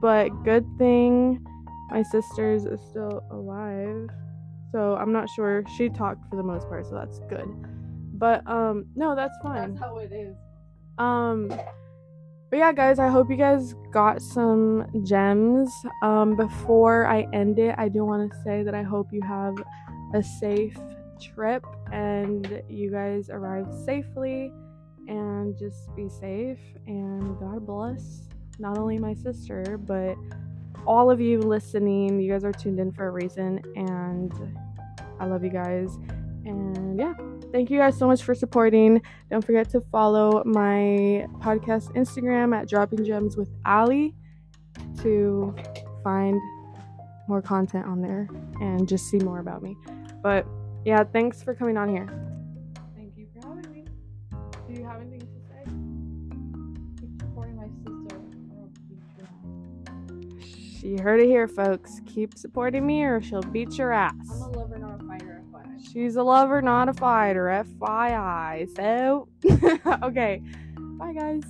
but 0.00 0.28
good 0.44 0.64
thing 0.78 1.44
my 1.90 2.02
sister's 2.02 2.64
is 2.66 2.80
still 2.90 3.22
alive. 3.32 4.08
So 4.72 4.94
i'm 4.96 5.12
not 5.12 5.28
sure. 5.28 5.64
She 5.76 5.88
talked 5.88 6.28
for 6.30 6.36
the 6.36 6.42
most 6.42 6.68
part 6.68 6.86
so 6.86 6.94
that's 6.94 7.18
good. 7.28 7.48
But 8.14 8.48
um 8.48 8.86
no 8.94 9.16
that's 9.16 9.36
fine. 9.42 9.72
That's 9.74 9.80
how 9.80 9.98
it 9.98 10.12
is. 10.12 10.36
um 10.98 11.48
but 12.50 12.56
yeah 12.58 12.72
guys 12.72 12.98
i 12.98 13.08
hope 13.08 13.30
you 13.30 13.36
guys 13.36 13.74
got 13.92 14.22
some 14.22 14.86
gems. 15.04 15.70
Um 16.02 16.36
before 16.36 17.06
i 17.06 17.26
end 17.32 17.58
it 17.58 17.74
i 17.78 17.88
do 17.88 18.04
want 18.04 18.30
to 18.30 18.42
say 18.42 18.62
that 18.62 18.74
i 18.74 18.82
hope 18.82 19.08
you 19.12 19.22
have 19.22 19.54
a 20.14 20.22
safe 20.22 20.78
trip 21.20 21.64
and 21.92 22.62
you 22.68 22.90
guys 22.90 23.28
arrive 23.30 23.66
safely 23.84 24.52
and 25.10 25.58
just 25.58 25.94
be 25.94 26.08
safe 26.08 26.58
and 26.86 27.38
god 27.38 27.66
bless 27.66 28.22
not 28.58 28.78
only 28.78 28.98
my 28.98 29.12
sister 29.12 29.78
but 29.78 30.16
all 30.86 31.10
of 31.10 31.20
you 31.20 31.38
listening 31.40 32.18
you 32.18 32.32
guys 32.32 32.44
are 32.44 32.52
tuned 32.52 32.80
in 32.80 32.90
for 32.90 33.08
a 33.08 33.10
reason 33.10 33.60
and 33.76 34.32
i 35.18 35.26
love 35.26 35.44
you 35.44 35.50
guys 35.50 35.96
and 36.46 36.98
yeah 36.98 37.14
thank 37.52 37.70
you 37.70 37.78
guys 37.78 37.96
so 37.96 38.06
much 38.06 38.22
for 38.22 38.34
supporting. 38.34 39.02
Don't 39.30 39.44
forget 39.44 39.68
to 39.70 39.80
follow 39.80 40.42
my 40.44 41.26
podcast 41.38 41.94
Instagram 41.96 42.56
at 42.56 42.68
Dropping 42.68 43.04
Gems 43.04 43.36
with 43.36 43.50
Allie 43.64 44.14
to 45.02 45.54
find 46.02 46.40
more 47.28 47.42
content 47.42 47.86
on 47.86 48.00
there 48.00 48.28
and 48.60 48.88
just 48.88 49.08
see 49.08 49.18
more 49.18 49.40
about 49.40 49.62
me. 49.62 49.76
But 50.22 50.46
yeah, 50.84 51.04
thanks 51.04 51.42
for 51.42 51.54
coming 51.54 51.76
on 51.76 51.88
here. 51.88 52.29
She 60.80 60.96
heard 60.96 61.20
it 61.20 61.26
here, 61.26 61.46
folks. 61.46 62.00
Keep 62.06 62.38
supporting 62.38 62.86
me 62.86 63.02
or 63.02 63.20
she'll 63.20 63.42
beat 63.42 63.76
your 63.76 63.92
ass. 63.92 64.14
I'm 64.30 64.42
a 64.42 64.48
lover, 64.50 64.78
not 64.78 65.02
a 65.02 65.04
fighter. 65.04 65.42
FYI. 65.52 65.92
She's 65.92 66.16
a 66.16 66.22
lover, 66.22 66.62
not 66.62 66.88
a 66.88 66.94
fighter, 66.94 67.64
FYI. 67.78 68.74
So, 68.76 69.28
okay. 70.02 70.42
Bye, 70.98 71.12
guys. 71.12 71.42